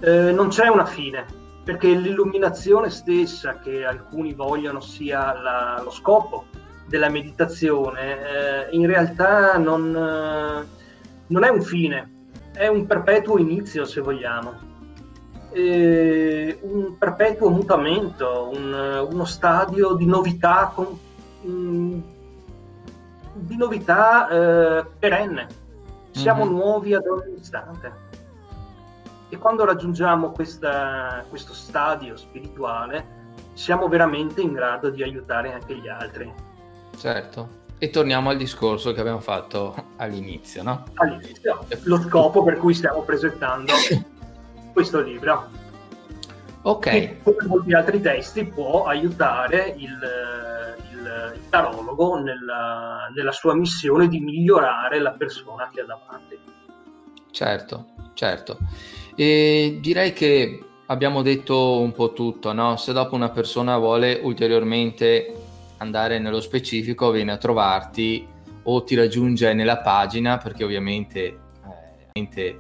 Eh, 0.01 0.31
non 0.33 0.49
c'è 0.49 0.69
una 0.69 0.87
fine, 0.87 1.27
perché 1.65 1.89
l'illuminazione 1.89 2.91
stessa 2.91 3.59
che 3.59 3.85
alcuni 3.85 4.33
vogliono 4.33 4.81
sia 4.81 5.35
la, 5.35 5.81
lo 5.83 5.91
scopo 5.91 6.47
della 6.87 7.09
meditazione, 7.09 8.69
eh, 8.71 8.77
in 8.77 8.87
realtà 8.87 9.59
non, 9.59 9.95
eh, 9.95 10.67
non, 11.27 11.45
è 11.45 11.49
un 11.49 11.63
fine, 11.63 12.27
è 12.55 12.69
un 12.69 12.87
perpetuo 12.87 13.39
inizio 13.39 13.85
se 13.85 14.01
vogliamo. 14.01 14.68
E 15.51 16.59
un 16.63 16.97
perpetuo 16.99 17.49
mutamento, 17.49 18.51
un, 18.53 19.07
uno 19.11 19.25
stadio 19.25 19.95
di 19.95 20.07
novità, 20.07 20.71
con, 20.75 20.99
um, 21.43 22.03
di 23.33 23.57
novità 23.57 24.29
eh, 24.29 24.87
perenne. 24.99 25.47
Siamo 26.11 26.45
mm-hmm. 26.45 26.55
nuovi 26.55 26.95
ad 26.95 27.07
ogni 27.07 27.39
istante. 27.39 28.07
E 29.31 29.37
quando 29.37 29.65
raggiungiamo 29.65 30.31
questa, 30.31 31.25
questo 31.29 31.53
stadio 31.53 32.17
spirituale, 32.17 33.17
siamo 33.53 33.89
veramente 33.89 34.41
in 34.41 34.53
grado 34.53 34.91
di 34.91 35.03
aiutare 35.03 35.53
anche 35.53 35.77
gli 35.77 35.89
altri. 35.89 36.33
Certo. 36.97 37.67
E 37.79 37.91
torniamo 37.91 38.31
al 38.31 38.37
discorso 38.37 38.93
che 38.93 39.01
abbiamo 39.01 39.21
fatto 39.21 39.75
all'inizio, 39.97 40.63
no? 40.63 40.85
All'inizio, 40.95 41.65
lo 41.83 42.01
scopo 42.01 42.43
per 42.43 42.57
cui 42.57 42.75
stiamo 42.75 43.03
presentando 43.03 43.73
questo 44.79 45.01
libro. 45.01 45.51
Ok. 46.63 46.89
Che, 46.89 47.19
come 47.25 47.47
molti 47.47 47.75
altri 47.75 48.01
testi, 48.01 48.45
può 48.45 48.85
aiutare 48.85 49.75
il, 49.77 49.99
il, 50.93 51.33
il 51.35 51.49
tarologo 51.51 52.21
nella, 52.21 53.11
nella 53.13 53.33
sua 53.33 53.57
missione 53.57 54.07
di 54.07 54.21
migliorare 54.21 55.01
la 55.01 55.11
persona 55.11 55.69
che 55.73 55.81
ha 55.81 55.85
davanti. 55.85 56.39
Certo, 57.33 57.87
certo. 58.15 58.59
E 59.17 59.79
direi 59.81 60.13
che 60.13 60.65
abbiamo 60.87 61.23
detto 61.23 61.81
un 61.81 61.93
po' 61.93 62.13
tutto, 62.13 62.53
no? 62.53 62.77
Se 62.77 62.93
dopo 62.93 63.17
una 63.17 63.31
persona 63.31 63.79
vuole 63.79 64.21
ulteriormente 64.23 65.35
andare 65.79 66.21
nello 66.21 66.41
specifico 66.41 67.11
viene 67.11 67.33
a 67.33 67.37
trovarti 67.37 68.27
o 68.63 68.85
ti 68.85 68.95
raggiunge 68.95 69.53
nella 69.55 69.79
pagina 69.79 70.39
perché 70.39 70.63
ovviamente, 70.63 71.25
eh, 72.13 72.59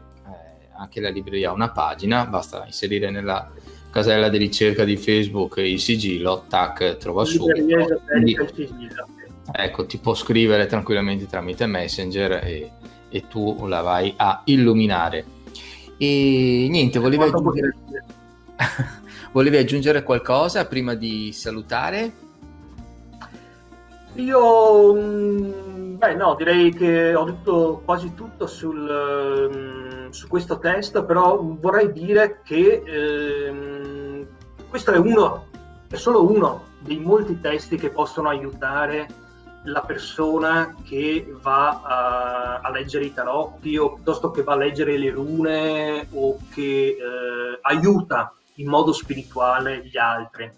anche 0.78 1.00
la 1.00 1.10
libreria 1.10 1.50
ha 1.50 1.52
una 1.52 1.70
pagina, 1.70 2.24
basta 2.24 2.64
inserire 2.64 3.10
nella 3.10 3.50
casella 3.90 4.28
di 4.28 4.38
ricerca 4.38 4.84
di 4.84 4.96
Facebook 4.96 5.56
il 5.56 5.80
sigillo, 5.80 6.44
tac, 6.48 6.96
trova 6.98 7.24
subito. 7.24 8.00
Quindi, 8.06 8.36
ecco, 9.50 9.86
ti 9.86 9.98
può 9.98 10.14
scrivere 10.14 10.66
tranquillamente 10.66 11.26
tramite 11.26 11.66
Messenger 11.66 12.32
e, 12.44 12.70
e 13.08 13.26
tu 13.28 13.66
la 13.66 13.80
vai 13.80 14.14
a 14.16 14.42
illuminare. 14.44 15.24
E 15.96 16.68
niente, 16.70 16.98
volevi 16.98 17.24
aggiungere... 17.24 17.76
volevi 19.32 19.56
aggiungere 19.56 20.02
qualcosa 20.04 20.66
prima 20.66 20.94
di 20.94 21.32
salutare? 21.32 22.26
Io, 24.14 24.94
mm, 24.94 25.67
beh 25.98 26.14
no, 26.14 26.36
direi 26.36 26.72
che 26.72 27.12
ho 27.14 27.24
detto 27.24 27.82
quasi 27.84 28.14
tutto 28.14 28.46
sul, 28.46 29.50
mm, 29.52 30.10
su 30.10 30.28
questo 30.28 30.58
testo, 30.58 31.04
però 31.04 31.38
vorrei 31.42 31.92
dire 31.92 32.40
che 32.44 32.82
eh, 32.86 34.26
questo 34.68 34.92
è 34.92 34.96
uno, 34.96 35.46
è 35.90 35.96
solo 35.96 36.30
uno 36.30 36.66
dei 36.78 37.00
molti 37.00 37.40
testi 37.40 37.76
che 37.76 37.90
possono 37.90 38.28
aiutare 38.28 39.08
la 39.64 39.80
persona 39.80 40.76
che 40.84 41.34
va 41.42 41.82
a, 41.82 42.60
a, 42.60 42.70
leggere 42.70 43.06
i 43.06 43.12
tarotti 43.12 43.76
o 43.76 43.94
piuttosto 43.94 44.30
che 44.30 44.44
va 44.44 44.52
a 44.52 44.56
leggere 44.56 44.96
le 44.96 45.10
rune 45.10 46.06
o 46.12 46.38
che 46.54 46.96
eh, 46.96 47.58
aiuta 47.60 48.32
in 48.54 48.68
modo 48.68 48.92
spirituale 48.92 49.84
gli 49.84 49.98
altri. 49.98 50.50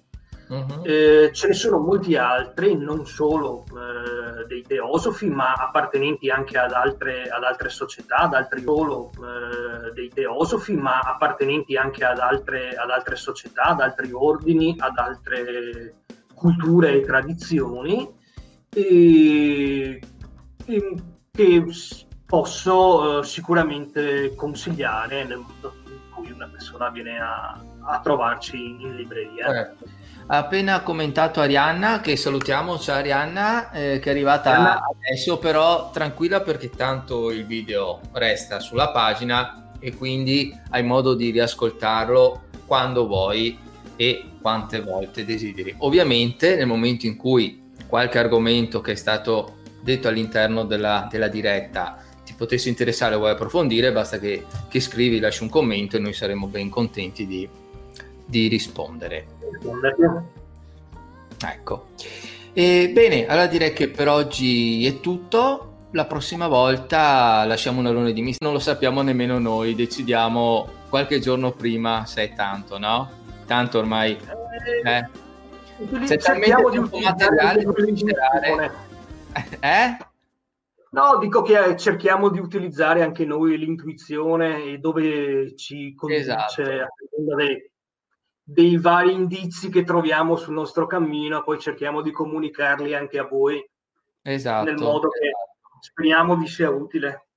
Uh-huh. 0.51 0.83
Eh, 0.83 1.31
ce 1.33 1.47
ne 1.47 1.53
sono 1.53 1.79
molti 1.79 2.17
altri, 2.17 2.77
non 2.77 3.07
solo 3.07 3.65
eh, 3.69 4.47
dei 4.47 4.63
teosofi, 4.63 5.29
ma 5.31 5.53
appartenenti 5.53 6.29
anche 6.29 6.59
ad 6.59 6.73
altre, 6.73 7.29
ad 7.29 7.45
altre 7.45 7.69
società, 7.69 8.17
ad 8.17 8.35
altri 8.35 8.61
solo 8.65 9.13
eh, 9.13 9.93
dei 9.93 10.09
teosofi, 10.09 10.75
ma 10.75 10.99
appartenenti 10.99 11.77
anche 11.77 12.05
ad 12.05 12.19
altre, 12.19 12.75
ad 12.75 12.91
altre 12.91 13.15
società, 13.15 13.63
ad 13.63 13.81
altri 13.81 14.11
ordini, 14.13 14.75
ad 14.77 14.99
altre 14.99 15.95
culture 16.35 16.95
e 16.95 17.01
tradizioni, 17.03 18.13
e, 18.75 20.01
e 20.65 20.95
che 21.31 21.65
posso 22.27 23.21
eh, 23.21 23.25
sicuramente 23.25 24.35
consigliare 24.35 25.23
nel 25.23 25.39
momento 25.39 25.75
in 25.85 26.13
cui 26.13 26.33
una 26.33 26.49
persona 26.49 26.91
viene 26.91 27.21
a, 27.21 27.57
a 27.83 28.01
trovarci 28.01 28.57
in 28.57 28.97
libreria. 28.97 29.47
Certo 29.47 29.99
ha 30.33 30.39
appena 30.39 30.83
commentato 30.83 31.41
Arianna, 31.41 32.01
che 32.01 32.15
salutiamo, 32.15 32.79
ciao 32.79 32.99
Arianna, 32.99 33.73
eh, 33.73 33.99
che 33.99 34.11
è 34.11 34.13
arrivata 34.13 34.51
Arianna. 34.51 34.81
adesso, 34.95 35.39
però 35.39 35.91
tranquilla 35.91 36.41
perché 36.41 36.71
tanto 36.71 37.33
il 37.33 37.45
video 37.45 38.01
resta 38.13 38.61
sulla 38.61 38.91
pagina 38.91 39.73
e 39.81 39.93
quindi 39.97 40.57
hai 40.71 40.85
modo 40.85 41.15
di 41.15 41.31
riascoltarlo 41.31 42.43
quando 42.65 43.09
vuoi 43.09 43.59
e 43.97 44.25
quante 44.41 44.81
volte 44.81 45.25
desideri. 45.25 45.75
Ovviamente 45.79 46.55
nel 46.55 46.69
momento 46.69 47.07
in 47.07 47.17
cui 47.17 47.73
qualche 47.89 48.19
argomento 48.19 48.81
che 48.81 48.93
è 48.93 48.97
stato 48.97 49.57
detto 49.83 50.07
all'interno 50.07 50.63
della, 50.63 51.09
della 51.11 51.27
diretta 51.27 52.05
ti 52.25 52.35
potesse 52.35 52.69
interessare 52.69 53.17
o 53.17 53.19
vuoi 53.19 53.33
approfondire, 53.33 53.91
basta 53.91 54.21
che, 54.21 54.47
che 54.69 54.79
scrivi, 54.79 55.19
lasci 55.19 55.43
un 55.43 55.49
commento 55.49 55.97
e 55.97 55.99
noi 55.99 56.13
saremo 56.13 56.47
ben 56.47 56.69
contenti 56.69 57.27
di, 57.27 57.49
di 58.25 58.47
rispondere. 58.47 59.39
Ecco. 61.43 61.89
E 62.53 62.91
bene, 62.93 63.27
allora 63.27 63.47
direi 63.47 63.73
che 63.73 63.89
per 63.89 64.09
oggi 64.09 64.87
è 64.87 65.01
tutto. 65.01 65.67
La 65.93 66.07
prossima 66.07 66.47
volta 66.47 67.45
lasciamo 67.45 67.81
un 67.81 67.87
alone 67.87 68.13
di 68.13 68.23
mistero, 68.23 68.51
non 68.51 68.59
lo 68.59 68.65
sappiamo 68.65 69.03
nemmeno 69.03 69.39
noi, 69.41 69.75
decidiamo 69.75 70.69
qualche 70.89 71.19
giorno 71.19 71.51
prima 71.53 72.07
se 72.07 72.23
è 72.23 72.35
tanto, 72.35 72.79
no? 72.79 73.11
Tanto 73.47 73.79
ormai... 73.79 74.17
Eh, 74.85 74.89
eh. 74.89 75.09
C'è 76.05 76.19
talmente 76.19 76.63
tanto 76.63 76.99
materiale 76.99 77.65
da 77.65 78.71
Eh? 79.61 79.97
No, 80.91 81.19
dico 81.19 81.43
che 81.43 81.77
cerchiamo 81.77 82.31
di 82.31 82.41
utilizzare 82.41 83.03
anche 83.03 83.25
noi 83.25 83.57
l'intuizione 83.57 84.65
e 84.65 84.79
dove 84.79 85.57
ci 85.57 85.95
conduce 85.95 86.21
esatto. 86.21 86.63
a 86.63 86.89
seconda 86.97 87.35
dei 87.37 87.70
dei 88.53 88.77
vari 88.79 89.13
indizi 89.13 89.71
che 89.71 89.85
troviamo 89.85 90.35
sul 90.35 90.55
nostro 90.55 90.87
cammino, 90.87 91.45
poi 91.45 91.61
cerchiamo 91.61 92.03
di 92.03 92.11
comunicarli 92.11 92.95
anche 92.95 93.19
a 93.19 93.25
voi. 93.25 93.65
Esatto. 94.23 94.65
Nel 94.65 94.77
modo 94.77 95.09
che 95.09 95.27
esatto. 95.27 95.79
speriamo 95.81 96.37
vi 96.37 96.49
sia 96.49 96.69
utile. 96.69 97.29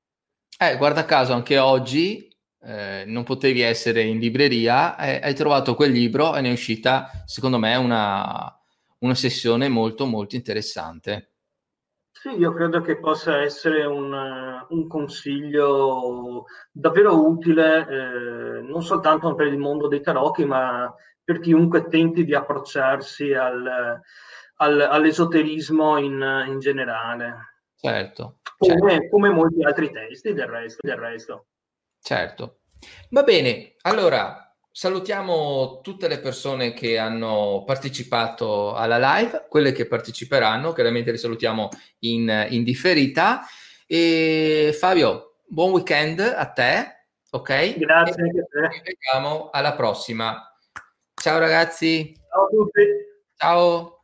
Eh, 0.58 0.76
guarda 0.78 1.06
caso, 1.06 1.34
anche 1.34 1.60
oggi 1.60 2.36
eh, 2.62 3.04
non 3.06 3.24
potevi 3.24 3.62
essere 3.62 4.02
in 4.02 4.18
libreria, 4.18 4.98
eh, 4.98 5.20
hai 5.24 5.36
trovato 5.36 5.76
quel 5.76 5.92
libro 5.92 6.36
e 6.36 6.42
ne 6.42 6.50
è 6.50 6.54
uscita, 6.54 7.12
secondo 7.26 7.60
me, 7.60 7.76
una, 7.76 8.60
una 9.00 9.16
sessione 9.16 9.70
molto, 9.70 10.08
molto 10.08 10.36
interessante. 10.36 11.33
Sì, 12.24 12.38
io 12.38 12.54
credo 12.54 12.80
che 12.80 13.00
possa 13.00 13.42
essere 13.42 13.84
un, 13.84 14.14
un 14.14 14.88
consiglio 14.88 16.46
davvero 16.72 17.22
utile, 17.28 17.80
eh, 17.86 18.62
non 18.62 18.82
soltanto 18.82 19.36
per 19.36 19.48
il 19.48 19.58
mondo 19.58 19.90
dei 19.90 20.00
tarocchi, 20.00 20.46
ma 20.46 20.90
per 21.22 21.42
chiunque 21.42 21.90
tenti 21.90 22.24
di 22.24 22.34
approcciarsi 22.34 23.34
al, 23.34 24.00
al, 24.56 24.80
all'esoterismo 24.80 25.98
in, 25.98 26.46
in, 26.48 26.60
generale. 26.60 27.58
Certo. 27.76 28.40
Come, 28.58 28.92
certo. 28.92 29.10
come, 29.10 29.30
molti 29.30 29.62
altri 29.66 29.92
testi 29.92 30.32
del 30.32 30.48
resto. 30.48 30.80
Del 30.82 30.98
resto. 30.98 31.48
Certo. 32.00 32.60
Va 33.10 33.24
bene, 33.24 33.76
allora 33.82 34.43
salutiamo 34.74 35.82
tutte 35.82 36.08
le 36.08 36.20
persone 36.20 36.74
che 36.74 36.98
hanno 36.98 37.64
partecipato 37.64 38.74
alla 38.74 38.98
live, 39.18 39.46
quelle 39.48 39.72
che 39.72 39.86
parteciperanno, 39.86 40.74
chiaramente 40.74 41.12
le 41.12 41.18
salutiamo 41.18 41.70
in, 42.00 42.48
in 42.50 42.64
differita. 42.64 43.42
E 43.86 44.76
Fabio, 44.78 45.36
buon 45.46 45.74
weekend 45.74 46.20
a 46.20 46.46
te, 46.48 47.08
ok? 47.30 47.78
Grazie 47.78 48.24
anche 48.24 48.40
a 48.40 48.46
te. 48.50 48.74
Ci 48.74 48.82
vediamo 48.84 49.50
alla 49.52 49.74
prossima. 49.74 50.52
Ciao 51.14 51.38
ragazzi. 51.38 52.12
Ciao 52.28 52.46
a 52.46 52.50
tutti. 52.50 52.82
Ciao. 53.38 54.03